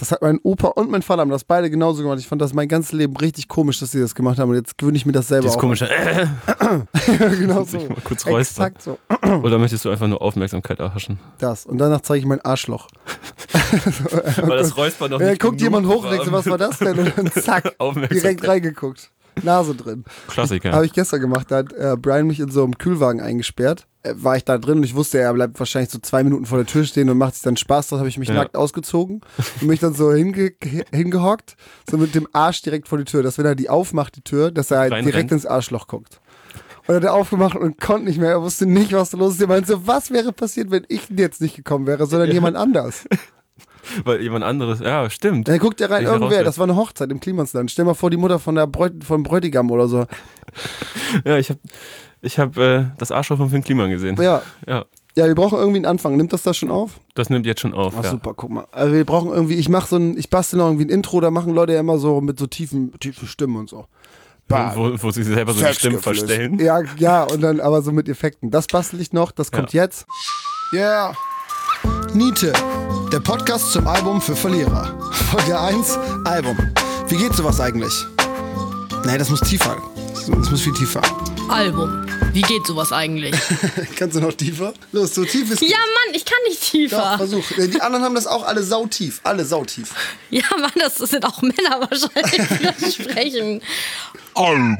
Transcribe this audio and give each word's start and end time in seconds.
Das 0.00 0.12
hat 0.12 0.22
mein 0.22 0.40
Opa 0.42 0.68
und 0.68 0.90
mein 0.90 1.02
Vater 1.02 1.20
haben 1.20 1.30
das 1.30 1.44
beide 1.44 1.68
genauso 1.68 2.02
gemacht. 2.02 2.18
Ich 2.18 2.26
fand 2.26 2.40
das 2.40 2.54
mein 2.54 2.68
ganzes 2.68 2.92
Leben 2.92 3.14
richtig 3.18 3.48
komisch, 3.48 3.80
dass 3.80 3.92
sie 3.92 4.00
das 4.00 4.14
gemacht 4.14 4.38
haben. 4.38 4.48
Und 4.48 4.56
jetzt 4.56 4.78
gewöhne 4.78 4.96
ich 4.96 5.04
mir 5.04 5.12
das 5.12 5.28
selber 5.28 5.50
auch. 5.50 5.58
komische. 5.58 5.90
Äh, 5.90 6.26
genau 7.38 7.64
so. 7.64 7.76
Mal 7.76 7.98
kurz 8.02 8.26
räuspern. 8.26 8.72
So. 8.78 8.96
oder 9.42 9.58
möchtest 9.58 9.84
du 9.84 9.90
einfach 9.90 10.08
nur 10.08 10.22
Aufmerksamkeit 10.22 10.78
erhaschen? 10.80 11.20
Das. 11.36 11.66
Und 11.66 11.76
danach 11.76 12.00
zeige 12.00 12.20
ich 12.20 12.24
mein 12.24 12.40
Arschloch. 12.40 12.88
Weil 14.42 14.56
das 14.56 14.74
Räuspern 14.74 15.10
noch 15.10 15.20
Ja, 15.20 15.30
nicht 15.30 15.42
guckt 15.42 15.60
jemand 15.60 15.86
hoch 15.86 16.02
und 16.04 16.12
denkt 16.12 16.32
was 16.32 16.46
war 16.46 16.56
das 16.56 16.78
denn? 16.78 16.98
Und 16.98 17.12
dann 17.18 17.30
zack, 17.32 17.74
direkt 18.10 18.48
reingeguckt. 18.48 19.10
Nase 19.42 19.74
drin. 19.74 20.04
Klassiker. 20.28 20.72
Habe 20.72 20.86
ich 20.86 20.92
gestern 20.92 21.20
gemacht. 21.20 21.46
Da 21.50 21.58
hat 21.58 21.72
äh, 21.72 21.96
Brian 21.96 22.26
mich 22.26 22.40
in 22.40 22.50
so 22.50 22.62
einem 22.64 22.76
Kühlwagen 22.78 23.20
eingesperrt. 23.20 23.86
Äh, 24.02 24.14
war 24.16 24.36
ich 24.36 24.44
da 24.44 24.58
drin 24.58 24.78
und 24.78 24.84
ich 24.84 24.94
wusste, 24.94 25.18
er 25.18 25.32
bleibt 25.34 25.58
wahrscheinlich 25.58 25.90
so 25.90 25.98
zwei 25.98 26.24
Minuten 26.24 26.46
vor 26.46 26.58
der 26.58 26.66
Tür 26.66 26.84
stehen 26.84 27.10
und 27.10 27.18
macht 27.18 27.34
sich 27.34 27.42
dann 27.42 27.56
Spaß. 27.56 27.88
Da 27.88 27.98
habe 27.98 28.08
ich 28.08 28.18
mich 28.18 28.28
Ja. 28.28 28.34
nackt 28.36 28.56
ausgezogen 28.56 29.20
und 29.60 29.66
mich 29.66 29.80
dann 29.80 29.94
so 29.94 30.12
hinge 30.12 30.52
hingehockt, 30.92 31.56
so 31.90 31.98
mit 31.98 32.14
dem 32.14 32.26
Arsch 32.32 32.62
direkt 32.62 32.88
vor 32.88 32.98
die 32.98 33.04
Tür, 33.04 33.22
dass 33.22 33.38
wenn 33.38 33.46
er 33.46 33.54
die 33.54 33.68
aufmacht, 33.68 34.16
die 34.16 34.22
Tür, 34.22 34.50
dass 34.50 34.70
er 34.70 34.78
halt 34.80 35.04
direkt 35.04 35.32
ins 35.32 35.46
Arschloch 35.46 35.86
guckt. 35.86 36.20
Und 36.86 36.94
er 36.94 36.96
hat 36.96 37.04
er 37.04 37.14
aufgemacht 37.14 37.54
und 37.56 37.78
konnte 37.80 38.06
nicht 38.06 38.18
mehr. 38.18 38.30
Er 38.30 38.42
wusste 38.42 38.66
nicht, 38.66 38.92
was 38.92 39.10
da 39.10 39.18
los 39.18 39.34
ist. 39.34 39.40
Er 39.42 39.46
meinte 39.48 39.68
so, 39.70 39.86
was 39.86 40.10
wäre 40.10 40.32
passiert, 40.32 40.70
wenn 40.70 40.84
ich 40.88 41.02
jetzt 41.14 41.40
nicht 41.40 41.54
gekommen 41.54 41.86
wäre, 41.86 42.06
sondern 42.06 42.32
jemand 42.32 42.56
anders. 42.56 43.04
Weil 44.04 44.20
jemand 44.20 44.44
anderes. 44.44 44.80
Ja, 44.80 45.08
stimmt. 45.10 45.48
Dann 45.48 45.58
guckt 45.58 45.80
er 45.80 45.90
rein, 45.90 46.02
ich 46.02 46.08
irgendwer, 46.08 46.44
das 46.44 46.58
war 46.58 46.64
eine 46.64 46.76
Hochzeit 46.76 47.10
im 47.10 47.20
Klimansland. 47.20 47.70
Stell 47.70 47.84
mal 47.84 47.94
vor, 47.94 48.10
die 48.10 48.16
Mutter 48.16 48.38
von 48.38 48.54
der 48.54 48.66
Bräut 48.66 49.04
vom 49.04 49.22
Bräutigam 49.22 49.70
oder 49.70 49.88
so. 49.88 50.06
Ja, 51.24 51.38
ich 51.38 51.50
habe 51.50 51.60
ich 52.22 52.38
hab, 52.38 52.56
äh, 52.56 52.86
das 52.98 53.10
Arschloch 53.10 53.38
von 53.38 53.50
Finn 53.50 53.64
Kliman 53.64 53.90
gesehen. 53.90 54.16
Ja, 54.20 54.42
Ja, 54.66 54.84
ja, 55.16 55.26
wir 55.26 55.34
brauchen 55.34 55.58
irgendwie 55.58 55.78
einen 55.78 55.86
Anfang. 55.86 56.16
Nimmt 56.16 56.32
das 56.32 56.42
da 56.42 56.54
schon 56.54 56.70
auf? 56.70 57.00
das 57.14 57.30
nimmt 57.30 57.46
jetzt 57.46 57.60
schon 57.60 57.74
auf. 57.74 57.94
Ach, 57.98 58.04
ja. 58.04 58.10
super, 58.10 58.34
guck 58.34 58.50
mal. 58.50 58.66
Also 58.72 58.94
wir 58.94 59.04
brauchen 59.04 59.30
irgendwie, 59.30 59.54
ich 59.54 59.68
mache 59.68 59.88
so 59.88 59.96
ein, 59.96 60.16
ich 60.16 60.30
bastel 60.30 60.58
noch 60.58 60.66
irgendwie 60.66 60.86
ein 60.86 60.90
Intro, 60.90 61.20
da 61.20 61.30
machen 61.30 61.54
Leute 61.54 61.74
ja 61.74 61.80
immer 61.80 61.98
so 61.98 62.20
mit 62.20 62.38
so 62.38 62.46
tiefen, 62.46 62.98
tiefen 63.00 63.26
Stimmen 63.26 63.56
und 63.56 63.68
so. 63.68 63.86
Bah. 64.48 64.72
Wo, 64.74 64.90
wo 64.96 65.10
sie 65.10 65.22
selber 65.22 65.52
so 65.52 65.64
die 65.64 65.74
Stimmen 65.74 66.00
verstellen. 66.00 66.58
Ja, 66.58 66.80
ja, 66.96 67.24
und 67.24 67.40
dann 67.40 67.60
aber 67.60 67.82
so 67.82 67.92
mit 67.92 68.08
Effekten. 68.08 68.50
Das 68.50 68.66
bastel 68.66 69.00
ich 69.00 69.12
noch, 69.12 69.32
das 69.32 69.52
kommt 69.52 69.72
jetzt. 69.72 70.06
Yeah. 70.72 71.14
Niete, 72.14 72.52
der 73.12 73.20
Podcast 73.20 73.72
zum 73.72 73.86
Album 73.86 74.20
für 74.20 74.34
Verlierer. 74.34 75.12
Folge 75.30 75.58
1, 75.58 75.96
Album. 76.24 76.56
Wie 77.08 77.16
geht 77.16 77.34
sowas 77.34 77.60
eigentlich? 77.60 77.92
Nee, 79.04 79.18
das 79.18 79.30
muss 79.30 79.40
tiefer. 79.40 79.76
Das 80.14 80.50
muss 80.50 80.60
viel 80.60 80.72
tiefer. 80.74 81.00
Album. 81.48 82.06
Wie 82.32 82.42
geht 82.42 82.66
sowas 82.66 82.92
eigentlich? 82.92 83.34
Kannst 83.96 84.16
du 84.16 84.20
noch 84.20 84.32
tiefer? 84.32 84.72
Los, 84.92 85.14
so 85.14 85.24
tief 85.24 85.50
ist 85.50 85.62
ja, 85.62 85.76
Mann, 85.78 86.14
ich 86.14 86.24
kann 86.24 86.38
nicht 86.48 86.60
Doch, 86.62 86.70
tiefer. 86.70 87.16
versuch. 87.16 87.44
Die 87.56 87.80
anderen 87.80 88.04
haben 88.04 88.14
das 88.14 88.26
auch 88.26 88.44
alle 88.46 88.62
sautief. 88.62 89.20
Alle 89.24 89.44
sautief. 89.44 89.94
Ja, 90.30 90.42
Mann, 90.58 90.72
das 90.76 90.96
sind 90.96 91.24
auch 91.24 91.42
Männer 91.42 91.80
wahrscheinlich, 91.80 92.48
die 92.58 92.82
das 92.82 92.94
sprechen. 92.94 93.60
Album. 94.34 94.76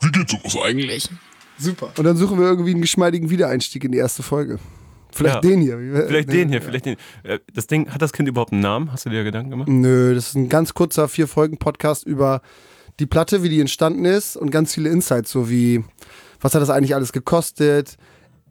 Wie 0.00 0.10
geht 0.12 0.30
sowas 0.30 0.56
eigentlich? 0.64 1.08
Super. 1.58 1.92
Und 1.96 2.04
dann 2.04 2.16
suchen 2.16 2.38
wir 2.38 2.46
irgendwie 2.46 2.72
einen 2.72 2.82
geschmeidigen 2.82 3.30
Wiedereinstieg 3.30 3.84
in 3.84 3.92
die 3.92 3.98
erste 3.98 4.22
Folge. 4.22 4.58
Vielleicht 5.14 5.36
Ja. 5.36 5.40
den 5.40 5.60
hier. 5.60 5.78
Vielleicht 6.06 6.28
Nee. 6.28 6.34
den 6.38 6.48
hier, 6.50 6.60
vielleicht 6.62 6.86
den. 6.86 6.96
Äh, 7.22 7.38
Das 7.52 7.66
Ding, 7.66 7.88
hat 7.90 8.02
das 8.02 8.12
Kind 8.12 8.28
überhaupt 8.28 8.52
einen 8.52 8.60
Namen? 8.62 8.92
Hast 8.92 9.06
du 9.06 9.10
dir 9.10 9.24
Gedanken 9.24 9.50
gemacht? 9.50 9.68
Nö, 9.68 10.14
das 10.14 10.28
ist 10.28 10.34
ein 10.34 10.48
ganz 10.48 10.74
kurzer 10.74 11.08
Vier-Folgen-Podcast 11.08 12.04
über 12.06 12.42
die 13.00 13.06
Platte, 13.06 13.42
wie 13.42 13.48
die 13.48 13.60
entstanden 13.60 14.04
ist 14.04 14.36
und 14.36 14.50
ganz 14.50 14.74
viele 14.74 14.88
Insights, 14.90 15.30
so 15.30 15.48
wie, 15.50 15.84
was 16.40 16.54
hat 16.54 16.62
das 16.62 16.70
eigentlich 16.70 16.94
alles 16.94 17.12
gekostet? 17.12 17.96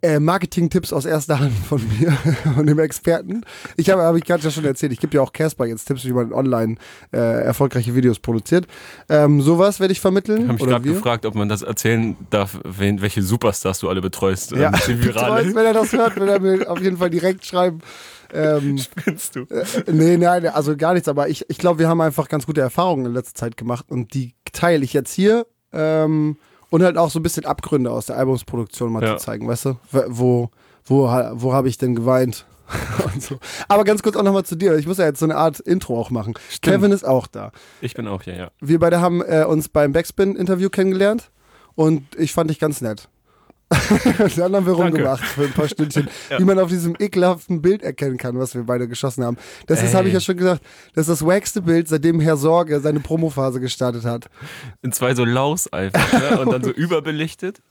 Äh, 0.03 0.19
Marketing-Tipps 0.19 0.91
aus 0.91 1.05
erster 1.05 1.39
Hand 1.39 1.53
von 1.53 1.81
mir 1.97 2.11
und 2.57 2.67
dem 2.67 2.77
Experten. 2.77 3.45
Ich 3.77 3.89
habe, 3.89 4.01
habe 4.01 4.17
ich 4.17 4.25
gerade 4.25 4.43
ja 4.43 4.51
schon 4.51 4.65
erzählt, 4.65 4.91
ich 4.91 4.99
gebe 4.99 5.15
ja 5.15 5.21
auch 5.21 5.31
Casper 5.31 5.65
jetzt 5.65 5.85
Tipps, 5.85 6.03
wie 6.03 6.11
man 6.11 6.33
online 6.33 6.75
äh, 7.13 7.17
erfolgreiche 7.17 7.95
Videos 7.95 8.19
produziert. 8.19 8.67
Ähm, 9.07 9.41
sowas 9.41 9.79
werde 9.79 9.93
ich 9.93 10.01
vermitteln. 10.01 10.41
Ich 10.41 10.47
habe 10.49 10.53
mich 10.55 10.67
gerade 10.67 10.89
gefragt, 10.89 11.25
ob 11.25 11.35
man 11.35 11.47
das 11.47 11.61
erzählen 11.61 12.17
darf, 12.31 12.59
wen, 12.65 13.01
welche 13.01 13.21
Superstars 13.21 13.79
du 13.79 13.87
alle 13.87 14.01
betreust. 14.01 14.51
Ja, 14.51 14.73
ähm, 14.89 15.03
virale. 15.05 15.55
wenn 15.55 15.65
er 15.65 15.73
das 15.73 15.93
hört, 15.93 16.17
will 16.17 16.27
er 16.27 16.41
mir 16.41 16.69
auf 16.69 16.81
jeden 16.81 16.97
Fall 16.97 17.09
direkt 17.09 17.45
schreiben. 17.45 17.79
Ähm, 18.33 18.79
Spinnst 18.79 19.37
du? 19.37 19.45
nee, 19.89 20.17
nein, 20.17 20.47
also 20.47 20.75
gar 20.75 20.95
nichts, 20.95 21.07
aber 21.07 21.29
ich, 21.29 21.49
ich 21.49 21.57
glaube, 21.57 21.79
wir 21.79 21.87
haben 21.87 22.01
einfach 22.01 22.27
ganz 22.27 22.45
gute 22.45 22.59
Erfahrungen 22.59 23.05
in 23.05 23.13
letzter 23.13 23.35
Zeit 23.35 23.55
gemacht 23.55 23.85
und 23.87 24.13
die 24.13 24.35
teile 24.51 24.83
ich 24.83 24.91
jetzt 24.91 25.13
hier. 25.13 25.47
Ähm, 25.71 26.35
und 26.73 26.81
halt 26.81 26.97
auch 26.97 27.11
so 27.11 27.19
ein 27.19 27.23
bisschen 27.23 27.45
Abgründe 27.45 27.91
aus 27.91 28.07
der 28.07 28.17
Albumsproduktion 28.17 28.91
mal 28.91 29.03
Ja. 29.03 29.15
zu 29.17 29.23
zeigen, 29.25 29.47
weißt 29.47 29.65
du? 29.65 29.75
Wo, 30.07 30.49
wo, 30.85 31.03
wo 31.05 31.53
habe 31.53 31.69
ich 31.69 31.77
denn 31.77 31.93
geweint? 31.93 32.47
so. 33.19 33.37
Aber 33.67 33.83
ganz 33.83 34.01
kurz 34.01 34.15
auch 34.15 34.23
nochmal 34.23 34.43
zu 34.43 34.55
dir. 34.55 34.75
Ich 34.79 34.87
muss 34.87 34.97
ja 34.97 35.05
jetzt 35.05 35.19
so 35.19 35.27
eine 35.27 35.35
Art 35.35 35.59
Intro 35.59 35.99
auch 35.99 36.09
machen. 36.09 36.33
Kevin 36.63 36.91
ist 36.91 37.03
auch 37.03 37.27
da. 37.27 37.51
Ich 37.81 37.93
bin 37.93 38.07
auch 38.07 38.23
hier, 38.23 38.35
ja. 38.35 38.51
Wir 38.59 38.79
beide 38.79 39.01
haben 39.01 39.21
äh, 39.21 39.45
uns 39.47 39.69
beim 39.69 39.91
Backspin-Interview 39.93 40.71
kennengelernt 40.71 41.29
und 41.75 42.01
ich 42.17 42.33
fand 42.33 42.49
dich 42.49 42.57
ganz 42.57 42.81
nett. 42.81 43.07
Und 44.19 44.37
dann 44.37 44.55
haben 44.55 44.65
wir 44.65 44.73
rumgemacht 44.73 45.23
für 45.23 45.43
ein 45.43 45.51
paar 45.51 45.67
Stündchen, 45.67 46.07
wie 46.37 46.43
man 46.43 46.59
auf 46.59 46.69
diesem 46.69 46.95
ekelhaften 46.99 47.61
Bild 47.61 47.83
erkennen 47.83 48.17
kann, 48.17 48.37
was 48.39 48.55
wir 48.55 48.63
beide 48.63 48.87
geschossen 48.87 49.23
haben. 49.23 49.37
Das 49.67 49.83
ist, 49.83 49.93
habe 49.93 50.07
ich 50.07 50.13
ja 50.13 50.19
schon 50.19 50.37
gesagt, 50.37 50.61
das 50.95 51.07
ist 51.07 51.21
das 51.21 51.27
wackste 51.27 51.61
Bild, 51.61 51.87
seitdem 51.87 52.19
Herr 52.19 52.37
Sorge 52.37 52.79
seine 52.79 52.99
Promophase 52.99 53.59
gestartet 53.59 54.05
hat. 54.05 54.29
In 54.81 54.91
zwei 54.91 55.15
so 55.15 55.25
Laus 55.25 55.71
einfach, 55.71 56.13
ne? 56.13 56.39
Und 56.39 56.51
dann 56.51 56.63
so 56.63 56.71
überbelichtet. 56.75 57.61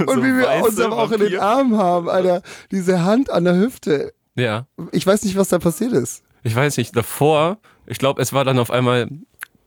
Und 0.00 0.08
so 0.08 0.16
wie 0.24 0.36
wir 0.36 0.64
uns 0.64 0.80
aber 0.80 0.98
auch 0.98 1.12
in 1.12 1.20
den 1.20 1.32
Vampir- 1.32 1.40
Armen 1.40 1.76
haben, 1.76 2.08
Alter. 2.08 2.42
Diese 2.70 3.04
Hand 3.04 3.30
an 3.30 3.44
der 3.44 3.56
Hüfte. 3.56 4.12
Ja. 4.34 4.66
Ich 4.90 5.06
weiß 5.06 5.24
nicht, 5.24 5.36
was 5.36 5.48
da 5.48 5.58
passiert 5.58 5.92
ist. 5.92 6.22
Ich 6.42 6.56
weiß 6.56 6.76
nicht, 6.78 6.96
davor, 6.96 7.58
ich 7.86 7.98
glaube, 7.98 8.20
es 8.20 8.32
war 8.32 8.44
dann 8.44 8.58
auf 8.58 8.70
einmal 8.70 9.08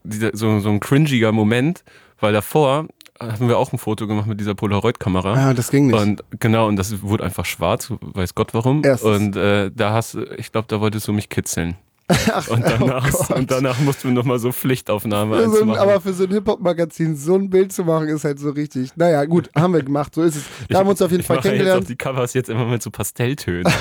so, 0.03 0.59
so 0.59 0.69
ein 0.69 0.79
cringiger 0.81 1.31
Moment, 1.31 1.83
weil 2.19 2.33
davor 2.33 2.87
haben 3.19 3.47
wir 3.47 3.57
auch 3.57 3.71
ein 3.71 3.77
Foto 3.77 4.07
gemacht 4.07 4.27
mit 4.27 4.39
dieser 4.39 4.55
Polaroid-Kamera. 4.55 5.33
Ah, 5.33 5.53
das 5.53 5.71
ging 5.71 5.87
nicht. 5.87 5.99
Und 5.99 6.23
genau, 6.39 6.67
und 6.67 6.75
das 6.75 7.01
wurde 7.01 7.23
einfach 7.23 7.45
schwarz, 7.45 7.91
weiß 8.01 8.35
Gott 8.35 8.53
warum. 8.53 8.83
Erstens. 8.83 9.09
Und 9.09 9.35
äh, 9.35 9.71
da 9.73 9.93
hast 9.93 10.15
du, 10.15 10.23
ich 10.37 10.51
glaube, 10.51 10.67
da 10.67 10.81
wolltest 10.81 11.07
du 11.07 11.13
mich 11.13 11.29
kitzeln. 11.29 11.75
Ach, 12.07 12.47
Und 12.49 12.63
danach, 12.63 13.09
oh 13.29 13.33
und 13.33 13.49
danach 13.49 13.79
mussten 13.79 14.09
wir 14.09 14.13
nochmal 14.13 14.37
so 14.37 14.51
Pflichtaufnahme 14.51 15.37
Für 15.43 15.49
so 15.49 15.61
ein, 15.61 15.67
machen. 15.69 15.79
aber 15.79 16.01
für 16.01 16.13
so 16.13 16.25
ein 16.25 16.31
Hip-Hop-Magazin 16.31 17.15
so 17.15 17.33
ein 17.35 17.49
Bild 17.49 17.73
zu 17.73 17.83
machen, 17.83 18.07
ist 18.09 18.23
halt 18.23 18.39
so 18.39 18.51
richtig. 18.51 18.91
Naja, 18.95 19.25
gut, 19.25 19.49
haben 19.55 19.73
wir 19.73 19.81
gemacht, 19.81 20.13
so 20.13 20.21
ist 20.21 20.35
es. 20.35 20.43
Da 20.69 20.79
haben 20.79 20.85
wir 20.87 20.91
uns 20.91 21.01
auf 21.01 21.09
jeden 21.09 21.21
ich 21.21 21.27
Fall 21.27 21.37
ja 21.37 21.41
jetzt 21.41 21.49
kennengelernt. 21.51 21.83
auch 21.83 21.87
die 21.87 21.95
Covers 21.95 22.33
jetzt 22.33 22.49
immer 22.49 22.65
mit 22.65 22.83
so 22.83 22.91
Pastelltönen. 22.91 23.65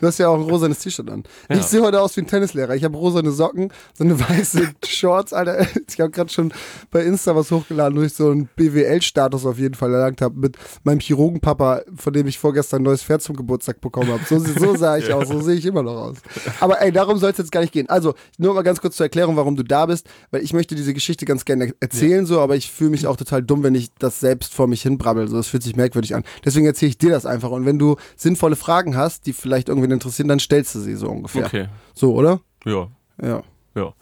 Du 0.00 0.06
hast 0.06 0.18
ja 0.18 0.28
auch 0.28 0.36
ein 0.36 0.42
rosanes 0.42 0.78
T-Shirt 0.78 1.10
an. 1.10 1.24
Ja. 1.48 1.56
Ich 1.56 1.64
sehe 1.64 1.82
heute 1.82 2.00
aus 2.00 2.16
wie 2.16 2.20
ein 2.20 2.26
Tennislehrer. 2.26 2.74
Ich 2.76 2.84
habe 2.84 2.96
rosane 2.96 3.32
Socken, 3.32 3.72
so 3.92 4.04
eine 4.04 4.18
weiße 4.18 4.70
Shorts, 4.86 5.32
Alter. 5.32 5.66
Ich 5.88 6.00
habe 6.00 6.10
gerade 6.10 6.30
schon 6.30 6.52
bei 6.90 7.02
Insta 7.02 7.34
was 7.34 7.50
hochgeladen, 7.50 7.98
wo 7.98 8.02
ich 8.02 8.14
so 8.14 8.30
einen 8.30 8.48
BWL-Status 8.56 9.46
auf 9.46 9.58
jeden 9.58 9.74
Fall 9.74 9.92
erlangt 9.92 10.20
habe 10.22 10.38
mit 10.38 10.56
meinem 10.84 11.00
Chirurgenpapa, 11.00 11.82
von 11.96 12.12
dem 12.12 12.26
ich 12.28 12.38
vorgestern 12.38 12.82
ein 12.82 12.84
neues 12.84 13.02
Pferd 13.02 13.22
zum 13.22 13.36
Geburtstag 13.36 13.80
bekommen 13.80 14.12
habe. 14.12 14.22
So, 14.28 14.38
so 14.38 14.76
sah 14.76 14.96
ich 14.96 15.12
aus, 15.12 15.28
so 15.28 15.40
sehe 15.40 15.56
ich 15.56 15.66
immer 15.66 15.82
noch 15.82 15.96
aus. 15.96 16.18
Aber 16.60 16.79
ey, 16.80 16.92
darum 16.92 17.18
soll 17.18 17.30
es 17.30 17.38
jetzt 17.38 17.52
gar 17.52 17.60
nicht 17.60 17.72
gehen. 17.72 17.88
Also, 17.88 18.14
nur 18.38 18.54
mal 18.54 18.62
ganz 18.62 18.80
kurz 18.80 18.96
zur 18.96 19.06
Erklärung, 19.06 19.36
warum 19.36 19.56
du 19.56 19.62
da 19.62 19.86
bist, 19.86 20.08
weil 20.30 20.42
ich 20.42 20.52
möchte 20.52 20.74
diese 20.74 20.94
Geschichte 20.94 21.24
ganz 21.26 21.44
gerne 21.44 21.72
erzählen, 21.80 22.26
so, 22.26 22.40
aber 22.40 22.56
ich 22.56 22.70
fühle 22.70 22.90
mich 22.90 23.06
auch 23.06 23.16
total 23.16 23.42
dumm, 23.42 23.62
wenn 23.62 23.74
ich 23.74 23.90
das 23.98 24.20
selbst 24.20 24.54
vor 24.54 24.66
mich 24.66 24.82
hin 24.82 24.98
brabbel. 24.98 25.28
So, 25.28 25.36
das 25.36 25.48
fühlt 25.48 25.62
sich 25.62 25.76
merkwürdig 25.76 26.14
an. 26.14 26.24
Deswegen 26.44 26.66
erzähle 26.66 26.90
ich 26.90 26.98
dir 26.98 27.10
das 27.10 27.26
einfach. 27.26 27.50
Und 27.50 27.66
wenn 27.66 27.78
du 27.78 27.96
sinnvolle 28.16 28.56
Fragen 28.56 28.96
hast, 28.96 29.26
die 29.26 29.32
vielleicht 29.32 29.68
irgendwen 29.68 29.90
interessieren, 29.90 30.28
dann 30.28 30.40
stellst 30.40 30.74
du 30.74 30.80
sie 30.80 30.94
so 30.96 31.08
ungefähr. 31.08 31.46
Okay. 31.46 31.68
So, 31.94 32.14
oder? 32.14 32.40
Ja, 32.64 32.88
Ja. 33.22 33.42
ja. 33.74 33.92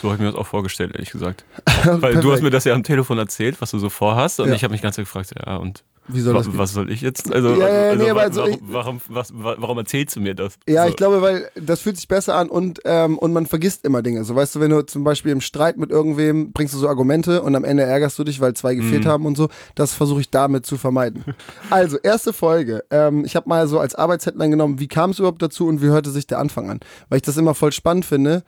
So 0.00 0.08
habe 0.08 0.14
ich 0.16 0.20
mir 0.22 0.30
das 0.32 0.34
auch 0.40 0.46
vorgestellt, 0.46 0.92
ehrlich 0.94 1.10
gesagt. 1.10 1.44
Weil 1.84 2.16
du 2.16 2.32
hast 2.32 2.42
mir 2.42 2.50
das 2.50 2.64
ja 2.64 2.74
am 2.74 2.82
Telefon 2.82 3.18
erzählt, 3.18 3.60
was 3.60 3.70
du 3.70 3.78
so 3.78 3.88
vorhast. 3.90 4.40
Und 4.40 4.48
Ja. 4.48 4.54
ich 4.54 4.64
habe 4.64 4.72
mich 4.72 4.82
ganz 4.82 4.96
gefragt, 4.96 5.32
ja, 5.46 5.56
und 5.56 5.84
Wie 6.08 6.20
soll 6.20 6.34
das 6.34 6.46
was 6.58 6.72
soll 6.72 6.90
ich 6.90 7.00
jetzt? 7.00 7.32
Also, 7.32 7.50
Ja, 7.54 7.68
ja, 7.68 7.90
also, 7.90 8.04
nee, 8.04 8.10
also 8.10 8.40
warum, 8.40 8.50
ich- 8.52 8.58
warum, 8.62 9.00
was, 9.08 9.32
wa- 9.32 9.54
warum 9.58 9.78
erzählst 9.78 10.16
du 10.16 10.20
mir 10.20 10.34
das? 10.34 10.54
Ja, 10.68 10.82
so. 10.84 10.88
ich 10.90 10.96
glaube, 10.96 11.22
weil 11.22 11.48
das 11.54 11.80
fühlt 11.80 11.96
sich 11.96 12.08
besser 12.08 12.34
an 12.34 12.48
und, 12.50 12.80
ähm, 12.84 13.16
und 13.18 13.32
man 13.32 13.46
vergisst 13.46 13.84
immer 13.84 14.02
Dinge. 14.02 14.24
So 14.24 14.34
weißt 14.34 14.56
du, 14.56 14.60
wenn 14.60 14.70
du 14.70 14.82
zum 14.84 15.04
Beispiel 15.04 15.30
im 15.30 15.40
Streit 15.40 15.76
mit 15.76 15.90
irgendwem 15.90 16.52
bringst 16.52 16.74
du 16.74 16.78
so 16.78 16.88
Argumente 16.88 17.42
und 17.42 17.54
am 17.54 17.62
Ende 17.64 17.84
ärgerst 17.84 18.18
du 18.18 18.24
dich, 18.24 18.40
weil 18.40 18.54
zwei 18.54 18.74
gefehlt 18.74 19.06
haben 19.06 19.26
und 19.26 19.36
so. 19.36 19.48
Das 19.76 19.94
versuche 19.94 20.20
ich 20.20 20.30
damit 20.30 20.66
zu 20.66 20.76
vermeiden. 20.76 21.24
Also, 21.70 21.96
erste 21.98 22.32
Folge. 22.32 22.84
Ähm, 22.90 23.24
ich 23.24 23.36
habe 23.36 23.48
mal 23.48 23.66
so 23.68 23.78
als 23.78 23.94
Arbeitsheadline 23.94 24.50
genommen, 24.50 24.80
wie 24.80 24.88
kam 24.88 25.10
es 25.10 25.18
überhaupt 25.20 25.40
dazu 25.40 25.66
und 25.68 25.80
wie 25.82 25.86
hörte 25.86 26.10
sich 26.10 26.26
der 26.26 26.38
Anfang 26.40 26.68
an? 26.68 26.80
Weil 27.08 27.16
ich 27.16 27.22
das 27.22 27.36
immer 27.36 27.54
voll 27.54 27.72
spannend 27.72 28.04
finde, 28.04 28.42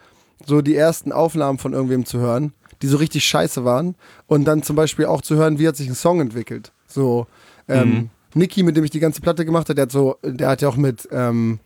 so 0.44 0.60
die 0.60 0.74
ersten 0.76 1.12
Aufnahmen 1.12 1.58
von 1.58 1.72
irgendwem 1.72 2.04
zu 2.04 2.18
hören, 2.18 2.52
die 2.82 2.88
so 2.88 2.96
richtig 2.98 3.24
scheiße 3.24 3.64
waren 3.64 3.94
und 4.26 4.44
dann 4.44 4.62
zum 4.62 4.76
Beispiel 4.76 5.06
auch 5.06 5.22
zu 5.22 5.36
hören, 5.36 5.58
wie 5.58 5.66
hat 5.68 5.76
sich 5.76 5.88
ein 5.88 5.94
Song 5.94 6.20
entwickelt. 6.20 6.72
So, 6.94 7.26
ähm, 7.68 8.10
Niki, 8.34 8.62
mit 8.62 8.76
dem 8.76 8.84
ich 8.84 8.90
die 8.90 9.00
ganze 9.00 9.20
Platte 9.20 9.44
gemacht 9.44 9.64
habe, 9.68 9.74
der 9.74 9.82
hat 9.82 9.92
so, 9.92 10.16
der 10.22 10.48
hat 10.48 10.62
ja 10.62 10.68
auch 10.68 10.76
mit, 10.76 11.08
ähm, 11.12 11.58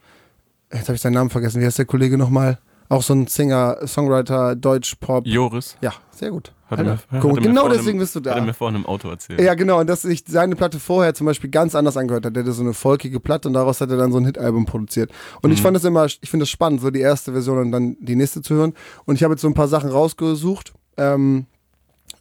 jetzt 0.73 0.89
habe 0.89 0.95
ich 0.97 1.01
seinen 1.03 1.15
Namen 1.15 1.31
vergessen, 1.31 1.61
wie 1.61 1.67
heißt 1.67 1.79
der 1.79 1.85
Kollege 1.85 2.17
nochmal? 2.19 2.59
Auch 2.91 3.03
so 3.03 3.13
ein 3.13 3.27
Singer, 3.27 3.77
Songwriter, 3.87 4.57
Deutsch, 4.57 4.95
Pop. 4.99 5.27
Joris. 5.27 5.77
Ja, 5.83 5.93
sehr 6.11 6.31
gut. 6.31 6.55
Hat 6.71 6.79
er 6.79 6.85
mir, 6.85 6.91
Alter, 6.93 7.03
hat 7.13 7.25
mir 7.25 7.41
genau 7.43 7.61
vorhin 7.63 7.77
deswegen 7.79 7.99
im- 7.99 8.01
bist 8.01 8.17
du 8.17 8.21
da. 8.21 8.31
Hat 8.31 8.39
er 8.39 8.45
mir 8.45 8.55
vorhin 8.55 8.77
im 8.77 8.87
Auto 8.87 9.09
erzählt. 9.11 9.41
Ja, 9.41 9.53
genau, 9.55 9.81
und 9.81 9.87
dass 9.89 10.03
sich 10.03 10.25
seine 10.27 10.57
Platte 10.57 10.79
vorher 10.81 11.15
zum 11.15 11.27
Beispiel 11.27 11.51
ganz 11.51 11.75
anders 11.75 11.97
angehört 11.99 12.25
hat. 12.25 12.35
Der 12.37 12.43
hatte 12.43 12.53
so 12.53 12.63
eine 12.63 12.73
folkige 12.75 13.21
Platte 13.21 13.49
und 13.49 13.55
daraus 13.55 13.81
hat 13.83 13.91
er 13.91 13.99
dann 13.99 14.11
so 14.13 14.19
ein 14.19 14.25
Hitalbum 14.27 14.65
produziert. 14.65 15.11
Und 15.43 15.51
Mhm. 15.51 15.55
ich 15.55 15.63
fand 15.63 15.77
es 15.77 15.85
immer, 15.85 16.07
ich 16.07 16.19
finde 16.31 16.45
es 16.45 16.51
spannend, 16.51 16.81
so 16.81 16.91
die 16.91 17.01
erste 17.01 17.33
Version 17.33 17.59
und 17.59 17.73
dann 17.73 17.97
die 18.01 18.17
nächste 18.17 18.41
zu 18.41 18.55
hören. 18.55 18.73
Und 19.05 19.17
ich 19.17 19.23
habe 19.23 19.35
jetzt 19.35 19.43
so 19.43 19.49
ein 19.49 19.55
paar 19.55 19.69
Sachen 19.69 19.91
rausgesucht, 19.91 20.73
ähm, 20.97 21.45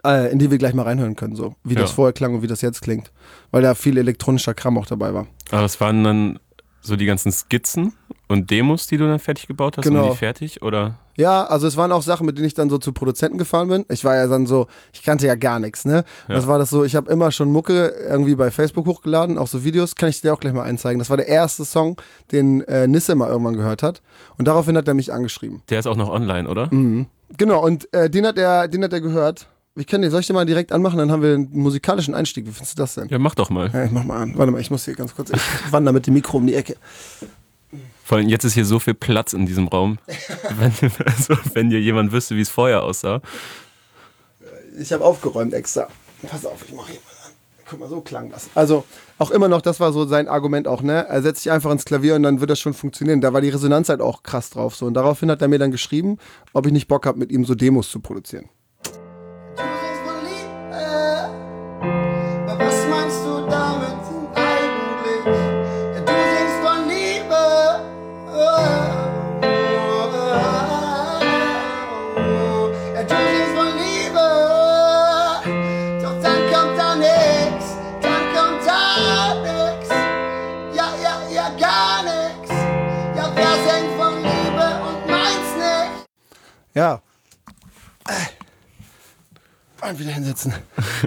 äh, 0.08 0.32
in 0.32 0.40
die 0.40 0.50
wir 0.52 0.58
gleich 0.58 0.74
mal 0.74 0.84
reinhören 0.84 1.16
können, 1.16 1.36
so 1.36 1.56
wie 1.64 1.74
Ja. 1.76 1.82
das 1.82 1.92
vorher 1.92 2.14
klang 2.14 2.34
und 2.36 2.42
wie 2.42 2.48
das 2.48 2.62
jetzt 2.62 2.82
klingt. 2.82 3.12
Weil 3.52 3.62
da 3.62 3.76
viel 3.76 3.98
elektronischer 3.98 4.54
Kram 4.54 4.78
auch 4.78 4.86
dabei 4.86 5.14
war. 5.14 5.28
Aber 5.52 5.66
es 5.66 5.80
waren 5.82 6.04
dann 6.04 6.40
so 6.82 6.96
die 6.96 7.06
ganzen 7.06 7.32
Skizzen 7.32 7.94
und 8.30 8.50
Demos, 8.50 8.88
die 8.88 8.98
du 8.98 9.06
dann 9.08 9.20
fertig 9.20 9.48
gebaut 9.48 9.78
hast. 9.78 9.84
Genau. 9.84 10.12
Die 10.12 10.16
fertig? 10.18 10.62
Oder? 10.62 10.96
Ja, 11.18 11.44
also 11.46 11.66
es 11.68 11.76
waren 11.76 11.92
auch 11.92 12.02
Sachen, 12.04 12.26
mit 12.26 12.38
denen 12.38 12.48
ich 12.48 12.54
dann 12.54 12.70
so 12.70 12.78
zu 12.78 12.94
Produzenten 12.94 13.38
gefahren 13.38 13.68
bin. 13.70 13.86
Ich 13.90 14.06
war 14.06 14.16
ja 14.16 14.28
dann 14.28 14.46
so, 14.46 14.68
ich 14.94 15.02
kannte 15.04 15.26
ja 15.26 15.36
gar 15.36 15.60
nichts, 15.60 15.84
ne? 15.84 16.06
Ja. 16.28 16.36
Das 16.36 16.48
war 16.48 16.60
das 16.60 16.70
so, 16.70 16.84
ich 16.86 16.96
habe 16.96 17.12
immer 17.12 17.32
schon 17.32 17.52
Mucke 17.52 17.88
irgendwie 18.08 18.36
bei 18.36 18.52
Facebook 18.52 18.86
hochgeladen, 18.86 19.38
auch 19.38 19.48
so 19.48 19.64
Videos, 19.64 19.96
kann 19.96 20.10
ich 20.10 20.22
dir 20.22 20.34
auch 20.34 20.40
gleich 20.40 20.54
mal 20.54 20.64
einzeigen. 20.64 21.00
Das 21.00 21.10
war 21.10 21.18
der 21.18 21.28
erste 21.28 21.66
Song, 21.66 22.00
den 22.32 22.62
äh, 22.62 22.88
Nisse 22.88 23.16
mal 23.16 23.30
irgendwann 23.30 23.56
gehört 23.56 23.82
hat. 23.84 24.02
Und 24.38 24.48
daraufhin 24.48 24.78
hat 24.78 24.88
er 24.88 24.94
mich 24.94 25.12
angeschrieben. 25.12 25.64
Der 25.70 25.80
ist 25.80 25.88
auch 25.88 25.98
noch 25.98 26.10
online, 26.10 26.48
oder? 26.48 26.74
Mhm. 26.74 27.08
Genau, 27.38 27.66
und 27.66 27.92
äh, 27.94 28.10
den, 28.10 28.26
hat 28.26 28.38
er, 28.38 28.68
den 28.68 28.84
hat 28.84 28.94
er 28.94 29.02
gehört. 29.02 29.48
Ich 29.78 29.86
kann 29.86 30.02
den, 30.02 30.10
soll 30.10 30.22
ich 30.22 30.28
den 30.28 30.34
mal 30.34 30.46
direkt 30.46 30.72
anmachen, 30.72 30.98
dann 30.98 31.12
haben 31.12 31.22
wir 31.22 31.36
einen 31.36 31.50
musikalischen 31.52 32.16
Einstieg. 32.16 32.48
Wie 32.48 32.52
findest 32.52 32.78
du 32.78 32.82
das 32.82 32.96
denn? 32.96 33.10
Ja, 33.10 33.20
mach 33.20 33.36
doch 33.36 33.52
mal. 33.52 33.70
Ja, 33.72 33.86
ich 33.86 33.92
mach 33.92 34.04
mal 34.04 34.20
an. 34.20 34.34
Warte 34.36 34.52
mal, 34.52 34.60
ich 34.60 34.72
muss 34.72 34.86
hier 34.86 34.96
ganz 34.96 35.16
kurz. 35.16 35.30
Ich 35.30 35.42
wandere 35.72 35.94
mit 35.94 36.08
dem 36.08 36.16
Mikro 36.16 36.38
um 36.38 36.48
die 36.48 36.56
Ecke. 36.56 36.78
Vor 38.04 38.18
allem 38.18 38.28
jetzt 38.28 38.44
ist 38.44 38.54
hier 38.54 38.66
so 38.66 38.80
viel 38.80 38.96
Platz 38.96 39.34
in 39.34 39.46
diesem 39.46 39.68
Raum. 39.68 40.00
wenn, 40.58 40.72
also, 41.06 41.36
wenn 41.54 41.70
dir 41.70 41.80
jemand 41.80 42.12
wüsste, 42.12 42.36
wie 42.36 42.42
es 42.42 42.50
vorher 42.50 42.84
aussah. 42.84 43.22
Ich 44.80 44.92
habe 44.92 45.04
aufgeräumt 45.04 45.54
extra. 45.54 45.88
Pass 46.24 46.46
auf, 46.46 46.64
ich 46.68 46.74
mache 46.74 46.94
hier 46.94 47.02
mal 47.02 47.28
an. 47.28 47.32
Guck 47.70 47.80
mal, 47.80 47.90
so 47.90 48.02
klang 48.02 48.32
das. 48.32 48.50
Also 48.56 48.86
auch 49.20 49.30
immer 49.30 49.48
noch, 49.48 49.62
das 49.62 49.80
war 49.80 49.92
so 49.92 50.06
sein 50.06 50.28
Argument 50.28 50.68
auch, 50.68 50.82
ne? 50.82 51.06
Er 51.08 51.22
setzt 51.22 51.44
sich 51.44 51.52
einfach 51.52 51.70
ins 51.70 51.86
Klavier 51.86 52.16
und 52.16 52.24
dann 52.24 52.40
wird 52.40 52.50
das 52.50 52.60
schon 52.60 52.74
funktionieren. 52.74 53.22
Da 53.22 53.34
war 53.34 53.42
die 53.42 53.50
Resonanz 53.50 53.90
halt 53.90 54.02
auch 54.02 54.24
krass 54.24 54.50
drauf. 54.50 54.76
So. 54.76 54.86
Und 54.86 54.96
daraufhin 54.96 55.30
hat 55.30 55.42
er 55.42 55.50
mir 55.50 55.60
dann 55.60 55.72
geschrieben, 55.72 56.18
ob 56.54 56.66
ich 56.66 56.72
nicht 56.72 56.88
Bock 56.88 57.06
habe, 57.06 57.20
mit 57.20 57.32
ihm 57.32 57.46
so 57.46 57.54
Demos 57.54 57.92
zu 57.92 58.00
produzieren. 58.00 58.50
Ja. 86.78 87.02
Und 89.82 90.00
wieder 90.00 90.12
hinsetzen. 90.12 90.54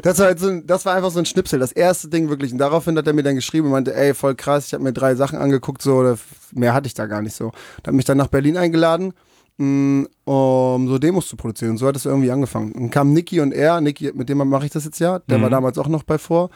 Das 0.03 0.19
war, 0.19 0.27
halt 0.27 0.41
so 0.41 0.49
ein, 0.49 0.67
das 0.67 0.85
war 0.85 0.97
einfach 0.97 1.13
so 1.13 1.21
ein 1.21 1.27
Schnipsel, 1.27 1.61
das 1.61 1.71
erste 1.71 2.09
Ding 2.09 2.29
wirklich. 2.29 2.51
Und 2.51 2.59
daraufhin 2.59 2.99
hat 2.99 3.07
er 3.07 3.13
mir 3.13 3.23
dann 3.23 3.37
geschrieben 3.37 3.67
und 3.67 3.73
meinte, 3.73 3.95
ey, 3.95 4.13
voll 4.15 4.35
krass, 4.35 4.67
ich 4.67 4.75
habe 4.75 4.83
mir 4.83 4.93
drei 4.93 5.15
Sachen 5.15 5.39
angeguckt, 5.39 5.81
so, 5.81 5.99
oder 5.99 6.19
mehr 6.51 6.75
hatte 6.75 6.89
ich 6.89 6.95
da 6.95 7.07
gar 7.07 7.23
nicht 7.23 7.37
so. 7.37 7.47
Und 7.47 7.87
hat 7.87 7.95
mich 7.95 8.05
dann 8.05 8.19
nach 8.19 8.27
Berlin 8.27 8.57
eingeladen, 8.57 9.13
mh, 9.59 10.09
um 10.25 10.89
so 10.89 10.99
Demos 10.99 11.29
zu 11.29 11.37
produzieren. 11.37 11.73
Und 11.73 11.79
so 11.79 11.87
hat 11.87 11.95
es 11.95 12.05
irgendwie 12.05 12.33
angefangen. 12.33 12.73
Und 12.73 12.91
kam 12.91 13.13
Niki 13.13 13.41
und 13.41 13.53
er, 13.53 13.81
Niki, 13.81 14.11
mit 14.13 14.29
dem 14.29 14.39
mache 14.39 14.67
ich 14.67 14.73
das 14.73 14.85
jetzt 14.85 14.99
ja, 14.99 15.21
der 15.21 15.41
war 15.41 15.51
damals 15.51 15.79
auch 15.79 15.89
noch 15.89 16.03
bei 16.03 16.19
vor. 16.19 16.51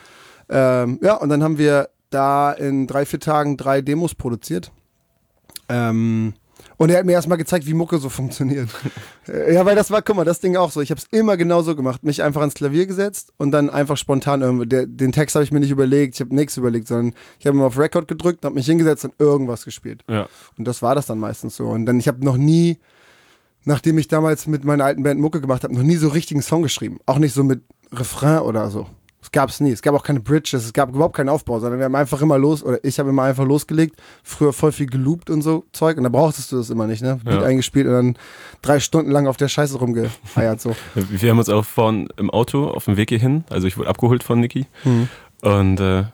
Ähm, 0.48 0.98
ja, 1.02 1.14
und 1.14 1.28
dann 1.28 1.44
haben 1.44 1.58
wir 1.58 1.88
da 2.10 2.50
in 2.50 2.88
drei, 2.88 3.06
vier 3.06 3.20
Tagen 3.20 3.56
drei 3.56 3.80
Demos 3.80 4.16
produziert. 4.16 4.72
Ähm, 5.68 6.34
und 6.76 6.90
er 6.90 6.98
hat 6.98 7.06
mir 7.06 7.12
erstmal 7.12 7.38
gezeigt, 7.38 7.66
wie 7.66 7.74
Mucke 7.74 7.98
so 7.98 8.08
funktioniert. 8.08 8.68
Ja, 9.26 9.64
weil 9.64 9.74
das 9.74 9.90
war, 9.90 10.02
guck 10.02 10.16
mal, 10.16 10.24
das 10.24 10.40
Ding 10.40 10.54
auch 10.56 10.70
so. 10.70 10.82
Ich 10.82 10.90
habe 10.90 11.00
es 11.00 11.06
immer 11.18 11.38
genau 11.38 11.62
so 11.62 11.74
gemacht. 11.74 12.04
Mich 12.04 12.22
einfach 12.22 12.42
ans 12.42 12.52
Klavier 12.52 12.84
gesetzt 12.84 13.32
und 13.38 13.52
dann 13.52 13.70
einfach 13.70 13.96
spontan 13.96 14.42
irgendwie. 14.42 14.66
Der, 14.66 14.86
den 14.86 15.12
Text 15.12 15.34
habe 15.34 15.44
ich 15.44 15.50
mir 15.50 15.60
nicht 15.60 15.70
überlegt, 15.70 16.14
ich 16.14 16.20
habe 16.20 16.34
nichts 16.34 16.58
überlegt, 16.58 16.88
sondern 16.88 17.14
ich 17.38 17.46
habe 17.46 17.56
immer 17.56 17.66
auf 17.66 17.78
Record 17.78 18.06
gedrückt, 18.06 18.44
habe 18.44 18.54
mich 18.54 18.66
hingesetzt 18.66 19.04
und 19.06 19.14
irgendwas 19.18 19.64
gespielt. 19.64 20.04
Ja. 20.10 20.28
Und 20.58 20.68
das 20.68 20.82
war 20.82 20.94
das 20.94 21.06
dann 21.06 21.18
meistens 21.18 21.56
so. 21.56 21.68
Und 21.68 21.86
dann, 21.86 21.98
ich 21.98 22.06
habe 22.06 22.22
noch 22.22 22.36
nie, 22.36 22.78
nachdem 23.64 23.96
ich 23.96 24.08
damals 24.08 24.46
mit 24.46 24.64
meiner 24.64 24.84
alten 24.84 25.02
Band 25.02 25.18
Mucke 25.20 25.40
gemacht 25.40 25.64
habe, 25.64 25.74
noch 25.74 25.82
nie 25.82 25.96
so 25.96 26.08
richtigen 26.08 26.42
Song 26.42 26.62
geschrieben. 26.62 26.98
Auch 27.06 27.18
nicht 27.18 27.32
so 27.32 27.44
mit 27.44 27.62
Refrain 27.92 28.40
oder 28.40 28.68
so. 28.68 28.86
Das 29.24 29.32
gab 29.32 29.48
es 29.48 29.58
nie. 29.58 29.70
Es 29.70 29.80
gab 29.80 29.94
auch 29.94 30.02
keine 30.02 30.20
Bridges, 30.20 30.66
es 30.66 30.72
gab 30.74 30.90
überhaupt 30.90 31.16
keinen 31.16 31.30
Aufbau, 31.30 31.58
sondern 31.58 31.78
wir 31.78 31.86
haben 31.86 31.94
einfach 31.94 32.20
immer 32.20 32.36
los, 32.36 32.62
oder 32.62 32.78
ich 32.84 32.98
habe 32.98 33.08
immer 33.08 33.22
einfach 33.22 33.46
losgelegt, 33.46 33.96
früher 34.22 34.52
voll 34.52 34.70
viel 34.70 34.84
geloopt 34.84 35.30
und 35.30 35.40
so 35.40 35.64
Zeug 35.72 35.96
und 35.96 36.02
da 36.02 36.10
brauchtest 36.10 36.52
du 36.52 36.56
das 36.58 36.68
immer 36.68 36.86
nicht, 36.86 37.02
ne? 37.02 37.18
Beat 37.24 37.40
Ja. 37.40 37.42
eingespielt 37.42 37.86
und 37.86 37.92
dann 37.94 38.18
drei 38.60 38.80
Stunden 38.80 39.10
lang 39.10 39.26
auf 39.26 39.38
der 39.38 39.48
Scheiße 39.48 39.78
rumgefeiert 39.78 40.60
so. 40.60 40.76
Wir 40.94 41.30
haben 41.30 41.38
uns 41.38 41.48
auch 41.48 41.64
vorhin 41.64 42.08
im 42.18 42.28
Auto 42.28 42.66
auf 42.68 42.84
dem 42.84 42.98
Weg 42.98 43.08
hierhin, 43.08 43.44
also 43.48 43.66
ich 43.66 43.78
wurde 43.78 43.88
abgeholt 43.88 44.22
von 44.22 44.40
Niki. 44.40 44.66
Mhm. 44.84 45.08
Und 45.40 45.80
äh, 45.80 46.04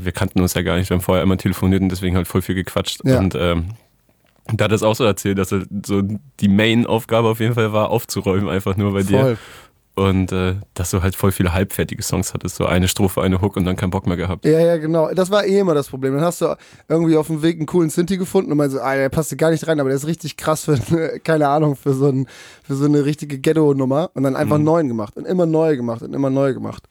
wir 0.00 0.12
kannten 0.12 0.40
uns 0.40 0.54
ja 0.54 0.62
gar 0.62 0.76
nicht, 0.78 0.88
wir 0.88 0.96
haben 0.96 1.02
vorher 1.02 1.22
immer 1.22 1.36
telefoniert 1.36 1.82
und 1.82 1.90
deswegen 1.90 2.16
halt 2.16 2.26
voll 2.26 2.40
viel 2.40 2.54
gequatscht. 2.54 3.00
Ja. 3.04 3.18
Und 3.18 3.34
ähm, 3.34 3.66
da 4.52 4.64
hat 4.64 4.72
er 4.72 4.76
es 4.76 4.82
auch 4.82 4.94
so 4.94 5.04
erzählt, 5.04 5.38
dass 5.38 5.52
er 5.52 5.64
so 5.84 6.02
die 6.40 6.48
Main-Aufgabe 6.48 7.28
auf 7.28 7.40
jeden 7.40 7.54
Fall 7.54 7.72
war, 7.72 7.90
aufzuräumen, 7.90 8.48
einfach 8.48 8.76
nur 8.76 8.92
bei 8.92 9.02
dir. 9.02 9.36
Und 9.96 10.32
äh, 10.32 10.56
dass 10.74 10.90
du 10.90 11.02
halt 11.02 11.14
voll 11.14 11.30
viele 11.30 11.52
halbfertige 11.52 12.02
Songs 12.02 12.34
hattest, 12.34 12.56
so 12.56 12.66
eine 12.66 12.88
Strophe, 12.88 13.22
eine 13.22 13.40
Hook 13.40 13.56
und 13.56 13.64
dann 13.64 13.76
keinen 13.76 13.90
Bock 13.90 14.08
mehr 14.08 14.16
gehabt. 14.16 14.44
Ja, 14.44 14.58
ja, 14.58 14.76
genau. 14.76 15.14
Das 15.14 15.30
war 15.30 15.44
eh 15.44 15.60
immer 15.60 15.74
das 15.74 15.88
Problem. 15.88 16.14
Dann 16.14 16.24
hast 16.24 16.40
du 16.40 16.56
irgendwie 16.88 17.16
auf 17.16 17.28
dem 17.28 17.42
Weg 17.42 17.58
einen 17.58 17.66
coolen 17.66 17.90
Sinti 17.90 18.16
gefunden 18.16 18.50
und 18.50 18.58
meinst 18.58 18.74
so, 18.74 18.82
ah, 18.82 18.96
der 18.96 19.08
passt 19.08 19.28
hier 19.28 19.38
gar 19.38 19.50
nicht 19.50 19.68
rein, 19.68 19.78
aber 19.78 19.90
der 19.90 19.96
ist 19.96 20.08
richtig 20.08 20.36
krass 20.36 20.64
für, 20.64 20.74
eine, 20.74 21.20
keine 21.24 21.48
Ahnung, 21.48 21.76
für 21.76 21.94
so, 21.94 22.08
ein, 22.08 22.26
für 22.64 22.74
so 22.74 22.86
eine 22.86 23.04
richtige 23.04 23.38
Ghetto-Nummer 23.38 24.10
und 24.14 24.24
dann 24.24 24.34
einfach 24.34 24.56
einen 24.56 24.64
neuen 24.64 24.88
gemacht 24.88 25.16
und 25.16 25.26
immer 25.26 25.46
neu 25.46 25.76
gemacht 25.76 26.02
und 26.02 26.12
immer 26.12 26.30
neu 26.30 26.54
gemacht. 26.54 26.88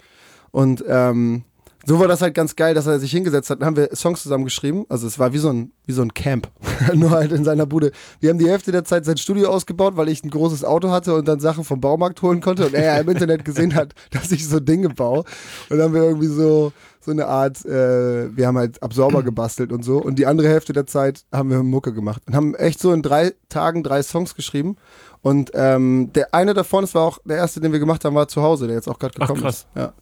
Und 0.52 0.82
ähm, 0.88 1.44
so 1.86 2.00
war 2.00 2.08
das 2.08 2.22
halt 2.22 2.34
ganz 2.34 2.56
geil, 2.56 2.74
dass 2.74 2.88
er 2.88 3.00
sich 3.00 3.12
hingesetzt 3.12 3.50
hat. 3.50 3.62
Dann 3.62 3.68
haben 3.68 3.76
wir 3.76 3.90
Songs 3.94 4.24
zusammen 4.24 4.46
geschrieben. 4.46 4.86
Also 4.88 5.06
es 5.06 5.20
war 5.20 5.34
wie 5.34 5.38
so 5.38 5.50
ein, 5.50 5.74
wie 5.86 5.92
so 5.92 6.02
ein 6.02 6.14
Camp. 6.14 6.50
Nur 6.94 7.12
halt 7.12 7.32
in 7.32 7.44
seiner 7.44 7.66
Bude. 7.66 7.92
Wir 8.22 8.30
haben 8.30 8.40
die 8.40 8.50
Hälfte 8.50 8.72
der 8.72 8.86
Zeit 8.86 9.04
sein 9.06 9.18
Studio 9.18 9.50
ausgebaut, 9.50 9.98
weil 9.98 10.08
ich 10.08 10.24
ein 10.24 10.30
großes 10.30 10.64
Auto 10.64 10.92
hatte 10.92 11.14
und 11.14 11.28
dann 11.28 11.42
Sachen 11.42 11.66
vom 11.66 11.82
Baumarkt 11.82 12.22
holen 12.22 12.40
konnte 12.40 12.66
und 12.66 12.74
er 12.74 13.02
im 13.02 13.10
Internet 13.10 13.44
gesehen 13.44 13.76
hat, 13.76 13.94
dass 14.12 14.32
ich 14.32 14.48
so 14.48 14.60
Dinge 14.60 14.90
baue. 14.90 15.26
Und 15.70 15.78
dann 15.78 15.82
haben 15.82 15.94
wir 15.94 16.04
irgendwie 16.04 16.28
so, 16.28 16.72
so 17.02 17.12
eine 17.12 17.28
Art, 17.28 17.66
äh, 17.66 18.36
wir 18.36 18.48
haben 18.48 18.58
halt 18.58 18.82
Absorber 18.82 19.22
gebastelt 19.24 19.74
und 19.74 19.84
so. 19.84 19.98
Und 19.98 20.18
die 20.20 20.26
andere 20.26 20.48
Hälfte 20.48 20.72
der 20.72 20.88
Zeit 20.88 21.26
haben 21.34 21.50
wir 21.50 21.62
Mucke 21.64 21.94
gemacht. 21.94 22.22
Und 22.28 22.36
haben 22.36 22.56
echt 22.56 22.80
so 22.80 22.94
in 22.94 23.02
drei 23.02 23.34
Tagen 23.50 23.84
drei 23.84 24.04
Songs 24.04 24.36
geschrieben. 24.36 24.78
Und 25.22 25.52
ähm, 25.54 26.12
der 26.14 26.34
eine 26.34 26.54
davon, 26.54 26.84
das 26.84 26.96
war 26.96 27.04
auch 27.04 27.20
der 27.26 27.38
erste, 27.38 27.62
den 27.62 27.72
wir 27.72 27.80
gemacht 27.80 28.04
haben, 28.06 28.16
war 28.16 28.28
zu 28.28 28.42
Hause, 28.42 28.68
der 28.68 28.76
jetzt 28.76 28.90
auch 28.90 29.00
gerade 29.00 29.16
Ach, 29.20 29.28
gekommen 29.28 29.42
krass. 29.42 29.60
ist. 29.60 29.68
Ja. 29.76 29.94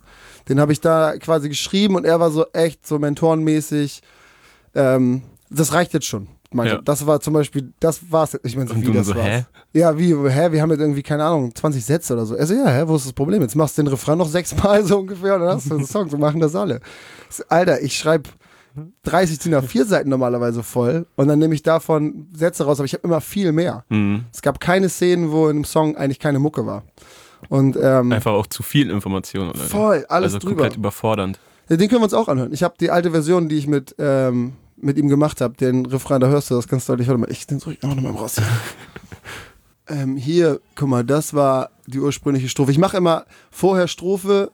Den 0.49 0.59
habe 0.59 0.71
ich 0.71 0.81
da 0.81 1.17
quasi 1.17 1.49
geschrieben 1.49 1.95
und 1.95 2.05
er 2.05 2.19
war 2.19 2.31
so 2.31 2.45
echt 2.53 2.85
so 2.87 2.99
mentorenmäßig. 2.99 4.01
Ähm, 4.75 5.21
das 5.49 5.73
reicht 5.73 5.93
jetzt 5.93 6.05
schon. 6.07 6.27
Ja. 6.53 6.81
Das 6.83 7.07
war 7.07 7.21
zum 7.21 7.33
Beispiel, 7.33 7.71
das 7.79 8.11
war's. 8.11 8.37
Ich 8.43 8.57
meine, 8.57 8.67
so 8.67 8.75
Und 8.75 8.85
wie 8.85 8.91
das 8.91 9.07
so, 9.07 9.15
war's. 9.15 9.25
hä? 9.25 9.45
Ja, 9.73 9.97
wie, 9.97 10.13
hä, 10.13 10.51
wir 10.51 10.61
haben 10.61 10.71
jetzt 10.71 10.81
irgendwie, 10.81 11.01
keine 11.03 11.23
Ahnung, 11.23 11.55
20 11.55 11.83
Sätze 11.85 12.13
oder 12.13 12.25
so. 12.25 12.35
Also 12.35 12.53
ja, 12.53 12.67
hä, 12.67 12.83
wo 12.87 12.95
ist 12.97 13.05
das 13.05 13.13
Problem? 13.13 13.41
Jetzt 13.41 13.55
machst 13.55 13.77
du 13.77 13.83
den 13.83 13.87
Refrain 13.87 14.17
noch 14.17 14.27
sechsmal 14.27 14.83
so 14.85 14.99
ungefähr 14.99 15.35
und 15.35 15.41
dann 15.41 15.55
hast 15.55 15.69
du 15.69 15.75
einen 15.75 15.85
Song. 15.85 16.09
So 16.09 16.17
machen 16.17 16.41
das 16.41 16.53
alle. 16.55 16.81
Alter, 17.47 17.81
ich 17.81 17.97
schreibe 17.97 18.29
30 19.03 19.39
DIN 19.39 19.55
A4 19.55 19.85
Seiten 19.85 20.09
normalerweise 20.09 20.63
voll 20.63 21.05
und 21.15 21.27
dann 21.29 21.39
nehme 21.39 21.53
ich 21.55 21.63
davon 21.63 22.27
Sätze 22.33 22.65
raus, 22.65 22.79
aber 22.79 22.85
ich 22.85 22.93
habe 22.93 23.03
immer 23.07 23.21
viel 23.21 23.51
mehr. 23.53 23.85
Mhm. 23.89 24.25
Es 24.33 24.41
gab 24.41 24.59
keine 24.59 24.89
Szenen, 24.89 25.31
wo 25.31 25.45
in 25.45 25.57
einem 25.57 25.65
Song 25.65 25.95
eigentlich 25.95 26.19
keine 26.19 26.39
Mucke 26.39 26.65
war. 26.65 26.83
Und 27.49 27.77
ähm, 27.81 28.11
Einfach 28.11 28.33
auch 28.33 28.47
zu 28.47 28.63
viel 28.63 28.89
Information, 28.89 29.49
oder? 29.49 29.59
voll, 29.59 30.05
alles 30.09 30.33
also 30.33 30.39
drüber. 30.39 30.63
komplett 30.63 30.77
überfordernd. 30.77 31.39
Ja, 31.69 31.77
den 31.77 31.89
können 31.89 32.01
wir 32.01 32.05
uns 32.05 32.13
auch 32.13 32.27
anhören. 32.27 32.53
Ich 32.53 32.63
habe 32.63 32.75
die 32.79 32.91
alte 32.91 33.11
Version, 33.11 33.49
die 33.49 33.57
ich 33.57 33.67
mit, 33.67 33.95
ähm, 33.97 34.53
mit 34.77 34.97
ihm 34.97 35.07
gemacht 35.07 35.41
habe, 35.41 35.55
den 35.55 35.85
Refrain, 35.85 36.19
da 36.19 36.27
hörst 36.27 36.51
du 36.51 36.55
das 36.55 36.67
ganz 36.67 36.85
deutlich. 36.85 37.07
Warte 37.07 37.19
mal, 37.19 37.31
ich 37.31 37.47
den 37.47 37.59
drück 37.59 37.77
auch 37.83 37.95
nochmal 37.95 38.13
raus. 38.13 38.35
ähm, 39.87 40.17
hier, 40.17 40.59
guck 40.75 40.89
mal, 40.89 41.03
das 41.03 41.33
war 41.33 41.69
die 41.87 41.99
ursprüngliche 41.99 42.49
Strophe. 42.49 42.71
Ich 42.71 42.77
mache 42.77 42.97
immer 42.97 43.25
vorher 43.51 43.87
Strophe, 43.87 44.51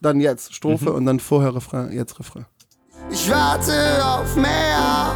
dann 0.00 0.20
jetzt 0.20 0.54
Strophe 0.54 0.92
und 0.92 1.06
dann 1.06 1.20
vorher 1.20 1.54
Refrain, 1.54 1.92
jetzt 1.92 2.18
Refrain. 2.18 2.46
Ich 3.10 3.30
warte 3.30 4.04
auf 4.04 4.34
mehr, 4.36 5.14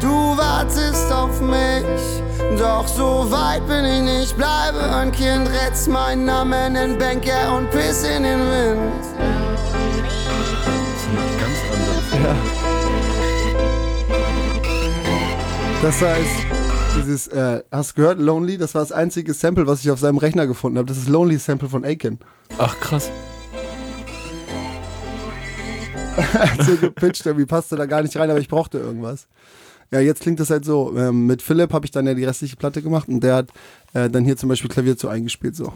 du 0.00 0.36
wartest 0.36 1.10
auf 1.10 1.40
mich. 1.40 2.33
Doch 2.58 2.86
so 2.86 3.30
weit 3.30 3.66
bin 3.66 3.84
ich 3.84 4.00
nicht, 4.02 4.36
bleibe 4.36 4.80
ein 4.94 5.10
Kind, 5.12 5.48
retz 5.48 5.86
meinen 5.86 6.24
Namen 6.24 6.76
in 6.76 6.98
Bänke 6.98 7.32
und 7.56 7.70
piss 7.70 8.04
in 8.04 8.22
den 8.22 8.40
Wind. 8.40 9.04
Ganz 11.40 11.58
anders. 11.72 12.36
Das 15.82 16.00
heißt, 16.00 16.54
Dieses, 16.96 17.26
äh, 17.28 17.62
hast 17.72 17.90
du 17.90 18.02
gehört, 18.02 18.20
Lonely? 18.20 18.56
Das 18.56 18.74
war 18.74 18.82
das 18.82 18.92
einzige 18.92 19.34
Sample, 19.34 19.66
was 19.66 19.80
ich 19.80 19.90
auf 19.90 19.98
seinem 19.98 20.18
Rechner 20.18 20.46
gefunden 20.46 20.78
habe. 20.78 20.86
Das 20.86 20.96
ist 20.96 21.08
Lonely 21.08 21.38
Sample 21.38 21.68
von 21.68 21.84
Aiken. 21.84 22.20
Ach 22.56 22.78
krass. 22.78 23.10
so 26.60 26.76
gepitcht, 26.76 27.26
irgendwie 27.26 27.46
passte 27.46 27.74
da 27.76 27.86
gar 27.86 28.02
nicht 28.02 28.16
rein, 28.16 28.30
aber 28.30 28.38
ich 28.38 28.48
brauchte 28.48 28.78
irgendwas. 28.78 29.26
Ja, 29.90 30.00
jetzt 30.00 30.20
klingt 30.20 30.40
das 30.40 30.50
halt 30.50 30.64
so. 30.64 30.92
Ähm, 30.96 31.26
mit 31.26 31.42
Philipp 31.42 31.72
habe 31.72 31.84
ich 31.84 31.90
dann 31.90 32.06
ja 32.06 32.14
die 32.14 32.24
restliche 32.24 32.56
Platte 32.56 32.82
gemacht 32.82 33.08
und 33.08 33.20
der 33.20 33.36
hat 33.36 33.48
äh, 33.92 34.10
dann 34.10 34.24
hier 34.24 34.36
zum 34.36 34.48
Beispiel 34.48 34.70
Klavier 34.70 34.96
zu 34.96 35.08
eingespielt. 35.08 35.56
So. 35.56 35.72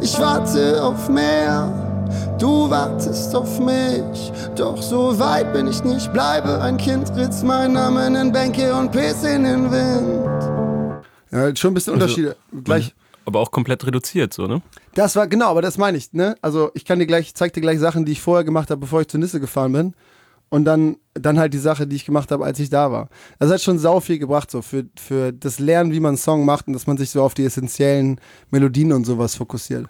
Ich 0.00 0.18
warte 0.18 0.82
auf 0.82 1.08
mehr, 1.08 2.36
du 2.38 2.70
wartest 2.70 3.34
auf 3.34 3.60
mich. 3.60 4.32
Doch 4.56 4.80
so 4.80 5.18
weit 5.18 5.52
bin 5.52 5.66
ich 5.66 5.84
nicht, 5.84 6.12
bleibe 6.12 6.60
ein 6.60 6.76
Kind, 6.76 7.14
ritz 7.16 7.42
mein 7.42 7.72
Namen 7.74 8.14
in 8.14 8.32
Bänke 8.32 8.74
und 8.74 8.90
Piss 8.92 9.22
in 9.24 9.44
den 9.44 9.70
Wind. 9.70 11.04
Ja, 11.30 11.54
schon 11.54 11.72
ein 11.72 11.74
bisschen 11.74 11.94
Also, 11.94 12.04
Unterschiede. 12.04 12.36
Gleich. 12.64 12.94
Aber 13.26 13.40
auch 13.40 13.50
komplett 13.50 13.86
reduziert, 13.86 14.32
so, 14.32 14.46
ne? 14.46 14.62
Das 14.94 15.14
war, 15.14 15.26
genau, 15.28 15.50
aber 15.50 15.62
das 15.62 15.78
meine 15.78 15.98
ich, 15.98 16.12
ne? 16.12 16.34
Also 16.42 16.70
ich 16.74 16.84
kann 16.84 16.98
dir 16.98 17.06
gleich, 17.06 17.34
zeig 17.34 17.52
dir 17.52 17.60
gleich 17.60 17.78
Sachen, 17.78 18.04
die 18.04 18.12
ich 18.12 18.20
vorher 18.20 18.44
gemacht 18.44 18.70
habe, 18.70 18.80
bevor 18.80 19.02
ich 19.02 19.08
zur 19.08 19.20
Nisse 19.20 19.38
gefahren 19.38 19.72
bin. 19.72 19.94
Und 20.50 20.64
dann, 20.64 20.96
dann 21.14 21.38
halt 21.38 21.54
die 21.54 21.58
Sache, 21.58 21.86
die 21.86 21.96
ich 21.96 22.04
gemacht 22.04 22.32
habe, 22.32 22.44
als 22.44 22.58
ich 22.58 22.70
da 22.70 22.90
war. 22.90 23.08
Das 23.38 23.50
hat 23.50 23.60
schon 23.60 23.78
sau 23.78 24.00
viel 24.00 24.18
gebracht, 24.18 24.50
so 24.50 24.62
für, 24.62 24.84
für 24.98 25.32
das 25.32 25.60
Lernen, 25.60 25.92
wie 25.92 26.00
man 26.00 26.10
einen 26.10 26.16
Song 26.18 26.44
macht 26.44 26.66
und 26.66 26.72
dass 26.72 26.88
man 26.88 26.96
sich 26.96 27.10
so 27.10 27.22
auf 27.22 27.34
die 27.34 27.44
essentiellen 27.44 28.20
Melodien 28.50 28.92
und 28.92 29.04
sowas 29.04 29.36
fokussiert. 29.36 29.88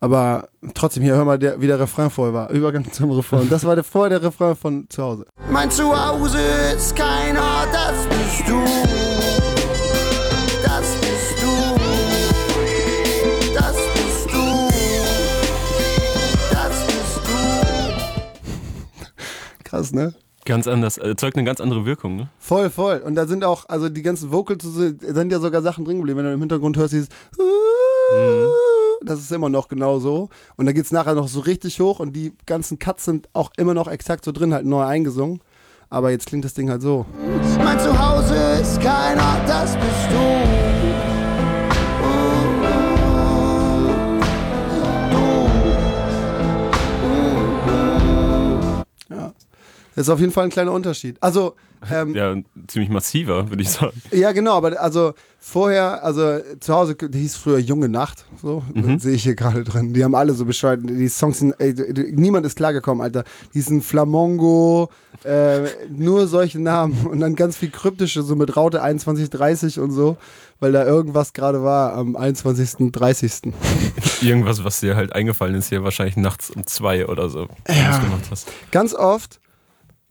Aber 0.00 0.48
trotzdem, 0.74 1.02
hier 1.02 1.14
hör 1.14 1.24
mal, 1.24 1.38
der, 1.38 1.60
wie 1.60 1.66
der 1.66 1.78
Refrain 1.78 2.10
vorher 2.10 2.34
war. 2.34 2.50
Übergang 2.50 2.90
zum 2.92 3.10
Refrain. 3.10 3.48
Das 3.48 3.64
war 3.64 3.74
der, 3.74 3.84
vorher 3.84 4.18
der 4.18 4.28
Refrain 4.28 4.56
von 4.56 4.86
zu 4.88 5.02
Hause. 5.02 5.26
Mein 5.50 5.70
Zuhause 5.70 6.38
ist 6.74 6.96
kein 6.96 7.36
Ort, 7.36 7.68
das 7.72 8.06
bist 8.06 8.48
du. 8.48 8.93
Krass, 19.74 19.92
ne? 19.92 20.14
Ganz 20.44 20.68
anders. 20.68 20.98
Erzeugt 20.98 21.36
eine 21.36 21.44
ganz 21.44 21.60
andere 21.60 21.84
Wirkung, 21.84 22.14
ne? 22.14 22.28
Voll, 22.38 22.70
voll. 22.70 22.98
Und 22.98 23.16
da 23.16 23.26
sind 23.26 23.44
auch, 23.44 23.68
also 23.68 23.88
die 23.88 24.02
ganzen 24.02 24.30
Vocals, 24.30 24.62
sind 24.62 25.00
sind 25.02 25.32
ja 25.32 25.40
sogar 25.40 25.62
Sachen 25.62 25.84
drin 25.84 25.96
geblieben. 25.96 26.18
Wenn 26.18 26.26
du 26.26 26.32
im 26.32 26.38
Hintergrund 26.38 26.76
hörst, 26.76 26.92
dieses 26.92 27.08
das 29.04 29.18
ist 29.18 29.32
immer 29.32 29.48
noch 29.48 29.66
genau 29.66 29.98
so. 29.98 30.28
Und 30.56 30.66
dann 30.66 30.74
geht's 30.76 30.92
nachher 30.92 31.14
noch 31.14 31.26
so 31.26 31.40
richtig 31.40 31.80
hoch 31.80 31.98
und 31.98 32.14
die 32.14 32.34
ganzen 32.46 32.78
Cuts 32.78 33.04
sind 33.04 33.28
auch 33.32 33.50
immer 33.56 33.74
noch 33.74 33.88
exakt 33.88 34.24
so 34.24 34.30
drin, 34.30 34.54
halt 34.54 34.64
neu 34.64 34.84
eingesungen. 34.84 35.40
Aber 35.90 36.12
jetzt 36.12 36.26
klingt 36.26 36.44
das 36.44 36.54
Ding 36.54 36.70
halt 36.70 36.82
so. 36.82 37.04
Mein 37.58 37.80
Zuhause 37.80 38.36
ist 38.60 38.80
kein 38.80 39.18
Ort, 39.18 39.48
das 39.48 39.74
bist 39.74 40.10
du. 40.10 40.63
Das 49.94 50.06
ist 50.06 50.10
auf 50.10 50.20
jeden 50.20 50.32
Fall 50.32 50.44
ein 50.44 50.50
kleiner 50.50 50.72
Unterschied. 50.72 51.16
Also, 51.20 51.54
ähm, 51.92 52.14
Ja, 52.14 52.34
ziemlich 52.66 52.90
massiver, 52.90 53.50
würde 53.50 53.62
ich 53.62 53.70
sagen. 53.70 54.00
Ja, 54.10 54.32
genau, 54.32 54.54
aber 54.56 54.80
also 54.80 55.14
vorher, 55.38 56.02
also 56.02 56.38
zu 56.60 56.74
Hause 56.74 56.96
hieß 57.12 57.36
früher 57.36 57.58
Junge 57.58 57.88
Nacht, 57.88 58.24
so 58.40 58.62
sehe 58.98 59.14
ich 59.14 59.22
hier 59.24 59.34
gerade 59.34 59.62
drin. 59.64 59.92
Die 59.92 60.02
haben 60.02 60.14
alle 60.14 60.32
so 60.32 60.46
Bescheid. 60.46 60.80
Die 60.82 61.08
Songs 61.08 61.40
sind, 61.40 61.54
ey, 61.58 61.74
niemand 62.12 62.46
ist 62.46 62.56
klargekommen, 62.56 63.02
Alter. 63.02 63.24
Die 63.52 63.60
sind 63.60 63.84
Flamongo, 63.84 64.88
äh, 65.24 65.60
nur 65.90 66.26
solche 66.26 66.58
Namen 66.60 67.06
und 67.06 67.20
dann 67.20 67.34
ganz 67.36 67.56
viel 67.56 67.70
kryptische, 67.70 68.22
so 68.22 68.34
mit 68.36 68.56
Raute 68.56 68.78
2130 68.78 69.78
und 69.80 69.90
so, 69.90 70.16
weil 70.60 70.72
da 70.72 70.84
irgendwas 70.86 71.32
gerade 71.34 71.62
war 71.62 71.92
am 71.94 72.16
21. 72.16 72.90
30. 72.92 73.52
Irgendwas, 74.22 74.64
was 74.64 74.80
dir 74.80 74.96
halt 74.96 75.14
eingefallen 75.14 75.54
ist, 75.54 75.68
hier 75.68 75.84
wahrscheinlich 75.84 76.16
nachts 76.16 76.50
um 76.50 76.66
zwei 76.66 77.06
oder 77.06 77.28
so, 77.28 77.48
das 77.64 78.00
gemacht 78.00 78.24
hast. 78.30 78.48
Ganz 78.70 78.94
oft, 78.94 79.40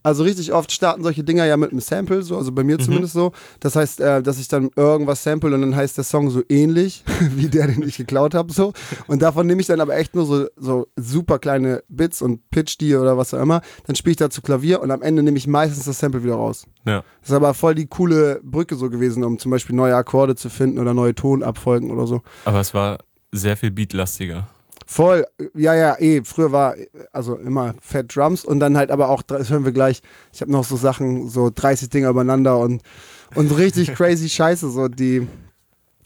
also 0.04 0.24
richtig 0.24 0.52
oft 0.52 0.72
starten 0.72 1.02
solche 1.02 1.24
Dinger 1.24 1.46
ja 1.46 1.56
mit 1.58 1.72
einem 1.72 1.80
Sample, 1.80 2.22
so, 2.24 2.38
also 2.38 2.52
bei 2.52 2.64
mir 2.64 2.78
zumindest 2.78 3.14
so. 3.14 3.32
Das 3.62 3.76
heißt, 3.76 4.02
äh, 4.02 4.22
dass 4.22 4.38
ich 4.38 4.50
dann 4.50 4.70
irgendwas 4.76 5.24
sample 5.24 5.56
und 5.56 5.62
dann 5.62 5.76
heißt 5.76 5.98
der 5.98 6.04
Song 6.04 6.30
so 6.30 6.44
ähnlich 6.50 7.04
wie 7.36 7.48
der, 7.48 7.68
den 7.68 7.82
ich 7.84 7.98
geklaut 7.98 8.36
habe, 8.36 8.52
so. 8.52 8.74
Und 9.08 9.22
davon 9.22 9.48
nehme 9.48 9.62
ich 9.62 9.68
dann 9.68 9.80
aber 9.80 9.96
echt 9.96 10.14
nur 10.14 10.26
so, 10.26 10.48
so 10.58 10.88
super 10.98 11.40
kleine 11.40 11.84
Bits 11.88 12.22
und 12.22 12.50
pitch 12.50 12.78
die 12.80 12.96
oder 12.96 13.18
was 13.18 13.34
auch 13.34 13.42
immer. 13.42 13.62
Dann 13.88 13.96
spiele 13.96 14.12
ich 14.12 14.18
dazu 14.18 14.42
Klavier 14.42 14.82
und 14.82 14.92
am 14.92 15.02
Ende 15.02 15.24
nehme 15.24 15.38
ich 15.38 15.48
meistens 15.48 15.86
das 15.86 16.00
Sample 16.00 16.24
wieder 16.24 16.36
raus. 16.36 16.66
Ja. 16.86 17.04
Das 17.22 17.30
ist 17.30 17.36
aber 17.36 17.54
voll 17.54 17.76
die 17.76 17.88
coole 17.88 18.42
Brücke 18.44 18.76
so 18.76 18.90
gewesen, 18.90 19.24
um 19.24 19.40
zum 19.40 19.52
Beispiel 19.52 19.76
neue 19.76 19.96
Akkorde 19.96 20.36
zu 20.36 20.50
finden 20.50 20.80
oder 20.80 20.94
neue 20.94 21.16
Tonabfolgen 21.16 21.92
oder 21.92 22.08
so. 22.08 22.22
Aber 22.44 22.60
es 22.60 22.74
war 22.74 23.00
sehr 23.32 23.56
viel 23.56 23.72
beatlastiger. 23.72 24.50
Voll, 24.86 25.26
ja, 25.56 25.74
ja, 25.76 26.00
eh. 26.00 26.22
Früher 26.24 26.52
war 26.52 26.76
also 27.12 27.36
immer 27.36 27.76
Fat 27.82 28.16
Drums 28.16 28.46
und 28.46 28.60
dann 28.60 28.78
halt 28.78 28.92
aber 28.92 29.10
auch, 29.10 29.22
das 29.22 29.50
hören 29.50 29.66
wir 29.66 29.72
gleich, 29.72 30.02
ich 30.32 30.42
habe 30.42 30.52
noch 30.52 30.64
so 30.64 30.76
Sachen, 30.76 31.30
so 31.30 31.50
30 31.54 31.90
Dinger 31.90 32.10
übereinander 32.10 32.60
und, 32.60 32.82
und 33.36 33.58
richtig 33.58 33.94
crazy 33.96 34.30
Scheiße, 34.30 34.70
so 34.70 34.88
die. 34.88 35.28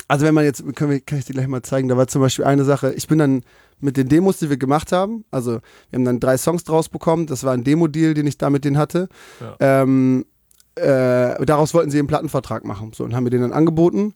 Also 0.09 0.25
wenn 0.25 0.33
man 0.33 0.45
jetzt, 0.45 0.63
können 0.75 0.91
wir, 0.91 1.01
kann 1.01 1.19
ich 1.19 1.25
dir 1.25 1.33
gleich 1.33 1.47
mal 1.47 1.63
zeigen, 1.63 1.89
da 1.89 1.97
war 1.97 2.07
zum 2.07 2.21
Beispiel 2.21 2.45
eine 2.45 2.63
Sache, 2.63 2.93
ich 2.93 3.07
bin 3.07 3.17
dann 3.17 3.41
mit 3.81 3.97
den 3.97 4.07
Demos, 4.07 4.39
die 4.39 4.49
wir 4.49 4.55
gemacht 4.55 4.93
haben, 4.93 5.25
also 5.31 5.59
wir 5.89 5.97
haben 5.97 6.05
dann 6.05 6.21
drei 6.21 6.37
Songs 6.37 6.63
draus 6.63 6.87
bekommen, 6.87 7.27
das 7.27 7.43
war 7.43 7.53
ein 7.53 7.65
Demo-Deal, 7.65 8.13
den 8.13 8.25
ich 8.25 8.37
da 8.37 8.49
mit 8.49 8.63
denen 8.63 8.77
hatte. 8.77 9.09
Ähm, 9.59 10.25
äh, 10.77 11.45
daraus 11.45 11.73
wollten 11.73 11.91
sie 11.91 11.99
einen 11.99 12.07
Plattenvertrag 12.07 12.63
machen. 12.65 12.91
So, 12.93 13.03
und 13.03 13.15
haben 13.15 13.23
mir 13.23 13.29
den 13.29 13.41
dann 13.41 13.53
angeboten. 13.53 14.13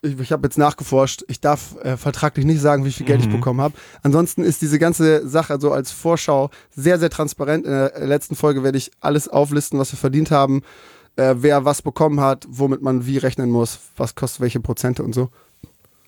Ich, 0.00 0.18
ich 0.18 0.32
habe 0.32 0.46
jetzt 0.46 0.58
nachgeforscht. 0.58 1.24
Ich 1.28 1.40
darf 1.40 1.76
äh, 1.82 1.96
vertraglich 1.96 2.46
nicht 2.46 2.60
sagen, 2.60 2.84
wie 2.84 2.92
viel 2.92 3.06
Geld 3.06 3.20
ich 3.20 3.30
bekommen 3.30 3.60
habe. 3.60 3.74
Ansonsten 4.02 4.44
ist 4.44 4.62
diese 4.62 4.78
ganze 4.78 5.26
Sache 5.28 5.58
so 5.60 5.72
als 5.72 5.90
Vorschau 5.90 6.50
sehr, 6.70 6.98
sehr 6.98 7.10
transparent. 7.10 7.66
In 7.66 7.72
der 7.72 8.06
letzten 8.06 8.36
Folge 8.36 8.62
werde 8.62 8.78
ich 8.78 8.92
alles 9.00 9.28
auflisten, 9.28 9.78
was 9.78 9.92
wir 9.92 9.98
verdient 9.98 10.30
haben, 10.30 10.62
äh, 11.16 11.34
wer 11.38 11.64
was 11.64 11.82
bekommen 11.82 12.20
hat, 12.20 12.46
womit 12.48 12.80
man 12.80 13.06
wie 13.06 13.18
rechnen 13.18 13.50
muss, 13.50 13.80
was 13.96 14.14
kostet 14.14 14.40
welche 14.40 14.60
Prozente 14.60 15.02
und 15.02 15.14
so. 15.14 15.30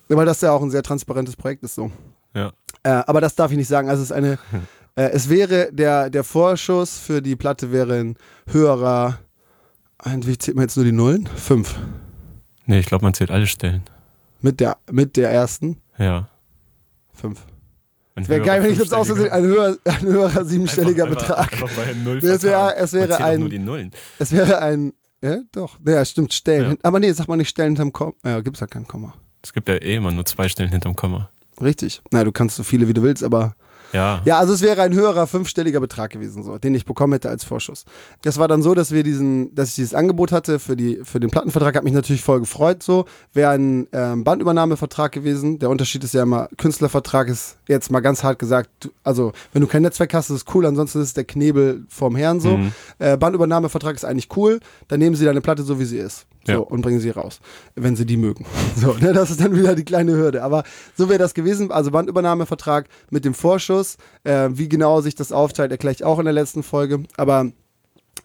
Weil 0.07 0.25
das 0.25 0.41
ja 0.41 0.51
auch 0.51 0.61
ein 0.61 0.71
sehr 0.71 0.83
transparentes 0.83 1.35
Projekt 1.35 1.63
ist 1.63 1.75
so. 1.75 1.91
Ja. 2.33 2.51
Äh, 2.83 2.89
aber 2.89 3.19
das 3.19 3.35
darf 3.35 3.51
ich 3.51 3.57
nicht 3.57 3.67
sagen. 3.67 3.89
Also 3.89 4.03
es 4.03 4.11
ist 4.11 4.15
eine, 4.15 4.39
äh, 4.95 5.09
es 5.09 5.29
wäre, 5.29 5.69
der, 5.71 6.09
der 6.09 6.23
Vorschuss 6.23 6.97
für 6.97 7.21
die 7.21 7.35
Platte 7.35 7.71
wäre 7.71 7.99
ein 7.99 8.17
höherer, 8.47 9.19
wie 10.05 10.37
zählt 10.37 10.55
man 10.55 10.63
jetzt 10.63 10.77
nur 10.77 10.85
die 10.85 10.91
Nullen? 10.91 11.27
Fünf. 11.27 11.75
Nee, 12.71 12.79
ich 12.79 12.85
glaube, 12.85 13.03
man 13.03 13.13
zählt 13.13 13.31
alle 13.31 13.47
Stellen. 13.47 13.83
Mit 14.41 14.59
der, 14.61 14.77
mit 14.89 15.17
der 15.17 15.29
ersten? 15.29 15.77
Ja. 15.97 16.29
Fünf. 17.13 17.41
Wäre 18.15 18.41
geil, 18.41 18.63
wenn 18.63 18.71
ich 18.71 18.79
jetzt 18.79 18.93
außerdem 18.93 19.29
ein, 19.31 19.43
höher, 19.43 19.77
ein 19.83 20.01
höherer 20.01 20.45
siebenstelliger 20.45 21.03
Einfach- 21.05 21.19
Betrag. 21.21 21.51
Einfach, 21.53 21.61
einfach 21.69 21.85
bei 21.85 21.93
Null 21.93 22.17
Es 22.19 22.43
wäre- 22.43 22.75
es 22.77 22.93
wäre 22.93 23.23
ein- 23.23 23.39
Nur 23.41 23.49
die 23.49 23.59
Nullen. 23.59 23.91
Es 24.19 24.31
wäre 24.31 24.59
ein, 24.61 24.93
ja, 25.21 25.37
doch. 25.51 25.77
Ja, 25.85 26.03
stimmt, 26.05 26.33
Stellen. 26.33 26.71
Ja. 26.71 26.77
Aber 26.83 26.99
nee, 26.99 27.11
sag 27.11 27.27
mal 27.27 27.35
nicht 27.35 27.49
Stellen 27.49 27.69
hinterm 27.69 27.91
Komma. 27.91 28.13
Ja, 28.23 28.39
gibt's 28.41 28.59
ja 28.61 28.67
kein 28.67 28.87
Komma. 28.87 29.13
Es 29.43 29.51
gibt 29.53 29.67
ja 29.67 29.75
eh 29.75 29.95
immer 29.95 30.11
nur 30.11 30.25
zwei 30.25 30.47
Stellen 30.47 30.69
hinterm 30.71 30.95
Komma. 30.95 31.29
Richtig. 31.61 32.01
Na, 32.11 32.23
du 32.23 32.31
kannst 32.31 32.55
so 32.55 32.63
viele, 32.63 32.87
wie 32.87 32.93
du 32.93 33.01
willst, 33.03 33.23
aber 33.23 33.53
Ja. 33.93 34.21
Ja, 34.25 34.39
also 34.39 34.53
es 34.53 34.61
wäre 34.61 34.81
ein 34.81 34.93
höherer 34.93 35.27
fünfstelliger 35.27 35.79
Betrag 35.79 36.11
gewesen, 36.11 36.43
so, 36.43 36.57
den 36.57 36.75
ich 36.75 36.85
bekommen 36.85 37.13
hätte 37.13 37.29
als 37.29 37.43
Vorschuss. 37.43 37.85
Das 38.21 38.37
war 38.37 38.47
dann 38.47 38.61
so, 38.61 38.73
dass 38.73 38.91
wir 38.91 39.03
diesen, 39.03 39.53
dass 39.55 39.69
ich 39.69 39.75
dieses 39.75 39.93
Angebot 39.93 40.31
hatte 40.31 40.59
für 40.59 40.75
die, 40.75 41.01
für 41.03 41.19
den 41.19 41.29
Plattenvertrag, 41.29 41.75
hat 41.75 41.83
mich 41.83 41.93
natürlich 41.93 42.21
voll 42.21 42.39
gefreut. 42.39 42.83
So 42.83 43.05
wäre 43.33 43.51
ein 43.51 43.87
ähm, 43.91 44.23
Bandübernahmevertrag 44.23 45.11
gewesen. 45.11 45.59
Der 45.59 45.69
Unterschied 45.69 46.03
ist 46.03 46.13
ja 46.13 46.23
immer, 46.23 46.49
Künstlervertrag 46.57 47.27
ist 47.27 47.57
jetzt 47.67 47.91
mal 47.91 47.99
ganz 47.99 48.23
hart 48.23 48.39
gesagt, 48.39 48.69
du, 48.81 48.89
also 49.03 49.31
wenn 49.53 49.61
du 49.61 49.67
kein 49.67 49.81
Netzwerk 49.81 50.13
hast, 50.13 50.29
ist 50.29 50.37
es 50.47 50.55
cool, 50.55 50.65
ansonsten 50.65 50.99
ist 50.99 51.07
es 51.07 51.13
der 51.13 51.25
Knebel 51.25 51.85
vom 51.89 52.15
Herrn 52.15 52.39
so. 52.39 52.57
Mhm. 52.57 52.71
Äh, 52.99 53.17
Bandübernahmevertrag 53.17 53.95
ist 53.95 54.05
eigentlich 54.05 54.29
cool, 54.35 54.59
dann 54.87 54.99
nehmen 54.99 55.15
sie 55.15 55.25
deine 55.25 55.41
Platte 55.41 55.63
so 55.63 55.79
wie 55.79 55.85
sie 55.85 55.97
ist. 55.97 56.25
So, 56.45 56.51
Ja. 56.53 56.57
und 56.59 56.81
bringen 56.81 56.99
sie 56.99 57.09
raus, 57.11 57.39
wenn 57.75 57.95
sie 57.95 58.05
die 58.05 58.17
mögen. 58.17 58.45
So, 58.75 58.93
ne, 58.93 59.13
das 59.13 59.29
ist 59.29 59.39
dann 59.41 59.55
wieder 59.55 59.75
die 59.75 59.83
kleine 59.85 60.13
Hürde. 60.13 60.41
Aber 60.43 60.63
so 60.97 61.07
wäre 61.09 61.19
das 61.19 61.33
gewesen. 61.33 61.71
Also 61.71 61.91
Bandübernahmevertrag 61.91 62.87
mit 63.11 63.25
dem 63.25 63.33
Vorschuss. 63.33 63.97
Äh, 64.23 64.49
wie 64.53 64.67
genau 64.69 65.01
sich 65.01 65.13
das 65.15 65.31
aufteilt, 65.31 65.71
erkläre 65.71 65.93
ich 65.93 66.03
auch 66.03 66.17
in 66.19 66.25
der 66.25 66.33
letzten 66.33 66.63
Folge. 66.63 67.03
Aber 67.17 67.51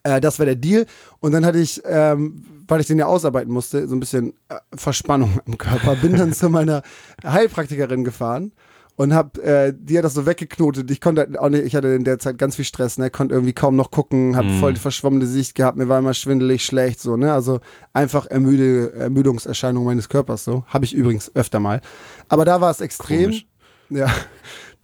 äh, 0.03 0.21
das 0.21 0.39
war 0.39 0.47
der 0.47 0.55
Deal. 0.57 0.87
Und 1.21 1.33
dann 1.33 1.45
hatte 1.45 1.59
ich, 1.59 1.83
ähm, 1.85 2.45
weil 2.69 2.81
ich 2.81 2.87
den 2.87 2.99
ja 2.99 3.07
ausarbeiten 3.07 3.53
musste, 3.53 3.87
so 3.87 3.95
ein 3.95 4.01
bisschen 4.01 4.33
äh, 4.49 4.57
Verspannung 4.75 5.41
am 5.47 5.59
Körper, 5.59 5.97
bin 5.97 6.17
dann 6.17 6.33
zu 6.33 6.49
meiner 6.49 6.83
Heilpraktikerin 7.25 8.03
gefahren 8.05 8.53
und 8.97 9.15
hab, 9.15 9.39
äh, 9.39 9.73
die 9.77 9.97
hat 9.97 10.05
das 10.05 10.15
so 10.15 10.27
weggeknotet. 10.27 10.91
Ich 10.91 11.01
konnte 11.01 11.41
auch 11.41 11.49
nicht, 11.49 11.65
ich 11.65 11.77
hatte 11.77 11.89
in 11.89 12.05
der 12.05 12.19
Zeit 12.19 12.39
ganz 12.39 12.57
viel 12.57 12.65
Stress, 12.65 12.99
ne, 12.99 13.11
konnte 13.11 13.35
irgendwie 13.35 13.53
kaum 13.53 13.77
noch 13.77 13.91
gucken, 13.91 14.37
hab 14.37 14.47
voll 14.59 14.75
die 14.75 14.81
verschwommene 14.81 15.27
Sicht 15.27 15.55
gehabt, 15.55 15.77
mir 15.77 15.89
war 15.89 15.99
immer 15.99 16.15
schwindelig, 16.15 16.65
schlecht, 16.65 17.01
so, 17.01 17.17
ne, 17.17 17.33
also 17.33 17.61
einfach 17.93 18.27
ermüde, 18.27 18.93
Ermüdungserscheinung 18.95 19.85
meines 19.85 20.09
Körpers, 20.09 20.45
so. 20.45 20.65
Habe 20.67 20.85
ich 20.85 20.95
übrigens 20.95 21.31
öfter 21.35 21.61
mal. 21.61 21.81
Aber 22.29 22.45
da 22.45 22.61
war 22.61 22.71
es 22.71 22.81
extrem. 22.81 23.25
Komisch. 23.25 23.47
Ja, 23.89 24.13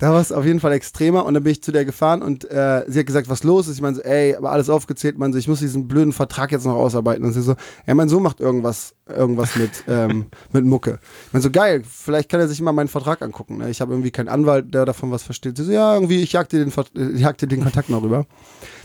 da 0.02 0.11
war 0.11 0.21
es 0.21 0.32
auf 0.32 0.44
jeden 0.44 0.59
Fall 0.59 0.73
extremer 0.73 1.25
und 1.25 1.35
dann 1.35 1.44
bin 1.44 1.52
ich 1.52 1.62
zu 1.62 1.71
der 1.71 1.85
gefahren 1.85 2.23
und 2.23 2.50
äh, 2.50 2.82
sie 2.88 2.99
hat 2.99 3.06
gesagt, 3.06 3.28
was 3.28 3.44
los 3.44 3.68
ist. 3.68 3.76
Ich 3.76 3.82
meine 3.82 3.94
so, 3.94 4.02
ey, 4.02 4.35
aber 4.35 4.50
alles 4.50 4.68
aufgezählt, 4.68 5.16
man 5.16 5.32
so, 5.32 5.38
ich 5.38 5.47
muss 5.47 5.61
diesen 5.61 5.87
blöden 5.87 6.12
Vertrag 6.12 6.50
jetzt 6.50 6.66
noch 6.66 6.75
ausarbeiten. 6.75 7.25
Und 7.25 7.35
sie 7.35 7.40
so, 7.40 7.54
ja, 7.87 7.94
mein 7.94 8.09
Sohn 8.09 8.25
macht 8.25 8.40
irgendwas, 8.40 8.97
irgendwas 9.09 9.54
mit, 9.56 9.71
ähm, 9.87 10.26
mit 10.52 10.64
Mucke. 10.64 10.99
Ich 11.28 11.32
meine 11.32 11.44
so, 11.44 11.52
geil, 11.52 11.85
vielleicht 11.88 12.28
kann 12.28 12.40
er 12.40 12.49
sich 12.49 12.61
mal 12.61 12.73
meinen 12.73 12.88
Vertrag 12.88 13.23
angucken. 13.23 13.59
Ne? 13.59 13.71
Ich 13.71 13.80
habe 13.80 13.92
irgendwie 13.92 14.11
keinen 14.11 14.26
Anwalt, 14.26 14.75
der 14.75 14.87
davon 14.87 15.12
was 15.12 15.23
versteht. 15.23 15.56
Sie 15.56 15.62
so, 15.62 15.71
ja, 15.71 15.94
irgendwie, 15.94 16.21
ich 16.21 16.32
jag 16.32 16.49
dir 16.49 16.64
den, 16.64 16.73
äh, 16.97 17.21
jag 17.21 17.38
dir 17.38 17.47
den 17.47 17.62
Kontakt 17.62 17.88
mal 17.88 17.99
rüber. 17.99 18.26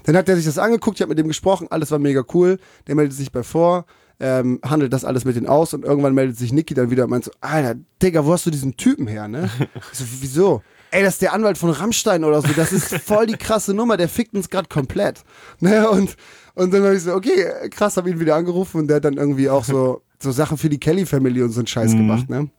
Dann 0.03 0.15
hat 0.15 0.29
er 0.29 0.36
sich 0.36 0.45
das 0.45 0.59
angeguckt, 0.59 0.97
ich 0.97 1.01
habe 1.01 1.09
mit 1.09 1.17
dem 1.17 1.29
gesprochen, 1.29 1.65
alles 1.71 1.89
war 1.89 1.97
mega 1.97 2.24
cool. 2.36 2.59
Der 2.86 2.93
meldet 2.93 3.17
sich 3.17 3.31
bei 3.31 3.41
vor, 3.41 3.88
ähm, 4.19 4.59
handelt 4.63 4.93
das 4.93 5.03
alles 5.03 5.25
mit 5.25 5.36
denen 5.36 5.47
aus 5.47 5.74
und 5.74 5.83
irgendwann 5.83 6.13
meldet 6.13 6.38
sich 6.38 6.53
Niki 6.53 6.75
dann 6.75 6.91
wieder 6.91 7.05
und 7.05 7.09
meint 7.09 7.24
so, 7.24 7.31
Alter, 7.41 7.74
Digga, 8.03 8.24
wo 8.24 8.33
hast 8.33 8.45
du 8.45 8.51
diesen 8.51 8.77
Typen 8.77 9.07
her, 9.07 9.27
ne? 9.27 9.50
Ich 9.91 9.97
so, 9.97 10.05
wieso? 10.19 10.62
Ey, 10.91 11.03
das 11.03 11.15
ist 11.15 11.22
der 11.22 11.34
Anwalt 11.34 11.58
von 11.58 11.70
Rammstein 11.70 12.24
oder 12.24 12.41
so, 12.41 12.48
das 12.56 12.72
ist 12.72 12.96
voll 13.00 13.25
die 13.27 13.38
krasse 13.38 13.74
Nummer, 13.74 13.98
der 13.98 14.08
fickt 14.10 14.34
uns 14.34 14.50
gerade 14.50 14.70
komplett. 14.70 15.24
Ne? 15.60 15.89
Und, 15.89 16.15
und 16.56 16.74
dann 16.74 16.84
habe 16.84 16.96
ich 16.96 17.03
so, 17.03 17.13
okay, 17.13 17.46
krass, 17.72 17.98
habe 17.98 18.10
ihn 18.10 18.20
wieder 18.20 18.36
angerufen 18.36 18.79
und 18.82 18.88
der 18.88 18.98
hat 18.98 19.06
dann 19.06 19.15
irgendwie 19.17 19.50
auch 19.50 19.63
so, 19.63 20.01
so 20.22 20.32
Sachen 20.32 20.58
für 20.58 20.70
die 20.70 20.79
Kelly-Family 20.79 21.41
und 21.44 21.51
so 21.51 21.60
einen 21.60 21.67
Scheiß 21.67 21.91
gemacht, 21.91 22.29
ne? 22.29 22.50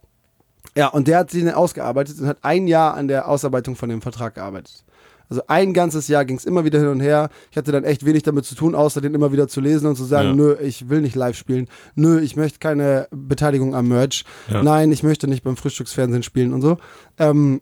Ja, 0.77 0.89
und 0.89 1.09
der 1.09 1.19
hat 1.19 1.31
sich 1.31 1.43
dann 1.45 1.55
ausgearbeitet 1.55 2.21
und 2.21 2.27
hat 2.27 2.39
ein 2.43 2.67
Jahr 2.69 2.95
an 2.95 3.09
der 3.09 3.27
Ausarbeitung 3.29 3.75
von 3.75 3.89
dem 3.89 4.03
Vertrag 4.03 4.35
gearbeitet. 4.35 4.85
Also 5.31 5.43
ein 5.47 5.75
ganzes 5.75 6.09
Jahr 6.09 6.25
ging 6.25 6.37
es 6.37 6.45
immer 6.45 6.65
wieder 6.65 6.79
hin 6.79 6.89
und 6.89 7.01
her. 7.01 7.29
Ich 7.51 7.57
hatte 7.57 7.71
dann 7.73 7.85
echt 7.85 8.07
wenig 8.07 8.23
damit 8.23 8.45
zu 8.47 8.55
tun, 8.55 8.75
außer 8.75 9.01
den 9.01 9.13
immer 9.15 9.31
wieder 9.33 9.47
zu 9.49 9.61
lesen 9.61 9.87
und 9.87 9.97
zu 9.97 10.05
sagen, 10.05 10.29
Ja. 10.29 10.35
nö, 10.35 10.57
ich 10.61 10.89
will 10.89 11.01
nicht 11.03 11.17
live 11.17 11.37
spielen. 11.37 11.69
Nö, 11.97 12.21
ich 12.21 12.37
möchte 12.37 12.61
keine 12.61 13.09
Beteiligung 13.11 13.75
am 13.75 13.89
Merch. 13.89 14.25
Ja. 14.51 14.63
Nein, 14.63 14.91
ich 14.93 15.03
möchte 15.03 15.29
nicht 15.29 15.43
beim 15.43 15.57
Frühstücksfernsehen 15.57 16.23
spielen 16.23 16.53
und 16.55 16.63
so. 16.63 16.79
Ähm, 17.19 17.61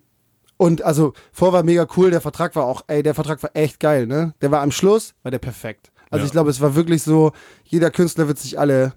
und 0.56 0.82
also, 0.82 1.12
vor 1.32 1.52
war 1.52 1.62
mega 1.62 1.86
cool, 1.96 2.10
der 2.10 2.20
Vertrag 2.20 2.56
war 2.56 2.64
auch, 2.64 2.82
ey, 2.86 3.02
der 3.02 3.14
Vertrag 3.14 3.42
war 3.42 3.50
echt 3.54 3.80
geil, 3.80 4.06
ne? 4.06 4.34
Der 4.40 4.50
war 4.50 4.62
am 4.62 4.70
Schluss, 4.70 5.14
war 5.22 5.30
der 5.30 5.38
perfekt. 5.38 5.90
Also 6.10 6.22
Ja. 6.22 6.26
ich 6.26 6.32
glaube, 6.32 6.50
es 6.50 6.60
war 6.60 6.75
wirklich 6.75 7.02
so, 7.02 7.32
jeder 7.64 7.90
Künstler 7.90 8.28
wird 8.28 8.38
sich 8.38 8.58
alle 8.58 8.92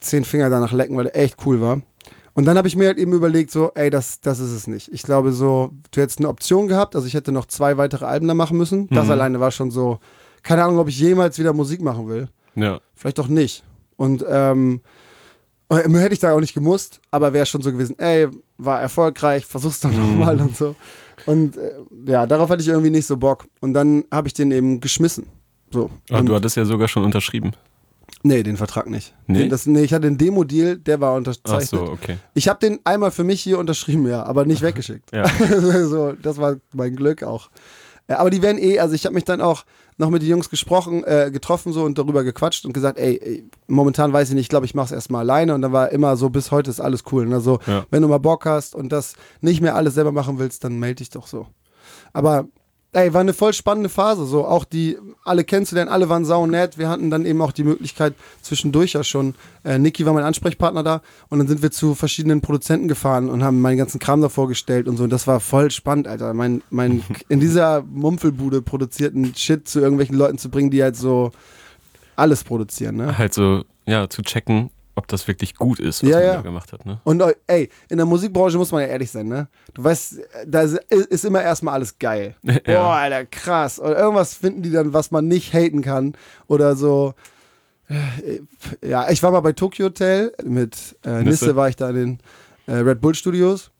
zehn 0.00 0.24
Finger 0.24 0.50
danach 0.50 0.72
lecken, 0.72 0.96
weil 0.96 1.04
der 1.04 1.16
echt 1.16 1.36
cool 1.46 1.60
war. 1.60 1.80
Und 2.34 2.44
dann 2.44 2.56
habe 2.56 2.68
ich 2.68 2.76
mir 2.76 2.86
halt 2.88 2.98
eben 2.98 3.12
überlegt, 3.12 3.50
so, 3.50 3.72
ey, 3.74 3.90
das, 3.90 4.20
das 4.20 4.38
ist 4.38 4.50
es 4.52 4.66
nicht. 4.66 4.88
Ich 4.92 5.02
glaube 5.02 5.32
so, 5.32 5.72
du 5.90 6.00
hättest 6.00 6.18
eine 6.20 6.28
Option 6.28 6.68
gehabt, 6.68 6.94
also 6.94 7.06
ich 7.06 7.14
hätte 7.14 7.32
noch 7.32 7.46
zwei 7.46 7.76
weitere 7.76 8.04
Alben 8.06 8.28
da 8.28 8.34
machen 8.34 8.56
müssen. 8.56 8.88
Das 8.88 9.06
Mhm. 9.06 9.10
alleine 9.12 9.40
war 9.40 9.50
schon 9.50 9.70
so, 9.70 9.98
keine 10.42 10.64
Ahnung, 10.64 10.78
ob 10.78 10.88
ich 10.88 10.98
jemals 10.98 11.38
wieder 11.38 11.52
Musik 11.52 11.82
machen 11.82 12.08
will. 12.08 12.28
Ja. 12.54 12.80
Vielleicht 12.94 13.20
auch 13.20 13.28
nicht. 13.28 13.62
Und 13.96 14.24
ähm, 14.28 14.80
äh, 14.84 14.88
hätte 15.76 16.12
ich 16.14 16.18
da 16.18 16.32
auch 16.32 16.40
nicht 16.40 16.54
gemusst, 16.54 17.00
aber 17.10 17.32
wäre 17.32 17.46
schon 17.46 17.62
so 17.62 17.70
gewesen, 17.72 17.98
ey, 17.98 18.28
war 18.58 18.80
erfolgreich, 18.80 19.46
versuch's 19.46 19.80
doch 19.80 19.92
nochmal 19.92 20.40
und 20.40 20.56
so. 20.56 20.74
Und 21.26 21.56
äh, 21.56 21.72
ja, 22.06 22.26
darauf 22.26 22.50
hatte 22.50 22.62
ich 22.62 22.68
irgendwie 22.68 22.90
nicht 22.90 23.06
so 23.06 23.16
Bock. 23.16 23.46
Und 23.60 23.74
dann 23.74 24.04
habe 24.10 24.28
ich 24.28 24.34
den 24.34 24.50
eben 24.50 24.80
geschmissen. 24.80 25.26
So. 25.70 25.90
Und- 26.10 26.26
du 26.26 26.34
hattest 26.34 26.56
ja 26.56 26.64
sogar 26.64 26.88
schon 26.88 27.04
unterschrieben. 27.04 27.52
nee, 28.22 28.42
den 28.42 28.56
Vertrag 28.56 28.88
nicht. 28.88 29.14
Nee? 29.26 29.40
Den, 29.40 29.50
das, 29.50 29.66
nee, 29.66 29.82
ich 29.82 29.92
hatte 29.92 30.08
den 30.08 30.18
Demo-Deal, 30.18 30.78
der 30.78 31.00
war 31.00 31.12
Ach 31.12 31.16
unterzeichnet. 31.18 31.68
so, 31.68 31.82
okay. 31.82 32.16
Ich 32.34 32.48
habe 32.48 32.58
den 32.58 32.80
einmal 32.84 33.10
für 33.10 33.24
mich 33.24 33.40
hier 33.42 33.58
unterschrieben, 33.58 34.06
ja, 34.08 34.24
aber 34.24 34.44
nicht 34.44 34.62
weggeschickt. 34.62 35.12
Ja. 35.12 35.28
so, 35.86 36.12
das 36.12 36.38
war 36.38 36.56
mein 36.74 36.96
Glück 36.96 37.22
auch. 37.22 37.50
Ja, 38.10 38.18
aber 38.18 38.30
die 38.30 38.42
werden 38.42 38.58
eh, 38.58 38.80
also 38.80 38.94
ich 38.94 39.06
habe 39.06 39.14
mich 39.14 39.22
dann 39.24 39.40
auch 39.40 39.64
noch 39.96 40.10
mit 40.10 40.22
den 40.22 40.28
Jungs 40.28 40.50
gesprochen, 40.50 41.04
äh, 41.04 41.30
getroffen 41.32 41.72
so 41.72 41.84
und 41.84 41.96
darüber 41.96 42.24
gequatscht 42.24 42.64
und 42.66 42.72
gesagt, 42.72 42.98
ey, 42.98 43.20
ey 43.22 43.44
momentan 43.68 44.12
weiß 44.12 44.30
ich 44.30 44.34
nicht, 44.34 44.46
ich 44.46 44.48
glaube, 44.48 44.66
ich 44.66 44.74
mache 44.74 44.86
es 44.86 44.92
erstmal 44.92 45.20
alleine 45.20 45.54
und 45.54 45.62
dann 45.62 45.72
war 45.72 45.92
immer 45.92 46.16
so, 46.16 46.28
bis 46.28 46.50
heute 46.50 46.70
ist 46.70 46.80
alles 46.80 47.04
cool. 47.12 47.32
Also, 47.32 47.60
Ja. 47.68 47.86
wenn 47.90 48.02
du 48.02 48.08
mal 48.08 48.18
Bock 48.18 48.46
hast 48.46 48.74
und 48.74 48.90
das 48.90 49.14
nicht 49.40 49.60
mehr 49.60 49.76
alles 49.76 49.94
selber 49.94 50.10
machen 50.10 50.40
willst, 50.40 50.64
dann 50.64 50.80
melde 50.80 50.96
dich 50.96 51.10
doch 51.10 51.28
so. 51.28 51.46
Aber 52.12 52.48
ey, 52.92 53.12
war 53.14 53.20
eine 53.20 53.32
voll 53.32 53.52
spannende 53.52 53.88
Phase, 53.88 54.26
so 54.26 54.44
auch 54.44 54.64
die 54.64 54.98
alle 55.24 55.44
kennenzulernen, 55.44 55.90
alle 55.90 56.08
waren 56.08 56.24
sau 56.24 56.46
nett. 56.46 56.76
Wir 56.78 56.88
hatten 56.88 57.10
dann 57.10 57.24
eben 57.24 57.40
auch 57.40 57.52
die 57.52 57.62
Möglichkeit 57.62 58.14
zwischendurch 58.42 58.94
ja 58.94 59.04
schon. 59.04 59.34
Äh, 59.64 59.78
Niki 59.78 60.06
war 60.06 60.12
mein 60.12 60.24
Ansprechpartner 60.24 60.82
da 60.82 61.02
und 61.28 61.38
dann 61.38 61.46
sind 61.46 61.62
wir 61.62 61.70
zu 61.70 61.94
verschiedenen 61.94 62.40
Produzenten 62.40 62.88
gefahren 62.88 63.28
und 63.28 63.44
haben 63.44 63.60
meinen 63.60 63.78
ganzen 63.78 64.00
Kram 64.00 64.20
da 64.20 64.28
vorgestellt 64.28 64.88
und 64.88 64.96
so. 64.96 65.04
Und 65.04 65.10
das 65.10 65.26
war 65.26 65.40
voll 65.40 65.70
spannend, 65.70 66.08
Alter. 66.08 66.34
Mein, 66.34 66.62
mein 66.70 67.02
in 67.28 67.38
dieser 67.38 67.82
Mumpfelbude 67.82 68.62
produzierten 68.62 69.34
Shit 69.36 69.68
zu 69.68 69.80
irgendwelchen 69.80 70.16
Leuten 70.16 70.38
zu 70.38 70.48
bringen, 70.48 70.70
die 70.70 70.82
halt 70.82 70.96
so 70.96 71.30
alles 72.16 72.44
produzieren, 72.44 72.96
ne? 72.96 73.16
Halt 73.16 73.32
so, 73.32 73.64
ja, 73.86 74.08
zu 74.08 74.22
checken, 74.22 74.70
ob 75.00 75.08
das 75.08 75.26
wirklich 75.26 75.56
gut 75.56 75.80
ist, 75.80 76.02
was 76.04 76.10
Ja, 76.10 76.16
man 76.18 76.24
ja. 76.26 76.34
da 76.36 76.40
gemacht 76.42 76.72
hat. 76.72 76.86
Ne? 76.86 77.00
Und 77.04 77.20
äh, 77.20 77.34
ey, 77.48 77.68
in 77.88 77.96
der 77.96 78.06
Musikbranche 78.06 78.56
muss 78.56 78.70
man 78.70 78.82
ja 78.82 78.86
ehrlich 78.88 79.10
sein, 79.10 79.26
ne? 79.26 79.48
Du 79.74 79.82
weißt, 79.82 80.20
da 80.46 80.62
ist- 80.62 81.24
immer 81.24 81.42
erstmal 81.42 81.74
alles 81.74 81.98
geil. 81.98 82.36
Ja. 82.44 82.82
Boah, 82.82 82.94
Alter, 82.94 83.26
krass. 83.26 83.80
Oder 83.80 83.98
irgendwas 83.98 84.34
finden 84.34 84.62
die 84.62 84.70
dann, 84.70 84.92
was 84.92 85.10
man 85.10 85.26
nicht 85.26 85.52
haten 85.52 85.82
kann. 85.82 86.14
Oder 86.46 86.76
so. 86.76 87.14
Äh, 87.88 88.40
Ja, 88.86 89.10
ich 89.10 89.22
war 89.22 89.30
mal 89.32 89.40
bei 89.40 89.52
Tokyo 89.52 89.86
Hotel. 89.86 90.32
Mit 90.44 90.96
äh, 91.04 91.22
Nisse. 91.22 91.46
Nisse. 91.46 91.56
war 91.56 91.68
ich 91.68 91.76
da 91.76 91.90
in 91.90 91.96
den 91.96 92.18
äh, 92.66 92.74
Red 92.80 93.00
Bull 93.00 93.14
Studios. 93.14 93.70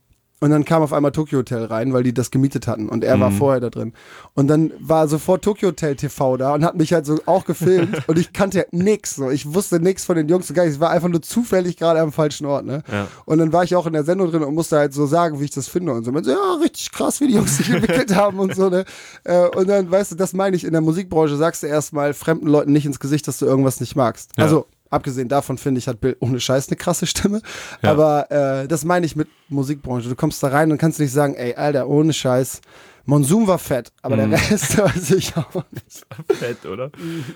Und 0.43 0.51
dann 0.51 0.65
kam 0.65 0.83
auf 0.83 0.93
einmal 0.95 1.13
Tokyo 1.13 1.41
Hotel 1.41 1.65
rein, 1.67 1.93
weil 1.93 2.03
die 2.03 2.15
das 2.15 2.31
gemietet 2.31 2.67
hatten. 2.67 2.89
Und 2.89 3.05
er 3.05 3.21
war 3.21 3.29
Mhm. 3.31 3.37
vorher 3.37 3.61
da 3.61 3.69
drin. 3.69 3.93
Und 4.35 4.49
dann 4.49 4.73
war 4.81 5.07
sofort 5.07 5.45
Tokyo 5.45 5.69
Hotel 5.69 5.97
TV 5.97 6.39
da 6.39 6.55
und 6.55 6.65
hat 6.65 6.77
mich 6.77 6.95
halt 6.95 7.05
so 7.05 7.19
auch 7.27 7.45
gefilmt. 7.45 8.03
und 8.09 8.19
ich 8.19 8.33
kannte 8.33 8.67
nix. 8.73 9.17
So. 9.17 9.29
Ich 9.31 9.53
wusste 9.53 9.81
nix 9.81 10.05
von 10.07 10.17
den 10.17 10.29
Jungs. 10.29 10.49
So 10.49 10.55
gar 10.55 10.65
nicht. 10.65 10.75
Ich 10.75 10.81
war 10.81 10.91
einfach 10.91 11.09
nur 11.09 11.21
zufällig 11.21 11.77
gerade 11.77 12.01
am 12.01 12.11
falschen 12.11 12.47
Ort. 12.47 12.65
Ne? 12.65 12.83
Ja. 12.91 13.07
Und 13.27 13.37
dann 13.39 13.53
war 13.53 13.65
ich 13.65 13.77
auch 13.77 13.87
in 13.87 13.93
der 13.93 14.05
Sendung 14.05 14.31
drin 14.31 14.43
und 14.43 14.55
musste 14.55 14.79
halt 14.79 14.95
so 14.95 15.05
sagen, 15.07 15.41
wie 15.41 15.45
ich 15.45 15.51
das 15.51 15.69
finde 15.69 15.93
und 15.93 16.05
so. 16.05 16.11
Man 16.13 16.25
so, 16.25 16.31
ja, 16.31 16.55
richtig 16.63 16.91
krass, 16.91 17.21
wie 17.21 17.27
die 17.27 17.35
Jungs 17.35 17.59
sich 17.59 17.69
entwickelt 17.71 18.15
haben 18.17 18.39
und 18.39 18.55
so, 18.55 18.71
ne? 18.71 18.85
Äh, 19.25 19.47
Und 19.55 19.69
dann, 19.69 19.91
weißt 19.91 20.13
du, 20.13 20.17
das 20.17 20.33
meine 20.33 20.57
ich, 20.57 20.65
in 20.65 20.73
der 20.73 20.81
Musikbranche 20.81 21.37
sagst 21.37 21.63
du 21.63 21.67
erstmal 21.67 22.15
fremden 22.15 22.47
Leuten 22.47 22.73
nicht 22.73 22.87
ins 22.87 22.99
Gesicht, 22.99 23.29
dass 23.29 23.39
du 23.39 23.45
irgendwas 23.47 23.79
nicht 23.81 23.95
magst. 23.95 24.31
Ja. 24.39 24.45
Also, 24.45 24.67
abgesehen 24.91 25.29
davon 25.29 25.57
finde 25.59 25.79
ich, 25.79 25.89
hat 25.89 26.01
Bill 26.01 26.17
ohne 26.21 26.41
Scheiß 26.41 26.69
eine 26.69 26.77
krasse 26.77 27.07
Stimme. 27.07 27.41
Ja. 27.83 27.93
Aber 27.93 28.31
äh, 28.31 28.69
das 28.69 28.85
meine 28.85 29.07
ich 29.07 29.17
mit 29.17 29.29
Musikbranche. 29.49 30.09
Du 30.09 30.17
kommst 30.17 30.43
da 30.43 30.49
rein 30.49 30.71
und 30.73 30.79
kannst 30.79 31.01
nicht 31.01 31.13
sagen, 31.13 31.35
ey, 31.35 31.55
Alter, 31.55 31.89
ohne 31.89 32.13
Scheiß. 32.13 32.61
Monsum 33.07 33.47
war 33.47 33.59
fett, 33.59 33.93
aber 34.03 34.17
Mhm. 34.17 34.31
der 34.31 34.51
Rest 34.51 34.79
weiß 34.79 35.11
ich 35.13 35.37
auch 35.37 35.65
nicht. 35.73 36.07
Fett, 36.39 36.67
oder? 36.67 36.91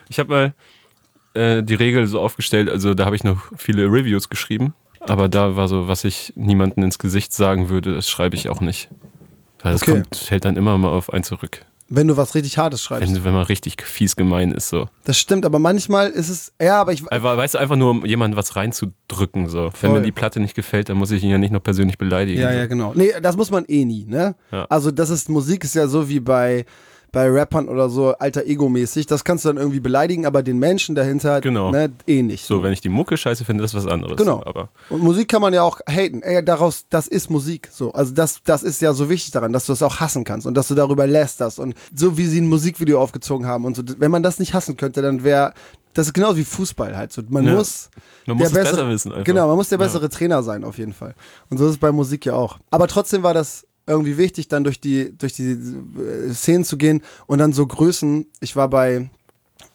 Ich 0.09 0.19
habe 0.19 0.29
mal 0.31 0.55
äh, 1.41 1.63
die 1.63 1.75
Regel 1.75 2.07
so 2.07 2.21
aufgestellt, 2.21 2.69
also 2.69 2.95
da 2.95 3.07
habe 3.07 3.17
ich 3.17 3.25
noch 3.25 3.51
viele 3.57 3.87
Reviews 3.87 4.29
geschrieben, 4.29 4.75
aber 5.01 5.29
da 5.29 5.57
war 5.57 5.67
so, 5.67 5.89
was 5.89 6.05
ich 6.05 6.33
niemandem 6.37 6.85
ins 6.85 6.99
Gesicht 6.99 7.33
sagen 7.33 7.71
würde, 7.71 7.95
das 7.95 8.09
schreibe 8.09 8.37
ich 8.37 8.49
auch 8.51 8.61
nicht. 8.61 8.89
Weil 9.63 9.73
das 9.73 9.83
Okay. 9.83 9.93
kommt, 9.93 10.17
fällt 10.17 10.45
dann 10.45 10.57
immer 10.57 10.77
mal 10.79 10.91
auf 10.91 11.11
einen 11.13 11.25
zurück. 11.25 11.65
Wenn 11.95 12.09
du 12.09 12.17
was 12.17 12.35
richtig 12.35 12.59
Hartes 12.59 12.83
schreibst. 12.83 13.15
Wenn, 13.15 13.25
wenn 13.25 13.33
man 13.33 13.45
richtig 13.45 13.83
fies 13.83 14.17
gemein 14.17 14.51
ist, 14.51 14.69
so. 14.69 14.89
Das 15.05 15.19
stimmt, 15.19 15.47
aber 15.47 15.59
manchmal 15.59 16.11
ist 16.11 16.29
es, 16.29 16.53
ja, 16.61 16.81
aber 16.81 16.93
ich, 16.93 17.07
Einfach, 17.11 17.37
weißt 17.37 17.55
du, 17.55 17.59
einfach 17.59 17.77
nur 17.77 17.91
um 17.91 18.07
jemandem 18.07 18.37
was 18.37 18.57
reinzudrücken, 18.57 19.49
so. 19.49 19.71
Wenn 19.81 19.91
Voll. 19.91 20.01
mir 20.01 20.03
die 20.03 20.13
Platte 20.13 20.41
nicht 20.41 20.55
gefällt, 20.55 20.89
dann 20.89 20.97
muss 20.97 21.11
ich 21.11 21.23
ihn 21.23 21.31
ja 21.31 21.39
nicht 21.39 21.53
noch 21.53 21.63
persönlich 21.63 21.99
beleidigen. 21.99 22.41
Ja, 22.41 22.51
so. 22.51 22.59
ja, 22.59 22.67
genau. 22.67 22.93
Nee, 22.95 23.13
das 23.23 23.37
muss 23.37 23.51
man 23.51 23.65
eh 23.67 23.85
nie, 23.85 24.07
ne? 24.07 24.35
Ja. 24.51 24.67
Also 24.69 24.91
das 24.91 25.11
ist, 25.11 25.29
Musik 25.29 25.65
ist 25.65 25.75
ja 25.75 25.87
so 25.87 26.09
wie 26.09 26.21
bei, 26.21 26.65
bei 27.15 27.31
Rappern 27.31 27.69
oder 27.69 27.89
so 27.89 28.09
alter 28.19 28.45
Ego-mäßig. 28.45 29.07
Das 29.07 29.25
kannst 29.25 29.45
du 29.45 29.49
dann 29.49 29.57
irgendwie 29.57 29.81
beleidigen, 29.81 30.27
aber 30.27 30.43
den 30.43 30.59
Menschen 30.59 30.95
dahinter, 30.95 31.41
Genau. 31.41 31.71
ne, 31.71 31.91
eh 32.07 32.23
nicht. 32.23 32.45
So, 32.45 32.63
wenn 32.63 32.73
ich 32.73 32.81
die 32.83 32.91
Mucke 32.91 33.17
scheiße 33.17 33.45
finde, 33.45 33.65
ist 33.65 33.75
was 33.75 33.87
anderes. 33.87 34.17
Genau. 34.17 34.43
Aber 34.45 34.69
Und 34.91 35.03
Musik 35.03 35.29
kann 35.29 35.41
man 35.41 35.55
ja 35.55 35.63
auch 35.63 35.81
haten. 35.89 36.23
Ey, 36.23 36.45
daraus, 36.45 36.85
das 36.91 37.07
ist 37.09 37.31
Musik. 37.31 37.69
So. 37.73 37.93
Also 37.93 38.13
das, 38.13 38.41
das 38.45 38.63
ist 38.63 38.83
ja 38.83 38.93
so 38.93 39.09
wichtig 39.09 39.31
daran, 39.31 39.53
dass 39.55 39.65
du 39.67 39.73
es 39.73 39.83
auch 39.83 40.01
hassen 40.01 40.25
kannst 40.25 40.47
und 40.47 40.55
dass 40.55 40.69
du 40.69 40.75
darüber 40.75 41.07
lästerst. 41.07 41.59
Und 41.59 41.75
so 41.95 42.19
wie 42.19 42.27
sie 42.27 42.41
ein 42.41 42.49
Musikvideo 42.49 43.01
aufgezogen 43.01 43.47
haben 43.47 43.65
und 43.65 43.77
so. 43.77 43.83
Wenn 43.99 44.11
man 44.11 44.23
das 44.23 44.39
nicht 44.39 44.53
hassen 44.53 44.77
könnte, 44.77 45.01
dann 45.01 45.25
wäre. 45.25 45.55
Das 45.95 46.09
ist 46.09 46.13
genauso 46.13 46.37
wie 46.39 46.45
Fußball 46.45 46.97
halt. 46.97 47.13
So, 47.13 47.23
man 47.29 47.45
Ja. 47.47 47.55
muss. 47.55 47.89
man 48.27 48.37
der 48.37 48.49
muss 48.49 48.53
es 48.53 48.53
bessere- 48.65 48.71
besser 48.77 48.89
wissen. 48.89 49.13
Einfach. 49.13 49.25
Genau, 49.25 49.47
man 49.47 49.55
muss 49.57 49.69
der 49.69 49.79
bessere 49.79 50.09
Trainer 50.09 50.43
sein, 50.43 50.65
auf 50.65 50.77
jeden 50.77 50.93
Fall. 50.93 51.15
Und 51.51 51.59
so 51.59 51.67
ist 51.67 51.71
es 51.73 51.79
bei 51.79 51.93
Musik 51.93 52.27
ja 52.27 52.33
auch. 52.35 52.59
Aber 52.73 52.89
trotzdem 52.89 53.23
war 53.23 53.33
das 53.33 53.65
irgendwie 53.87 54.17
wichtig, 54.19 54.49
dann 54.49 54.65
durch 54.65 54.81
die, 54.81 55.17
durch 55.17 55.35
die 55.35 55.51
äh, 55.53 56.33
Szenen 56.33 56.65
zu 56.65 56.77
gehen 56.79 57.03
und 57.27 57.39
dann 57.39 57.53
so 57.53 57.67
Größen. 57.67 58.27
Ich 58.41 58.57
war 58.57 58.69
bei 58.69 59.11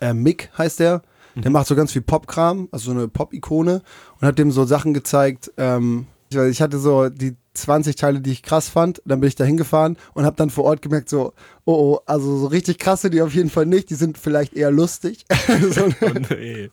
äh, 0.02 0.14
Mick, 0.14 0.50
heißt 0.58 0.80
der. 0.80 1.02
Der 1.36 1.52
macht 1.52 1.68
so 1.68 1.76
ganz 1.76 1.94
viel 1.94 2.02
Pop-Kram, 2.02 2.68
also 2.72 2.92
so 2.92 2.98
eine 2.98 3.08
Pop-Ikone 3.08 3.82
und 4.20 4.28
hat 4.28 4.38
dem 4.40 4.52
so 4.52 4.66
Sachen 4.66 4.94
gezeigt. 4.94 5.52
Ähm, 5.58 6.08
ich 6.32 6.62
hatte 6.62 6.80
so 6.80 7.08
die 7.10 7.38
20 7.54 7.96
Teile, 7.96 8.20
die 8.20 8.32
ich 8.32 8.44
krass 8.44 8.68
fand. 8.68 9.02
Dann 9.06 9.22
bin 9.22 9.30
ich 9.30 9.36
da 9.36 9.46
hingefahren 9.46 9.96
und 10.14 10.26
habe 10.26 10.36
dann 10.36 10.50
vor 10.50 10.66
Ort 10.66 10.82
gemerkt, 10.82 11.08
so, 11.08 11.34
oh, 11.66 11.74
oh, 11.74 12.00
also 12.08 12.38
so 12.40 12.48
richtig 12.48 12.78
krasse, 12.78 13.10
die 13.10 13.22
auf 13.22 13.34
jeden 13.34 13.50
Fall 13.50 13.66
nicht. 13.68 13.90
Die 13.90 13.96
sind 13.96 14.18
vielleicht 14.18 14.54
eher 14.54 14.70
lustig. 14.72 15.26
so, 15.72 15.86
Oh, 16.02 16.10
nee. 16.30 16.72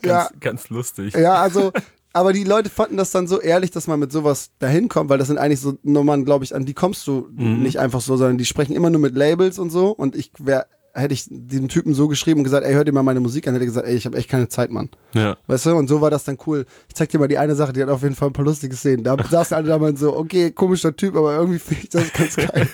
Ganz, 0.00 0.30
Ja. 0.30 0.30
ganz 0.40 0.68
lustig. 0.70 1.14
Ja, 1.14 1.34
also, 1.34 1.70
aber 2.14 2.32
die 2.32 2.44
Leute 2.44 2.70
fanden 2.70 2.96
das 2.96 3.10
dann 3.10 3.26
so 3.26 3.40
ehrlich, 3.40 3.70
dass 3.70 3.86
man 3.86 4.00
mit 4.00 4.10
sowas 4.12 4.50
dahin 4.60 4.88
kommt, 4.88 5.10
weil 5.10 5.18
das 5.18 5.28
sind 5.28 5.36
eigentlich 5.38 5.60
so 5.60 5.76
Nummern, 5.82 6.24
glaube 6.24 6.44
ich, 6.44 6.54
an 6.54 6.64
die 6.64 6.72
kommst 6.74 7.06
du 7.06 7.28
Mhm. 7.36 7.62
nicht 7.62 7.78
einfach 7.78 8.00
so, 8.00 8.16
sondern 8.16 8.38
die 8.38 8.44
sprechen 8.46 8.74
immer 8.74 8.88
nur 8.88 9.00
mit 9.00 9.14
Labels 9.14 9.58
und 9.58 9.68
so. 9.70 9.90
Und 9.90 10.16
ich 10.16 10.32
wäre 10.38 10.66
hätte 10.96 11.12
ich 11.12 11.26
diesem 11.28 11.66
Typen 11.68 11.92
so 11.92 12.06
geschrieben 12.06 12.38
und 12.38 12.44
gesagt, 12.44 12.64
ey, 12.64 12.72
hör 12.72 12.84
dir 12.84 12.92
mal 12.92 13.02
meine 13.02 13.18
Musik 13.18 13.48
an, 13.48 13.54
hätte 13.54 13.64
er 13.64 13.66
gesagt, 13.66 13.88
ey, 13.88 13.96
ich 13.96 14.06
habe 14.06 14.16
echt 14.16 14.30
keine 14.30 14.46
Zeit, 14.48 14.70
Mann. 14.70 14.90
Ja. 15.12 15.36
Weißt 15.48 15.66
du, 15.66 15.74
und 15.74 15.88
so 15.88 16.00
war 16.00 16.08
das 16.12 16.22
dann 16.22 16.38
cool. 16.46 16.66
Ich 16.88 16.94
zeig 16.94 17.08
dir 17.08 17.18
mal 17.18 17.26
die 17.26 17.36
eine 17.36 17.56
Sache, 17.56 17.72
die 17.72 17.82
hat 17.82 17.88
auf 17.88 18.02
jeden 18.04 18.14
Fall 18.14 18.28
ein 18.28 18.32
paar 18.32 18.44
lustige 18.44 18.76
Szenen. 18.76 19.02
Da 19.02 19.16
saßen 19.28 19.56
alle 19.56 19.66
da 19.66 19.76
mal 19.78 19.96
so, 19.96 20.16
okay, 20.16 20.52
komischer 20.52 20.94
Typ, 20.94 21.16
aber 21.16 21.34
irgendwie 21.36 21.58
finde 21.58 21.82
ich 21.82 21.88
das 21.88 22.12
ganz 22.12 22.36
geil. 22.36 22.68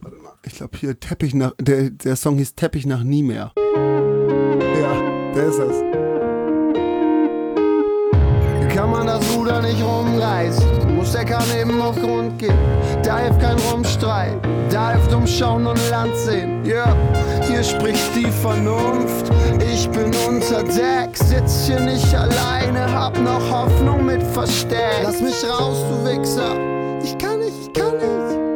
Warte 0.00 0.16
mal, 0.22 0.32
ich 0.46 0.54
glaube 0.54 0.74
hier 0.78 0.98
Teppich 0.98 1.34
nach, 1.34 1.52
der, 1.60 1.90
der 1.90 2.16
Song 2.16 2.38
hieß 2.38 2.54
Teppich 2.54 2.86
nach 2.86 3.02
nie 3.04 3.22
mehr. 3.22 3.52
Ja, 4.80 5.32
der 5.34 5.48
ist 5.48 5.58
das. 5.58 6.07
Ruder 9.48 9.62
nicht 9.62 9.82
rumreißen, 9.82 10.94
muss 10.94 11.12
der 11.12 11.24
Kahn 11.24 11.44
eben 11.58 11.80
auf 11.80 11.96
Grund 11.96 12.38
gehen. 12.38 12.58
Da 13.02 13.18
hilft 13.18 13.40
kein 13.40 13.56
Rumstreit, 13.58 14.36
da 14.70 14.90
hilft 14.90 15.12
umschauen 15.14 15.66
und 15.66 15.80
Land 15.90 16.14
sehen. 16.16 16.64
Ja, 16.66 16.94
hier 17.46 17.64
spricht 17.64 18.14
die 18.14 18.30
Vernunft. 18.30 19.32
Ich 19.72 19.88
bin 19.88 20.12
unter 20.28 20.62
Deck, 20.64 21.16
sitz 21.16 21.66
hier 21.66 21.80
nicht 21.80 22.14
alleine, 22.14 22.92
hab 22.92 23.18
noch 23.18 23.50
Hoffnung 23.50 24.04
mit 24.04 24.22
Versteck. 24.22 25.00
Lass 25.02 25.20
mich 25.22 25.42
raus, 25.48 25.78
du 25.88 26.10
Wichser. 26.10 26.54
Ich 27.02 27.16
kann 27.16 27.38
nicht, 27.38 27.54
ich 27.62 27.72
kann 27.72 27.94
nicht. 27.94 28.47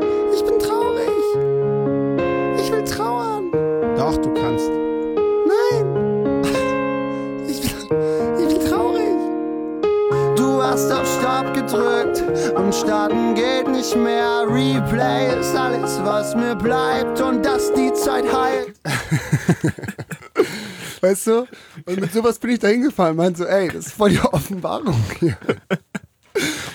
Hast 10.73 10.91
auf 10.91 11.07
Stopp 11.21 11.53
gedrückt 11.53 12.25
und 12.57 12.75
starten 12.75 13.35
geht 13.35 13.69
nicht 13.69 13.95
mehr. 13.95 14.47
Replay 14.49 15.39
ist 15.39 15.55
alles, 15.55 16.01
was 16.03 16.35
mir 16.35 16.57
bleibt 16.57 17.21
und 17.21 17.45
dass 17.45 17.71
die 17.75 17.93
Zeit 17.93 18.25
heilt. 18.33 18.73
Weißt 21.03 21.27
du? 21.27 21.47
Und 21.85 22.01
mit 22.01 22.11
sowas 22.11 22.39
bin 22.39 22.53
ich 22.53 22.59
da 22.59 22.69
hingefahren, 22.69 23.17
meinte 23.17 23.41
so, 23.41 23.45
ey, 23.45 23.69
das 23.69 23.89
ist 23.89 23.93
voll 23.93 24.13
die 24.13 24.21
Offenbarung 24.21 24.99
hier. 25.21 25.37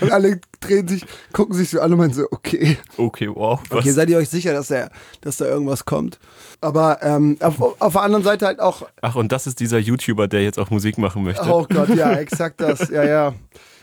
Und 0.01 0.11
alle 0.11 0.41
drehen 0.59 0.87
sich, 0.87 1.03
gucken 1.33 1.55
sich 1.55 1.71
so 1.71 1.81
an 1.81 1.91
und 1.91 1.97
meinen 1.97 2.13
so, 2.13 2.27
okay. 2.29 2.77
Okay, 2.97 3.31
wow. 3.33 3.59
Was? 3.69 3.79
Okay, 3.79 3.89
seid 3.89 4.11
ihr 4.11 4.19
euch 4.19 4.29
sicher, 4.29 4.53
dass, 4.53 4.67
der, 4.67 4.91
dass 5.21 5.37
da 5.37 5.45
irgendwas 5.45 5.85
kommt? 5.85 6.19
Aber 6.61 6.99
ähm, 7.01 7.37
auf, 7.39 7.59
auf 7.81 7.93
der 7.93 8.01
anderen 8.03 8.23
Seite 8.23 8.45
halt 8.45 8.59
auch, 8.59 8.87
Ach, 9.01 9.15
und 9.15 9.31
das 9.31 9.47
ist 9.47 9.59
dieser 9.59 9.79
YouTuber, 9.79 10.27
der 10.27 10.43
jetzt 10.43 10.59
auch 10.59 10.69
Musik 10.69 10.99
machen 10.99 11.23
möchte. 11.23 11.51
oh 11.51 11.65
Gott, 11.67 11.89
ja, 11.95 12.13
exakt 12.13 12.61
das, 12.61 12.89
ja, 12.89 13.03
ja. 13.03 13.33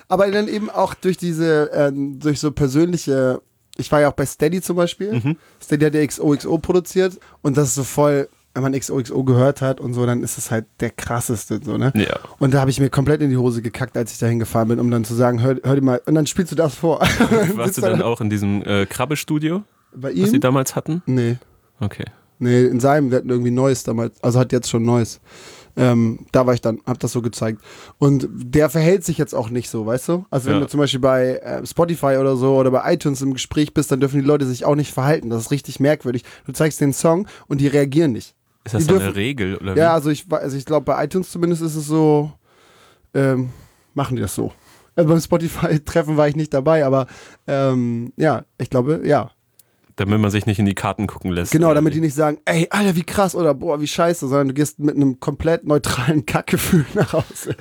Aber 0.08 0.30
dann 0.30 0.48
eben 0.48 0.70
auch 0.70 0.94
durch 0.94 1.16
diese, 1.16 1.70
ähm, 1.72 2.18
durch 2.20 2.40
so 2.40 2.52
persönliche, 2.52 3.40
ich 3.76 3.90
war 3.90 4.00
ja 4.00 4.08
auch 4.08 4.14
bei 4.14 4.26
Steady 4.26 4.60
zum 4.60 4.76
Beispiel. 4.76 5.36
Steady 5.62 5.84
hat 5.84 5.94
ja 5.94 6.06
XOXO 6.06 6.58
produziert 6.58 7.18
und 7.42 7.56
das 7.56 7.68
ist 7.68 7.74
so 7.74 7.84
voll, 7.84 8.28
wenn 8.54 8.62
man 8.62 8.72
XOXO 8.72 9.24
gehört 9.24 9.60
hat 9.60 9.80
und 9.80 9.94
so, 9.94 10.06
dann 10.06 10.22
ist 10.22 10.38
es 10.38 10.50
halt 10.50 10.66
der 10.80 10.90
krasseste, 10.90 11.60
so, 11.62 11.76
ne? 11.76 11.92
Ja. 11.96 12.18
Und 12.38 12.54
da 12.54 12.60
habe 12.60 12.70
ich 12.70 12.78
mir 12.78 12.88
komplett 12.88 13.20
in 13.20 13.30
die 13.30 13.36
Hose 13.36 13.62
gekackt, 13.62 13.96
als 13.96 14.12
ich 14.12 14.18
da 14.18 14.26
hingefahren 14.26 14.68
bin, 14.68 14.78
um 14.78 14.90
dann 14.90 15.04
zu 15.04 15.14
sagen, 15.14 15.42
hör, 15.42 15.56
hör 15.64 15.74
dir 15.74 15.82
mal, 15.82 16.00
und 16.06 16.14
dann 16.14 16.26
spielst 16.26 16.52
du 16.52 16.56
das 16.56 16.76
vor. 16.76 17.00
Warst 17.54 17.78
du 17.78 17.82
dann 17.82 18.00
auch 18.00 18.20
in 18.20 18.30
diesem 18.30 18.62
äh, 18.62 18.86
Krabbe-Studio, 18.86 19.64
bei 19.94 20.12
was 20.16 20.30
sie 20.30 20.40
damals 20.40 20.76
hatten? 20.76 21.02
Nee. 21.06 21.38
Okay. 21.80 22.04
Nee, 22.38 22.64
in 22.64 22.78
seinem, 22.78 23.10
der 23.10 23.20
hat 23.20 23.26
irgendwie 23.26 23.50
Neues 23.50 23.82
damals, 23.82 24.22
also 24.22 24.38
hat 24.38 24.52
jetzt 24.52 24.68
schon 24.68 24.84
Neues. 24.84 25.20
Ähm, 25.76 26.26
da 26.32 26.46
war 26.46 26.54
ich 26.54 26.60
dann, 26.60 26.80
hab 26.86 27.00
das 27.00 27.12
so 27.12 27.20
gezeigt. 27.20 27.60
Und 27.98 28.28
der 28.32 28.70
verhält 28.70 29.04
sich 29.04 29.18
jetzt 29.18 29.34
auch 29.34 29.50
nicht 29.50 29.68
so, 29.68 29.86
weißt 29.86 30.08
du? 30.08 30.24
Also 30.30 30.46
wenn 30.48 30.54
Ja. 30.54 30.60
du 30.60 30.68
zum 30.68 30.78
Beispiel 30.78 31.00
bei 31.00 31.36
äh, 31.38 31.66
Spotify 31.66 32.16
oder 32.20 32.36
so 32.36 32.56
oder 32.56 32.70
bei 32.70 32.92
iTunes 32.92 33.20
im 33.22 33.32
Gespräch 33.32 33.74
bist, 33.74 33.90
dann 33.90 33.98
dürfen 34.00 34.20
die 34.20 34.26
Leute 34.26 34.46
sich 34.46 34.64
auch 34.64 34.76
nicht 34.76 34.92
verhalten. 34.92 35.30
Das 35.30 35.42
ist 35.42 35.50
richtig 35.50 35.80
merkwürdig. 35.80 36.22
Du 36.46 36.52
zeigst 36.52 36.80
den 36.80 36.92
Song 36.92 37.26
und 37.48 37.60
die 37.60 37.66
reagieren 37.66 38.12
nicht. 38.12 38.34
Ist 38.64 38.74
das 38.74 38.86
dürfen- 38.86 39.06
eine 39.06 39.16
Regel? 39.16 39.56
Oder 39.56 39.76
Ja, 39.76 39.90
wie? 39.90 39.94
also 39.94 40.10
ich, 40.10 40.26
also 40.30 40.56
ich 40.56 40.64
glaube, 40.64 40.84
bei 40.86 41.04
iTunes 41.04 41.30
zumindest 41.30 41.60
ist 41.62 41.74
es 41.76 41.86
so, 41.86 42.32
ähm, 43.12 43.50
machen 43.94 44.16
die 44.16 44.22
das 44.22 44.34
so. 44.34 44.52
Also 44.96 45.08
beim 45.10 45.20
Spotify-Treffen 45.20 46.16
war 46.16 46.28
ich 46.28 46.36
nicht 46.36 46.54
dabei, 46.54 46.84
aber 46.86 47.06
ähm, 47.48 48.12
ja, 48.16 48.44
ich 48.58 48.70
glaube, 48.70 49.00
ja. 49.04 49.30
Damit 49.96 50.18
man 50.20 50.30
sich 50.30 50.44
nicht 50.46 50.58
in 50.58 50.66
die 50.66 50.74
Karten 50.74 51.06
gucken 51.06 51.30
lässt. 51.30 51.52
Genau, 51.52 51.72
damit 51.72 51.94
die 51.94 52.00
nicht 52.00 52.14
sagen, 52.16 52.38
ey, 52.46 52.66
Alter, 52.70 52.96
wie 52.96 53.04
krass 53.04 53.36
oder 53.36 53.54
boah, 53.54 53.80
wie 53.80 53.86
scheiße, 53.86 54.26
sondern 54.26 54.48
du 54.48 54.54
gehst 54.54 54.80
mit 54.80 54.96
einem 54.96 55.20
komplett 55.20 55.64
neutralen 55.64 56.26
Kackgefühl 56.26 56.84
nach 56.94 57.12
Hause. 57.12 57.50
Und 57.50 57.56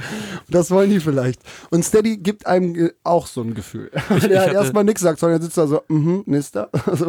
das 0.55 0.71
wollen 0.71 0.89
die 0.89 0.99
vielleicht. 0.99 1.41
Und 1.69 1.85
Steady 1.85 2.17
gibt 2.17 2.47
einem 2.47 2.73
ge- 2.73 2.93
auch 3.03 3.27
so 3.27 3.41
ein 3.41 3.53
Gefühl. 3.53 3.91
Ich 4.17 4.27
der 4.27 4.41
halt 4.41 4.53
erstmal 4.53 4.83
nichts 4.83 5.01
sagt, 5.01 5.19
sondern 5.19 5.39
er 5.39 5.43
sitzt 5.43 5.57
da 5.57 5.67
so, 5.67 5.81
mhm, 5.89 6.23
nächster. 6.25 6.69
Also, 6.87 7.07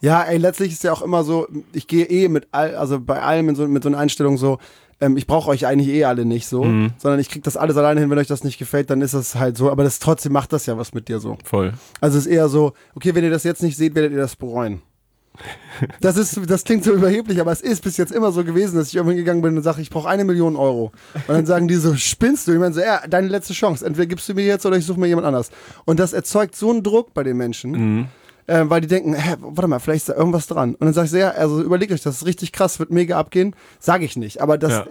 ja, 0.00 0.22
ey, 0.22 0.38
letztlich 0.38 0.72
ist 0.72 0.82
ja 0.84 0.92
auch 0.92 1.02
immer 1.02 1.22
so, 1.24 1.46
ich 1.72 1.86
gehe 1.86 2.04
eh 2.06 2.28
mit 2.28 2.48
all, 2.50 2.74
also 2.74 3.00
bei 3.00 3.20
allem 3.22 3.48
in 3.50 3.54
so, 3.54 3.66
mit 3.68 3.82
so 3.82 3.88
einer 3.88 3.98
Einstellung 3.98 4.38
so, 4.38 4.58
ähm, 5.00 5.16
ich 5.16 5.26
brauche 5.26 5.48
euch 5.50 5.66
eigentlich 5.66 5.88
eh 5.88 6.04
alle 6.04 6.24
nicht 6.24 6.46
so, 6.48 6.64
Mhm. 6.64 6.90
sondern 6.98 7.20
ich 7.20 7.28
krieg 7.30 7.42
das 7.44 7.56
alles 7.56 7.76
alleine 7.76 8.00
hin, 8.00 8.10
wenn 8.10 8.18
euch 8.18 8.26
das 8.26 8.44
nicht 8.44 8.58
gefällt, 8.58 8.90
dann 8.90 9.00
ist 9.02 9.14
das 9.14 9.34
halt 9.36 9.56
so, 9.56 9.70
aber 9.70 9.84
das 9.84 9.98
trotzdem 9.98 10.32
macht 10.32 10.52
das 10.52 10.66
ja 10.66 10.76
was 10.78 10.92
mit 10.94 11.08
dir 11.08 11.20
so. 11.20 11.38
Voll. 11.44 11.72
Also 12.00 12.18
es 12.18 12.26
ist 12.26 12.32
eher 12.32 12.48
so, 12.48 12.72
okay, 12.94 13.14
wenn 13.14 13.24
ihr 13.24 13.30
das 13.30 13.44
jetzt 13.44 13.62
nicht 13.62 13.76
seht, 13.76 13.94
werdet 13.94 14.12
ihr 14.12 14.18
das 14.18 14.36
bereuen. 14.36 14.82
Das 16.00 16.16
ist, 16.16 16.40
das 16.50 16.64
klingt 16.64 16.82
so 16.82 16.92
überheblich, 16.92 17.40
aber 17.40 17.52
es 17.52 17.60
ist 17.60 17.84
bis 17.84 17.96
jetzt 17.96 18.10
immer 18.10 18.32
so 18.32 18.42
gewesen, 18.42 18.74
dass 18.76 18.88
ich 18.88 18.96
irgendwann 18.96 19.16
gegangen 19.16 19.42
bin 19.42 19.56
und 19.56 19.62
sage, 19.62 19.80
ich 19.80 19.90
brauche 19.90 20.08
eine 20.08 20.24
Million 20.24 20.56
Euro. 20.56 20.90
Und 21.14 21.28
dann 21.28 21.46
sagen 21.46 21.68
die 21.68 21.76
so, 21.76 21.94
spinnst 21.94 22.48
du? 22.48 22.52
Ich 22.52 22.58
meine 22.58 22.74
so, 22.74 22.80
ja, 22.80 23.02
deine 23.08 23.28
letzte 23.28 23.52
Chance. 23.52 23.86
Entweder 23.86 24.06
gibst 24.06 24.28
du 24.28 24.34
mir 24.34 24.44
jetzt 24.44 24.66
oder 24.66 24.76
ich 24.76 24.84
suche 24.84 24.98
mir 24.98 25.06
jemand 25.06 25.28
anders. 25.28 25.50
Und 25.84 26.00
das 26.00 26.12
erzeugt 26.12 26.56
so 26.56 26.70
einen 26.70 26.82
Druck 26.82 27.14
bei 27.14 27.22
den 27.22 27.36
Menschen, 27.36 28.08
äh, 28.48 28.64
weil 28.68 28.80
die 28.80 28.88
denken, 28.88 29.14
hä, 29.14 29.36
warte 29.40 29.68
mal, 29.68 29.78
vielleicht 29.78 30.02
ist 30.02 30.08
da 30.08 30.14
irgendwas 30.14 30.48
dran. 30.48 30.74
Und 30.74 30.82
dann 30.86 30.92
sag 30.92 31.04
ich 31.04 31.10
so, 31.12 31.16
ja, 31.16 31.30
also 31.30 31.62
überlegt 31.62 31.92
euch, 31.92 32.02
das 32.02 32.16
ist 32.16 32.26
richtig 32.26 32.50
krass, 32.52 32.78
wird 32.80 32.90
mega 32.90 33.16
abgehen. 33.18 33.54
Sage 33.78 34.04
ich 34.04 34.16
nicht, 34.16 34.40
aber 34.40 34.58
das, 34.58 34.72
Ja. 34.72 34.86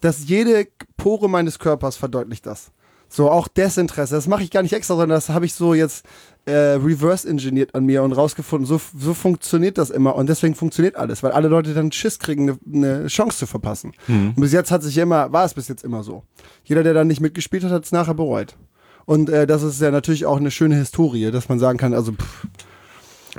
dass 0.00 0.28
jede 0.28 0.68
Pore 0.96 1.28
meines 1.28 1.58
Körpers 1.58 1.96
verdeutlicht 1.96 2.46
das. 2.46 2.70
So, 3.12 3.28
auch 3.28 3.48
Desinteresse. 3.48 4.14
Das 4.14 4.28
mache 4.28 4.44
ich 4.44 4.52
gar 4.52 4.62
nicht 4.62 4.72
extra, 4.72 4.94
sondern 4.94 5.16
das 5.16 5.30
habe 5.30 5.44
ich 5.44 5.52
so 5.54 5.74
jetzt 5.74 6.04
äh, 6.46 6.52
reverse-engineert 6.52 7.74
an 7.74 7.84
mir 7.84 8.04
und 8.04 8.12
rausgefunden. 8.12 8.66
So, 8.66 8.80
so 8.96 9.14
funktioniert 9.14 9.78
das 9.78 9.90
immer. 9.90 10.14
Und 10.14 10.28
deswegen 10.28 10.54
funktioniert 10.54 10.94
alles, 10.94 11.24
weil 11.24 11.32
alle 11.32 11.48
Leute 11.48 11.74
dann 11.74 11.90
Schiss 11.90 12.20
kriegen, 12.20 12.48
eine, 12.50 12.58
eine 12.72 13.06
Chance 13.08 13.38
zu 13.38 13.46
verpassen. 13.46 13.94
Und 14.06 14.36
bis 14.36 14.52
jetzt 14.52 14.70
hat 14.70 14.84
sich 14.84 14.96
immer, 14.96 15.32
war 15.32 15.44
es 15.44 15.54
bis 15.54 15.66
jetzt 15.66 15.82
immer 15.82 16.04
so. 16.04 16.22
Jeder, 16.62 16.84
der 16.84 16.94
dann 16.94 17.08
nicht 17.08 17.20
mitgespielt 17.20 17.64
hat, 17.64 17.72
hat 17.72 17.84
es 17.84 17.90
nachher 17.90 18.14
bereut. 18.14 18.56
Und 19.06 19.28
äh, 19.28 19.44
das 19.44 19.64
ist 19.64 19.80
ja 19.80 19.90
natürlich 19.90 20.24
auch 20.26 20.36
eine 20.36 20.52
schöne 20.52 20.76
Historie, 20.76 21.32
dass 21.32 21.48
man 21.48 21.58
sagen 21.58 21.78
kann, 21.78 21.94
also 21.94 22.12
pff, 22.12 22.46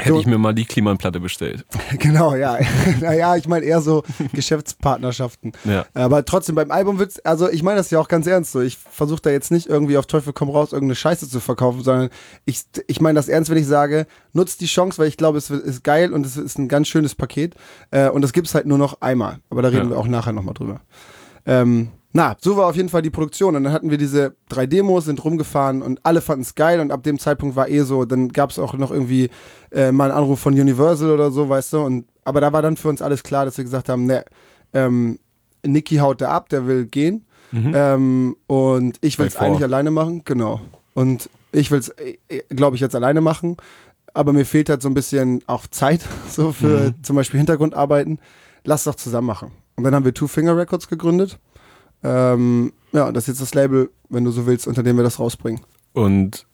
Hätte 0.01 0.13
So. 0.15 0.19
ich 0.19 0.25
mir 0.25 0.37
mal 0.39 0.53
die 0.53 0.65
Klimanplatte 0.65 1.19
bestellt. 1.19 1.65
Genau, 1.99 2.35
ja. 2.35 2.57
naja, 3.01 3.35
ich 3.35 3.47
meine 3.47 3.65
eher 3.65 3.81
so 3.81 4.03
Geschäftspartnerschaften. 4.33 5.51
Ja. 5.65 5.85
Aber 5.93 6.25
trotzdem, 6.25 6.55
beim 6.55 6.71
Album 6.71 6.97
wird's, 6.99 7.19
also 7.19 7.49
ich 7.49 7.61
meine 7.63 7.77
das 7.77 7.91
ja 7.91 7.99
auch 7.99 8.07
ganz 8.07 8.25
ernst 8.27 8.51
so. 8.51 8.61
Ich 8.61 8.77
versuche 8.77 9.21
da 9.21 9.29
jetzt 9.29 9.51
nicht 9.51 9.67
irgendwie 9.67 9.97
auf 9.97 10.07
Teufel 10.07 10.33
komm 10.33 10.49
raus 10.49 10.71
irgendeine 10.73 10.95
Scheiße 10.95 11.29
zu 11.29 11.39
verkaufen, 11.39 11.83
sondern 11.83 12.09
ich, 12.45 12.61
ich 12.87 12.99
meine 13.01 13.17
das 13.17 13.29
ernst, 13.29 13.49
wenn 13.51 13.57
ich 13.57 13.67
sage, 13.67 14.07
nutzt 14.33 14.61
die 14.61 14.65
Chance, 14.65 14.97
weil 14.97 15.07
ich 15.07 15.17
glaube, 15.17 15.37
es 15.37 15.49
ist 15.49 15.83
geil 15.83 16.13
und 16.13 16.25
es 16.25 16.37
ist 16.37 16.57
ein 16.57 16.67
ganz 16.67 16.87
schönes 16.87 17.13
Paket. 17.15 17.55
Äh, 17.91 18.09
und 18.09 18.21
das 18.21 18.33
gibt's 18.33 18.55
halt 18.55 18.65
nur 18.65 18.77
noch 18.77 19.01
einmal. 19.01 19.39
Aber 19.49 19.61
da 19.61 19.69
reden 19.69 19.85
Ja. 19.85 19.89
wir 19.91 19.97
auch 19.99 20.07
nachher 20.07 20.33
nochmal 20.33 20.53
drüber. 20.55 20.81
Ähm, 21.45 21.89
na, 22.13 22.35
so 22.39 22.57
war 22.57 22.67
auf 22.67 22.75
jeden 22.75 22.89
Fall 22.89 23.01
die 23.01 23.09
Produktion. 23.09 23.55
Und 23.55 23.63
dann 23.63 23.73
hatten 23.73 23.89
wir 23.89 23.97
diese 23.97 24.35
drei 24.49 24.65
Demos, 24.65 25.05
sind 25.05 25.23
rumgefahren 25.23 25.81
und 25.81 25.99
alle 26.03 26.21
fanden 26.21 26.41
es 26.41 26.55
geil. 26.55 26.79
Und 26.79 26.91
ab 26.91 27.03
dem 27.03 27.19
Zeitpunkt 27.19 27.55
war 27.55 27.69
eh 27.69 27.81
so, 27.81 28.05
dann 28.05 28.29
gab 28.29 28.49
es 28.49 28.59
auch 28.59 28.73
noch 28.73 28.91
irgendwie 28.91 29.29
äh, 29.71 29.91
mal 29.91 30.11
einen 30.11 30.19
Anruf 30.19 30.39
von 30.39 30.53
Universal 30.53 31.11
oder 31.11 31.31
so, 31.31 31.47
weißt 31.47 31.73
du. 31.73 31.79
Und, 31.79 32.05
aber 32.25 32.41
da 32.41 32.51
war 32.51 32.61
dann 32.61 32.77
für 32.77 32.89
uns 32.89 33.01
alles 33.01 33.23
klar, 33.23 33.45
dass 33.45 33.57
wir 33.57 33.63
gesagt 33.63 33.87
haben, 33.89 34.05
ne, 34.05 34.25
ähm, 34.73 35.19
Niki 35.65 35.97
haut 35.97 36.21
da 36.21 36.31
ab, 36.31 36.49
der 36.49 36.67
will 36.67 36.85
gehen. 36.85 37.25
Ähm, 37.53 38.35
und 38.47 38.97
ich 39.01 39.19
will 39.19 39.27
es 39.27 39.35
eigentlich 39.35 39.63
alleine 39.63 39.91
machen, 39.91 40.23
genau. 40.23 40.61
Und 40.93 41.29
ich 41.51 41.71
will 41.71 41.79
es, 41.79 41.93
glaube 42.49 42.75
ich, 42.75 42.81
jetzt 42.81 42.95
alleine 42.95 43.21
machen. 43.21 43.57
Aber 44.13 44.33
mir 44.33 44.45
fehlt 44.45 44.69
halt 44.69 44.81
so 44.81 44.89
ein 44.89 44.93
bisschen 44.93 45.41
auch 45.47 45.67
Zeit, 45.67 46.01
so 46.29 46.51
für 46.51 46.93
zum 47.01 47.15
Beispiel 47.15 47.39
Hintergrundarbeiten. 47.39 48.19
Lass 48.63 48.83
doch 48.83 48.95
zusammen 48.95 49.27
machen. 49.27 49.51
Und 49.75 49.83
dann 49.83 49.95
haben 49.95 50.05
wir 50.05 50.13
Two 50.13 50.27
Finger 50.27 50.55
Records 50.55 50.87
gegründet. 50.87 51.39
Ähm, 52.03 52.73
ja, 52.91 53.11
das 53.11 53.23
ist 53.23 53.27
jetzt 53.27 53.41
das 53.41 53.53
Label, 53.53 53.89
wenn 54.09 54.23
du 54.23 54.31
so 54.31 54.45
willst, 54.45 54.67
unter 54.67 54.83
dem 54.83 54.97
wir 54.97 55.03
das 55.03 55.19
rausbringen. 55.19 55.61
Und 55.93 56.45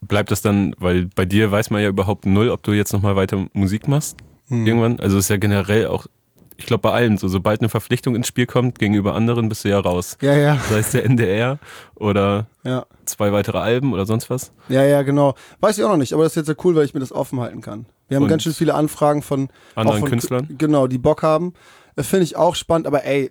bleibt 0.00 0.30
das 0.30 0.42
dann, 0.42 0.74
weil 0.78 1.06
bei 1.14 1.24
dir 1.24 1.50
weiß 1.50 1.70
man 1.70 1.82
ja 1.82 1.88
überhaupt 1.88 2.26
null, 2.26 2.50
ob 2.50 2.62
du 2.62 2.72
jetzt 2.72 2.92
nochmal 2.92 3.16
weiter 3.16 3.46
Musik 3.52 3.88
machst. 3.88 4.16
Hm. 4.48 4.66
Irgendwann. 4.66 5.00
Also 5.00 5.18
ist 5.18 5.30
ja 5.30 5.36
generell 5.36 5.86
auch, 5.86 6.06
ich 6.56 6.66
glaube 6.66 6.82
bei 6.82 6.92
allen 6.92 7.16
so, 7.16 7.28
sobald 7.28 7.60
eine 7.60 7.68
Verpflichtung 7.68 8.14
ins 8.14 8.28
Spiel 8.28 8.46
kommt 8.46 8.78
gegenüber 8.78 9.14
anderen, 9.14 9.48
bist 9.48 9.64
du 9.64 9.70
ja 9.70 9.80
raus. 9.80 10.18
Ja, 10.20 10.34
ja, 10.34 10.58
Sei 10.68 10.78
es 10.78 10.90
der 10.90 11.04
NDR 11.04 11.58
oder 11.94 12.46
ja. 12.62 12.86
zwei 13.06 13.32
weitere 13.32 13.58
Alben 13.58 13.92
oder 13.92 14.06
sonst 14.06 14.30
was. 14.30 14.52
Ja, 14.68 14.84
ja, 14.84 15.02
genau. 15.02 15.34
Weiß 15.60 15.78
ich 15.78 15.84
auch 15.84 15.88
noch 15.88 15.96
nicht, 15.96 16.12
aber 16.12 16.24
das 16.24 16.32
ist 16.32 16.36
jetzt 16.36 16.48
ja 16.48 16.64
cool, 16.64 16.74
weil 16.76 16.84
ich 16.84 16.94
mir 16.94 17.00
das 17.00 17.12
offen 17.12 17.40
halten 17.40 17.60
kann. 17.60 17.86
Wir 18.14 18.18
haben 18.18 18.24
Und 18.24 18.28
ganz 18.28 18.44
schön 18.44 18.54
viele 18.54 18.74
Anfragen 18.74 19.22
von 19.22 19.48
anderen 19.74 20.00
von, 20.00 20.08
Künstlern? 20.08 20.46
Genau, 20.56 20.86
die 20.86 20.98
Bock 20.98 21.24
haben. 21.24 21.52
Das 21.96 22.06
finde 22.06 22.24
ich 22.24 22.36
auch 22.36 22.54
spannend, 22.54 22.86
aber 22.86 23.04
ey, 23.04 23.28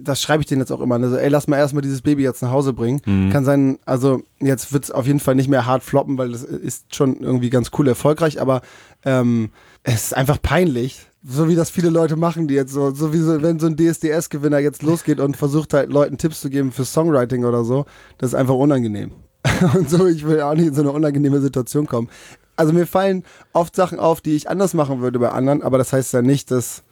das 0.00 0.20
schreibe 0.20 0.42
ich 0.42 0.48
denen 0.48 0.60
jetzt 0.60 0.72
auch 0.72 0.80
immer. 0.80 0.96
Also, 0.96 1.16
ey, 1.16 1.28
lass 1.28 1.46
mal 1.46 1.56
erstmal 1.56 1.82
dieses 1.82 2.02
Baby 2.02 2.24
jetzt 2.24 2.42
nach 2.42 2.50
Hause 2.50 2.72
bringen. 2.72 3.00
Mhm. 3.06 3.30
Kann 3.30 3.44
sein, 3.44 3.78
also 3.86 4.22
jetzt 4.40 4.72
wird 4.72 4.84
es 4.84 4.90
auf 4.90 5.06
jeden 5.06 5.20
Fall 5.20 5.36
nicht 5.36 5.48
mehr 5.48 5.66
hart 5.66 5.84
floppen, 5.84 6.18
weil 6.18 6.32
das 6.32 6.42
ist 6.42 6.94
schon 6.94 7.20
irgendwie 7.20 7.50
ganz 7.50 7.70
cool 7.78 7.86
erfolgreich, 7.86 8.40
aber 8.40 8.62
ähm, 9.04 9.50
es 9.84 10.06
ist 10.06 10.16
einfach 10.16 10.42
peinlich, 10.42 11.06
so 11.24 11.48
wie 11.48 11.54
das 11.54 11.70
viele 11.70 11.90
Leute 11.90 12.16
machen, 12.16 12.48
die 12.48 12.54
jetzt 12.54 12.72
so, 12.72 12.92
so 12.92 13.12
wie 13.12 13.18
so, 13.18 13.40
wenn 13.40 13.60
so 13.60 13.66
ein 13.66 13.76
DSDS-Gewinner 13.76 14.58
jetzt 14.58 14.82
losgeht 14.82 15.20
und 15.20 15.36
versucht 15.36 15.74
halt 15.74 15.92
Leuten 15.92 16.18
Tipps 16.18 16.40
zu 16.40 16.50
geben 16.50 16.72
für 16.72 16.84
Songwriting 16.84 17.44
oder 17.44 17.64
so, 17.64 17.86
das 18.18 18.30
ist 18.30 18.34
einfach 18.34 18.54
unangenehm. 18.54 19.12
und 19.74 19.90
so, 19.90 20.06
ich 20.06 20.26
will 20.26 20.40
auch 20.40 20.54
nicht 20.54 20.68
in 20.68 20.74
so 20.74 20.82
eine 20.82 20.92
unangenehme 20.92 21.40
Situation 21.40 21.86
kommen. 21.86 22.08
Also 22.56 22.72
mir 22.72 22.86
fallen 22.86 23.24
oft 23.52 23.74
Sachen 23.74 23.98
auf, 23.98 24.20
die 24.20 24.36
ich 24.36 24.48
anders 24.48 24.74
machen 24.74 25.00
würde 25.00 25.18
bei 25.18 25.30
anderen, 25.30 25.62
aber 25.62 25.78
das 25.78 25.92
heißt 25.92 26.12
ja 26.12 26.22
nicht, 26.22 26.50
dass, 26.50 26.84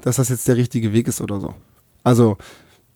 dass 0.00 0.16
das 0.16 0.28
jetzt 0.28 0.48
der 0.48 0.56
richtige 0.56 0.92
Weg 0.92 1.08
ist 1.08 1.20
oder 1.20 1.40
so. 1.40 1.54
Also, 2.02 2.36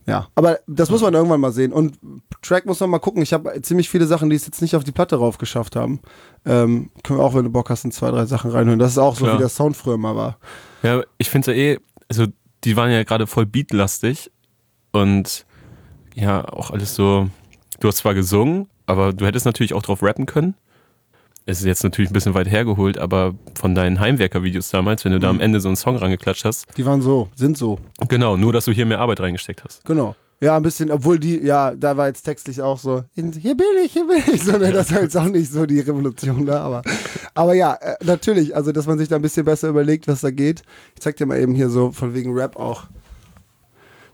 ja. 0.06 0.28
Aber 0.34 0.60
das 0.66 0.90
muss 0.90 1.02
man 1.02 1.14
irgendwann 1.14 1.40
mal 1.40 1.52
sehen. 1.52 1.72
Und 1.72 1.98
Track 2.42 2.64
muss 2.64 2.80
man 2.80 2.90
mal 2.90 2.98
gucken. 3.00 3.22
Ich 3.22 3.32
habe 3.32 3.60
ziemlich 3.62 3.88
viele 3.88 4.06
Sachen, 4.06 4.30
die 4.30 4.36
es 4.36 4.46
jetzt 4.46 4.62
nicht 4.62 4.76
auf 4.76 4.84
die 4.84 4.92
Platte 4.92 5.16
rauf 5.16 5.38
geschafft 5.38 5.76
haben. 5.76 6.00
Ähm, 6.44 6.90
können 7.02 7.18
wir 7.18 7.24
auch, 7.24 7.34
wenn 7.34 7.44
du 7.44 7.50
Bock 7.50 7.70
hast, 7.70 7.84
in 7.84 7.90
zwei, 7.90 8.10
drei 8.10 8.24
Sachen 8.26 8.50
reinhören. 8.50 8.78
Das 8.78 8.92
ist 8.92 8.98
auch 8.98 9.16
so, 9.16 9.24
Klar. 9.24 9.36
wie 9.36 9.40
der 9.40 9.48
Sound 9.48 9.76
früher 9.76 9.98
mal 9.98 10.14
war. 10.14 10.38
Ja, 10.82 11.02
ich 11.18 11.28
finde 11.28 11.52
ja 11.52 11.58
eh, 11.58 11.78
also 12.08 12.26
die 12.64 12.76
waren 12.76 12.90
ja 12.90 13.02
gerade 13.02 13.26
voll 13.26 13.46
beatlastig 13.46 14.30
und 14.92 15.44
ja, 16.14 16.44
auch 16.48 16.70
alles 16.70 16.94
so, 16.94 17.28
du 17.80 17.88
hast 17.88 17.98
zwar 17.98 18.14
gesungen, 18.14 18.68
aber 18.86 19.12
du 19.12 19.26
hättest 19.26 19.44
natürlich 19.44 19.74
auch 19.74 19.82
drauf 19.82 20.02
rappen 20.02 20.26
können. 20.26 20.54
Es 21.48 21.60
ist 21.60 21.64
jetzt 21.64 21.84
natürlich 21.84 22.10
ein 22.10 22.12
bisschen 22.12 22.34
weit 22.34 22.50
hergeholt, 22.50 22.98
aber 22.98 23.34
von 23.54 23.76
deinen 23.76 24.00
Heimwerker-Videos 24.00 24.68
damals, 24.70 25.04
wenn 25.04 25.12
du 25.12 25.20
da 25.20 25.30
am 25.30 25.38
Ende 25.38 25.60
so 25.60 25.68
einen 25.68 25.76
Song 25.76 25.94
rangeklatscht 25.94 26.44
hast, 26.44 26.66
Die 26.76 26.84
waren 26.84 27.00
so, 27.00 27.28
sind 27.36 27.56
so. 27.56 27.78
genau, 28.08 28.36
nur 28.36 28.52
dass 28.52 28.64
du 28.64 28.72
hier 28.72 28.84
mehr 28.84 28.98
Arbeit 28.98 29.20
reingesteckt 29.20 29.62
hast. 29.62 29.84
Genau. 29.84 30.16
Ja, 30.40 30.56
ein 30.56 30.62
bisschen, 30.62 30.90
obwohl 30.90 31.20
die, 31.20 31.38
ja, 31.38 31.72
da 31.74 31.96
war 31.96 32.08
jetzt 32.08 32.22
textlich 32.24 32.60
auch 32.60 32.78
so, 32.78 33.04
hier 33.14 33.56
bin 33.56 33.66
ich, 33.84 33.92
hier 33.92 34.06
bin 34.06 34.22
ich, 34.34 34.42
sondern 34.42 34.74
das 34.74 34.92
war 34.92 35.02
jetzt 35.02 35.16
auch 35.16 35.24
nicht 35.28 35.50
so 35.50 35.64
die 35.66 35.80
Revolution 35.80 36.44
da, 36.44 36.62
aber, 36.62 36.82
aber 37.34 37.54
ja, 37.54 37.74
äh, 37.74 37.94
natürlich, 38.04 38.54
also, 38.54 38.72
dass 38.72 38.86
man 38.86 38.98
sich 38.98 39.08
da 39.08 39.16
ein 39.16 39.22
bisschen 39.22 39.44
besser 39.44 39.68
überlegt, 39.68 40.08
was 40.08 40.22
da 40.22 40.30
geht. 40.30 40.62
Ich 40.94 41.00
zeig 41.00 41.16
dir 41.16 41.26
mal 41.26 41.38
eben 41.38 41.54
hier 41.54 41.70
so 41.70 41.92
von 41.92 42.12
wegen 42.12 42.34
Rap 42.34 42.56
auch. 42.56 42.88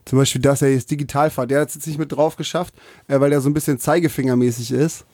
Zum 0.05 0.19
Beispiel 0.19 0.41
das, 0.41 0.61
er 0.61 0.71
jetzt 0.71 0.91
Digitalfahrt, 0.91 1.49
der 1.49 1.61
hat 1.61 1.69
es 1.69 1.75
jetzt 1.75 1.87
nicht 1.87 1.99
mit 1.99 2.11
drauf 2.11 2.35
geschafft, 2.35 2.75
äh, 3.07 3.19
weil 3.19 3.31
der 3.31 3.41
so 3.41 3.49
ein 3.49 3.53
bisschen 3.53 3.79
zeigefingermäßig 3.79 4.71
ist, 4.71 5.05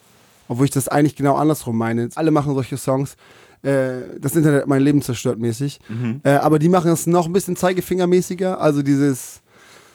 obwohl 0.50 0.66
ich 0.66 0.72
das 0.72 0.90
eigentlich 0.90 1.16
genau 1.16 1.36
andersrum 1.36 1.78
meine. 1.78 2.10
Alle 2.16 2.32
machen 2.32 2.54
solche 2.54 2.76
Songs, 2.76 3.16
äh, 3.62 4.20
das 4.20 4.36
Internet 4.36 4.64
hat 4.64 4.68
mein 4.68 4.82
Leben 4.82 5.02
zerstört 5.02 5.40
mäßig, 5.40 5.80
äh, 6.24 6.32
aber 6.32 6.60
die 6.60 6.68
machen 6.68 6.92
es 6.92 7.08
noch 7.08 7.28
ein 7.28 7.34
bisschen 7.34 7.56
zeigefingermäßiger, 7.56 8.60
also 8.60 8.82
dieses, 8.82 9.42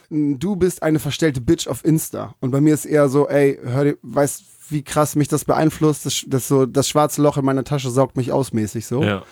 du 0.09 0.57
bist 0.57 0.83
eine 0.83 0.99
verstellte 0.99 1.43
Bitch 1.43 1.69
auf 1.69 1.85
Insta. 1.85 2.35
Und 2.41 2.51
bei 2.51 2.63
mir 2.63 2.73
ist 2.73 2.87
eher 2.87 3.11
so, 3.11 3.29
ey, 3.29 3.59
hör 3.63 3.85
dir, 3.85 3.99
weißt 4.03 4.45
wie 4.71 4.83
krass 4.83 5.15
mich 5.15 5.29
das 5.29 5.45
beeinflusst, 5.45 6.07
das, 6.07 6.25
das, 6.27 6.49
so, 6.49 6.67
das 6.67 6.89
schwarze 6.89 7.21
Loch 7.21 7.37
in 7.37 7.45
meiner 7.45 7.65
Tasche 7.65 7.91
saugt 7.91 8.17
mich 8.17 8.33
aus 8.33 8.53
mäßig 8.53 8.87
so. 8.87 9.03
Ja. 9.03 9.23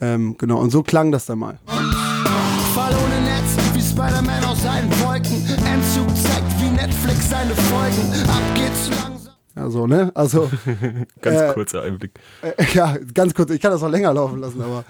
Ähm, 0.00 0.36
genau, 0.36 0.58
und 0.58 0.70
so 0.70 0.82
klang 0.82 1.12
das 1.12 1.26
dann 1.26 1.38
mal. 1.38 1.58
Fall 2.74 2.92
ohne 2.92 3.20
Netz, 3.22 3.56
wie 3.72 3.80
Spider-Man 3.80 4.44
aus 4.44 4.62
seinen 4.62 4.90
Wolken. 5.00 5.46
Entzug 5.64 6.08
zeigt, 6.16 6.60
wie 6.60 6.70
Netflix 6.70 7.30
seine 7.30 7.54
Folgen. 7.54 8.28
Ab 8.28 8.42
geht's 8.56 8.90
langsam. 8.90 9.23
Ja, 9.56 9.70
so, 9.70 9.86
ne? 9.86 10.10
Also, 10.14 10.50
Ganz 11.20 11.40
Äh, 11.40 11.52
kurzer 11.54 11.82
Einblick. 11.82 12.12
äh, 12.42 12.52
ja, 12.74 12.96
ganz 13.14 13.34
kurz, 13.34 13.50
ich 13.50 13.60
kann 13.60 13.70
das 13.70 13.82
auch 13.82 13.90
länger 13.90 14.12
laufen 14.12 14.38
lassen, 14.40 14.60
aber. 14.62 14.84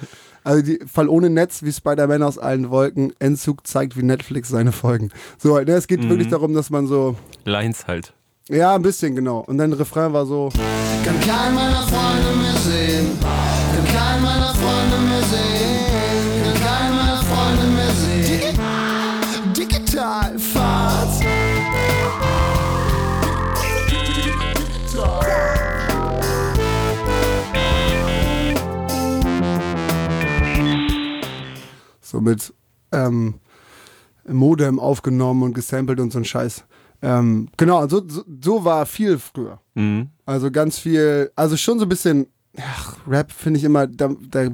Also 0.46 0.60
die 0.62 0.78
Fall 0.86 1.08
ohne 1.08 1.30
Netz 1.30 1.62
wie 1.62 1.72
Spider-Man 1.72 2.22
aus 2.22 2.36
allen 2.38 2.68
Wolken. 2.68 3.14
Entzug 3.18 3.66
zeigt, 3.66 3.96
wie 3.96 4.02
Netflix 4.02 4.50
seine 4.50 4.72
Folgen. 4.72 5.10
So, 5.38 5.58
ne, 5.58 5.72
es 5.72 5.86
geht 5.86 6.06
wirklich 6.06 6.28
darum, 6.28 6.52
dass 6.52 6.68
man 6.68 6.86
so. 6.86 7.16
Lines 7.46 7.86
halt. 7.86 8.12
Ja, 8.50 8.74
ein 8.74 8.82
bisschen, 8.82 9.16
genau. 9.16 9.38
Und 9.40 9.56
dann 9.56 9.72
Refrain 9.72 10.12
war 10.12 10.26
so. 10.26 10.50
Kann 11.02 11.18
kein 11.20 11.54
meiner 11.54 11.82
Freunde 11.86 12.36
mehr 12.42 12.56
so 32.14 32.20
mit 32.20 32.54
ähm, 32.92 33.34
Modem 34.26 34.78
aufgenommen 34.78 35.42
und 35.42 35.52
gesampelt 35.52 35.98
und 35.98 36.12
so 36.12 36.20
ein 36.20 36.24
Scheiß. 36.24 36.64
Ähm, 37.02 37.48
genau, 37.56 37.86
so, 37.88 38.02
so, 38.08 38.22
so 38.42 38.64
war 38.64 38.86
viel 38.86 39.18
früher. 39.18 39.60
Mhm. 39.74 40.10
Also 40.24 40.50
ganz 40.50 40.78
viel, 40.78 41.30
also 41.34 41.56
schon 41.56 41.78
so 41.78 41.84
ein 41.84 41.88
bisschen, 41.88 42.28
ach, 42.56 42.96
Rap 43.06 43.32
finde 43.32 43.58
ich 43.58 43.64
immer, 43.64 43.88
da, 43.88 44.10
da 44.30 44.48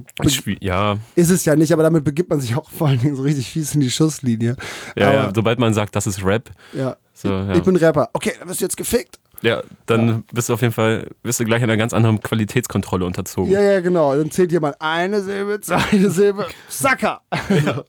ja, 0.60 0.96
ist 1.14 1.30
es 1.30 1.44
ja 1.44 1.54
nicht, 1.54 1.72
aber 1.72 1.82
damit 1.82 2.02
begibt 2.02 2.30
man 2.30 2.40
sich 2.40 2.56
auch 2.56 2.68
vor 2.70 2.88
allen 2.88 2.98
Dingen 2.98 3.14
so 3.14 3.22
richtig 3.22 3.50
fies 3.50 3.74
in 3.74 3.82
die 3.82 3.90
Schusslinie. 3.90 4.56
ja, 4.96 5.08
aber, 5.08 5.16
ja, 5.16 5.32
sobald 5.34 5.58
man 5.58 5.74
sagt, 5.74 5.94
das 5.94 6.06
ist 6.06 6.24
Rap, 6.24 6.50
ja. 6.72 6.96
so, 7.12 7.28
ja. 7.28 7.54
Ich 7.54 7.62
bin 7.62 7.76
Rapper. 7.76 8.08
Okay, 8.14 8.32
dann 8.38 8.48
wirst 8.48 8.60
du 8.60 8.64
jetzt 8.64 8.76
gefickt. 8.76 9.20
Ja, 9.42 9.62
dann 9.86 10.24
bist 10.32 10.48
du 10.48 10.54
auf 10.54 10.60
jeden 10.60 10.72
Fall, 10.72 11.08
bist 11.22 11.40
du 11.40 11.44
gleich 11.44 11.62
einer 11.62 11.76
ganz 11.76 11.92
anderen 11.92 12.20
Qualitätskontrolle 12.20 13.04
unterzogen. 13.04 13.50
Ja, 13.50 13.60
ja, 13.60 13.80
genau. 13.80 14.14
Dann 14.14 14.30
zählt 14.30 14.52
jemand 14.52 14.76
eine 14.80 15.22
Silbe, 15.22 15.60
zweite 15.60 16.10
Silbe, 16.10 16.46
Sacker. 16.68 17.20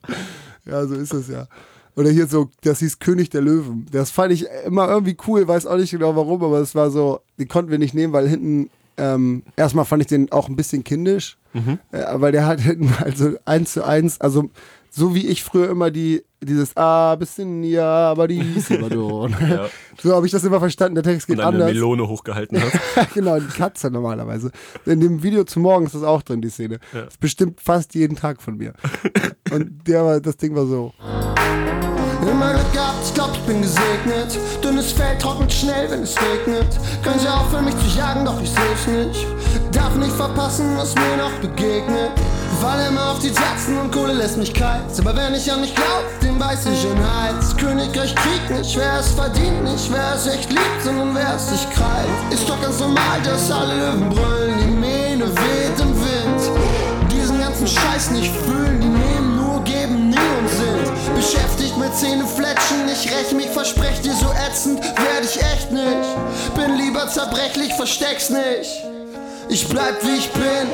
Ja. 0.66 0.86
so 0.86 0.94
ist 0.94 1.12
es 1.12 1.28
ja. 1.28 1.48
Oder 1.96 2.12
hier 2.12 2.28
so, 2.28 2.50
das 2.62 2.80
hieß 2.80 3.00
König 3.00 3.32
der 3.32 3.42
Löwen. 3.42 3.88
Das 3.92 4.12
fand 4.12 4.32
ich 4.32 4.46
immer 4.66 4.88
irgendwie 4.88 5.18
cool, 5.28 5.48
weiß 5.48 5.66
auch 5.66 5.76
nicht 5.76 5.92
genau 5.92 6.16
warum, 6.16 6.44
aber 6.44 6.60
es 6.60 6.76
war 6.76 6.92
so, 6.92 7.22
den 7.40 7.48
konnten 7.48 7.72
wir 7.72 7.80
nicht 7.80 7.96
nehmen, 7.96 8.14
weil 8.14 8.28
hinten, 8.30 8.70
ähm, 8.98 9.42
erstmal 9.58 9.86
fand 9.86 10.04
ich 10.04 10.08
den 10.08 10.32
auch 10.32 10.48
ein 10.48 10.56
bisschen 10.56 10.84
kindisch, 10.84 11.38
äh, 11.92 12.06
weil 12.14 12.32
der 12.32 12.46
hat 12.46 12.62
hinten 12.62 12.94
also 13.00 13.32
eins 13.46 13.74
zu 13.74 13.84
eins, 13.84 14.22
also 14.22 14.52
so 14.94 15.16
wie 15.16 15.28
ich 15.28 15.44
früher 15.44 15.70
immer 15.70 15.90
die, 15.90 16.22
dieses 16.42 16.76
Ah, 16.76 17.16
bisschen, 17.16 17.64
ja, 17.64 18.12
aber 18.12 18.28
die 18.28 18.60
Sibadon. 18.60 19.34
Ja. 19.42 19.70
So 20.02 20.14
habe 20.14 20.26
ich 20.26 20.32
das 20.32 20.44
immer 20.44 20.60
verstanden, 20.60 20.96
der 20.96 21.04
Text 21.04 21.28
geht 21.28 21.38
Und 21.38 21.44
eine 21.44 21.54
anders. 21.54 21.74
Melone 21.74 22.08
hochgehalten 22.08 22.62
hast. 22.62 23.14
genau, 23.14 23.40
die 23.40 23.48
Katze 23.48 23.90
normalerweise. 23.90 24.52
In 24.86 25.00
dem 25.00 25.24
Video 25.24 25.46
zu 25.46 25.60
morgen 25.60 25.86
ist 25.86 25.96
das 25.96 26.04
auch 26.04 26.22
drin, 26.22 26.42
die 26.42 26.50
Szene. 26.50 26.80
Ja. 26.94 27.04
Das 27.04 27.18
bestimmt 27.18 27.62
fast 27.62 27.96
jeden 27.96 28.18
Tag 28.18 28.42
von 28.42 28.58
mir. 28.58 28.74
Und 29.52 29.88
der 29.88 30.20
das 30.20 30.38
Ding 30.38 30.56
war 30.56 30.66
so. 30.66 30.94
Gehabt, 32.74 33.06
ich 33.06 33.14
glaub, 33.14 33.32
ich 33.34 33.42
bin 33.42 33.62
gesegnet. 33.62 34.38
Dünnes 34.64 34.92
Fell 34.94 35.18
trocknet 35.18 35.52
schnell, 35.52 35.90
wenn 35.92 36.04
es 36.04 36.16
regnet. 36.18 36.80
Können 37.04 37.20
sie 37.20 37.28
aufhören, 37.28 37.66
mich 37.66 37.76
zu 37.78 37.98
jagen, 37.98 38.24
doch 38.26 38.42
ich 38.42 38.50
seh's 38.50 38.88
nicht. 38.88 39.26
Darf 39.72 39.96
nicht 39.96 40.14
verpassen, 40.14 40.78
was 40.78 40.96
mir 40.96 41.18
noch 41.18 41.34
begegnet. 41.42 42.12
Fall 42.62 42.88
immer 42.88 43.12
auf 43.12 43.20
die 43.20 43.32
Tatzen 43.32 43.78
und 43.80 43.92
Kohle 43.92 44.14
lässt 44.14 44.38
mich 44.38 44.54
kalt. 44.54 44.84
Aber 45.00 45.16
wenn 45.16 45.34
ich 45.34 45.52
an 45.52 45.62
mich 45.62 45.74
glaub, 45.74 46.04
den 46.22 46.40
weiß 46.40 46.68
ich 46.68 46.86
in 46.86 46.98
Hals. 47.00 47.58
Königreich 47.58 48.14
kriegt 48.16 48.52
nicht, 48.52 48.78
wer 48.78 49.00
es 49.00 49.10
verdient 49.10 49.64
nicht, 49.64 49.92
wer 49.92 50.14
es 50.16 50.28
echt 50.28 50.50
liebt, 50.52 50.84
sondern 50.84 51.16
wer 51.16 51.36
es 51.36 51.50
sich 51.50 51.68
krallt. 51.72 52.08
Ist 52.30 52.48
doch 52.48 52.62
ganz 52.62 52.80
normal, 52.80 53.20
dass 53.24 53.50
alle 53.52 53.74
Löwen 53.74 54.10
brüllen, 54.10 54.60
die 54.60 54.76
Mähne 54.80 55.26
weht 55.26 55.80
im 55.80 55.96
Wind. 56.00 57.12
Diesen 57.12 57.40
ganzen 57.40 57.68
Scheiß 57.68 58.12
nicht 58.12 58.32
fühlen, 58.32 58.80
die 58.80 58.88
nehmen 58.88 59.38
nur, 59.38 59.64
geben 59.64 60.01
beschäftigt 61.22 61.78
mit 61.78 61.94
Zähne 61.96 62.26
fletschen. 62.26 62.88
Ich 62.92 63.06
räch 63.12 63.32
mich, 63.34 63.48
versprech 63.50 64.02
dir 64.02 64.14
so 64.14 64.32
ätzend, 64.50 64.82
werd 64.82 65.24
ich 65.24 65.40
echt 65.40 65.72
nicht. 65.72 66.56
Bin 66.56 66.76
lieber 66.78 67.08
zerbrechlich, 67.08 67.74
versteck's 67.76 68.30
nicht. 68.32 68.84
Ich 69.50 69.68
bleib 69.70 70.04
wie 70.04 70.18
ich 70.18 70.32
bin. 70.32 70.68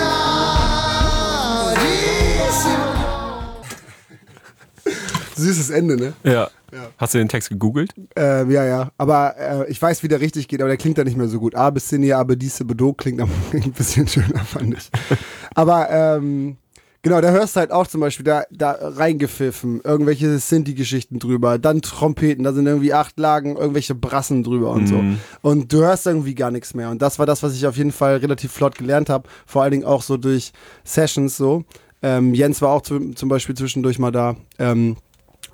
Abyssinia, 0.00 1.74
dies 4.86 5.44
Süßes 5.44 5.70
Ende, 5.70 5.96
ne? 5.96 6.12
Ja. 6.22 6.48
Hast 6.98 7.14
du 7.14 7.18
den 7.18 7.28
Text 7.28 7.48
gegoogelt? 7.48 7.92
Äh, 8.16 8.44
ja, 8.52 8.64
ja. 8.64 8.90
Aber 8.96 9.34
äh, 9.36 9.70
ich 9.70 9.80
weiß, 9.82 10.02
wie 10.04 10.08
der 10.08 10.20
richtig 10.20 10.46
geht, 10.48 10.60
aber 10.60 10.68
der 10.68 10.76
klingt 10.76 10.96
da 10.98 11.04
nicht 11.04 11.16
mehr 11.16 11.26
so 11.28 11.40
gut. 11.40 11.54
A 11.56 11.68
bis 11.70 11.88
Sinne, 11.88 12.14
aber 12.16 12.36
diese 12.36 12.64
Bedo 12.64 12.92
klingt 12.92 13.20
am- 13.20 13.30
ein 13.52 13.72
bisschen 13.72 14.06
schöner, 14.06 14.44
fand 14.44 14.74
ich. 14.74 14.88
aber 15.54 15.90
ähm, 15.90 16.56
genau, 17.02 17.20
da 17.20 17.30
hörst 17.30 17.56
du 17.56 17.60
halt 17.60 17.70
auch 17.70 17.86
zum 17.86 18.00
Beispiel 18.00 18.24
da, 18.24 18.44
da 18.50 18.76
reingepfiffen, 18.80 19.80
irgendwelche 19.82 20.38
Sinti-Geschichten 20.38 21.18
drüber, 21.18 21.58
dann 21.58 21.82
Trompeten, 21.82 22.44
da 22.44 22.52
sind 22.52 22.66
irgendwie 22.66 22.92
acht 22.92 23.18
Lagen, 23.18 23.56
irgendwelche 23.56 23.94
Brassen 23.94 24.42
drüber 24.42 24.70
und 24.70 24.86
so. 24.86 25.02
Und 25.42 25.72
du 25.72 25.78
hörst 25.78 26.06
irgendwie 26.06 26.34
gar 26.34 26.50
nichts 26.50 26.74
mehr. 26.74 26.90
Und 26.90 27.02
das 27.02 27.18
war 27.18 27.26
das, 27.26 27.42
was 27.42 27.54
ich 27.54 27.66
auf 27.66 27.76
jeden 27.76 27.92
Fall 27.92 28.16
relativ 28.16 28.52
flott 28.52 28.76
gelernt 28.76 29.08
habe. 29.08 29.28
Vor 29.46 29.62
allen 29.62 29.72
Dingen 29.72 29.84
auch 29.84 30.02
so 30.02 30.16
durch 30.16 30.52
Sessions 30.84 31.36
so. 31.36 31.64
Ähm, 32.02 32.34
Jens 32.34 32.62
war 32.62 32.70
auch 32.70 32.82
zu, 32.82 33.12
zum 33.12 33.28
Beispiel 33.28 33.54
zwischendurch 33.54 33.98
mal 33.98 34.10
da. 34.10 34.36
Ähm, 34.58 34.96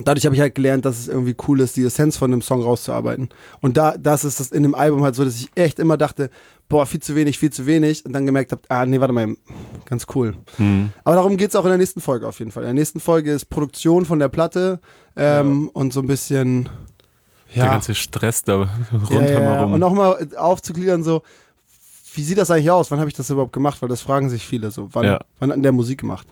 dadurch 0.05 0.25
habe 0.27 0.35
ich 0.35 0.41
halt 0.41 0.55
gelernt, 0.55 0.85
dass 0.85 0.99
es 0.99 1.09
irgendwie 1.09 1.37
cool 1.49 1.61
ist, 1.61 1.77
die 1.77 1.85
Essenz 1.85 2.17
von 2.17 2.33
einem 2.33 2.43
Song 2.43 2.63
rauszuarbeiten. 2.63 3.29
Und 3.61 3.77
da, 3.77 3.97
das 3.97 4.25
ist 4.25 4.41
das 4.41 4.53
in 4.53 4.63
dem 4.63 4.75
Album 4.75 5.03
halt 5.03 5.15
so, 5.15 5.25
dass 5.25 5.37
ich 5.37 5.49
echt 5.55 5.79
immer 5.79 5.97
dachte, 5.97 6.31
boah, 6.69 6.87
viel 6.87 7.01
zu 7.01 7.15
wenig, 7.15 7.39
viel 7.39 7.51
zu 7.53 7.67
wenig. 7.67 8.05
Und 8.05 8.13
dann 8.13 8.27
gemerkt 8.27 8.53
habe, 8.53 8.63
ah, 8.69 8.85
nee, 8.87 9.01
warte 9.01 9.13
mal, 9.13 9.37
ganz 9.85 10.07
cool. 10.15 10.35
Aber 11.05 11.17
darum 11.17 11.37
geht 11.37 11.51
es 11.51 11.57
auch 11.57 11.65
in 11.65 11.71
der 11.71 11.79
nächsten 11.79 12.01
Folge 12.01 12.27
auf 12.27 12.39
jeden 12.39 12.51
Fall. 12.51 12.63
In 12.65 12.69
der 12.69 12.75
nächsten 12.75 13.01
Folge 13.01 13.33
ist 13.33 13.47
Produktion 13.47 14.05
von 14.05 14.19
der 14.19 14.29
Platte 14.29 14.81
ähm, 15.17 15.69
und 15.73 15.93
so 15.93 16.01
ein 16.01 16.07
bisschen, 16.07 16.69
Der 17.55 17.65
ja, 17.65 17.71
ganze 17.71 17.95
Stress 17.95 18.43
da 18.43 18.53
ja, 18.93 18.99
rundherum. 18.99 19.23
ja, 19.43 19.55
ja. 19.55 19.65
Und 19.65 19.81
nochmal 19.81 20.29
aufzugliedern, 20.37 21.03
so, 21.05 21.23
wie 22.15 22.23
sieht 22.23 22.39
das 22.39 22.51
eigentlich 22.51 22.71
aus? 22.71 22.91
Wann 22.91 22.99
habe 22.99 23.11
ich 23.11 23.17
das 23.17 23.29
überhaupt 23.31 23.53
gemacht? 23.53 23.81
Weil 23.83 23.89
das 23.91 24.01
fragen 24.01 24.31
sich 24.31 24.47
viele 24.47 24.71
so. 24.71 24.89
Wann, 24.93 25.05
Ja. 25.05 25.21
wann 25.39 25.51
hat 25.51 25.57
denn 25.57 25.63
der 25.63 25.73
Musik 25.73 26.01
gemacht? 26.01 26.27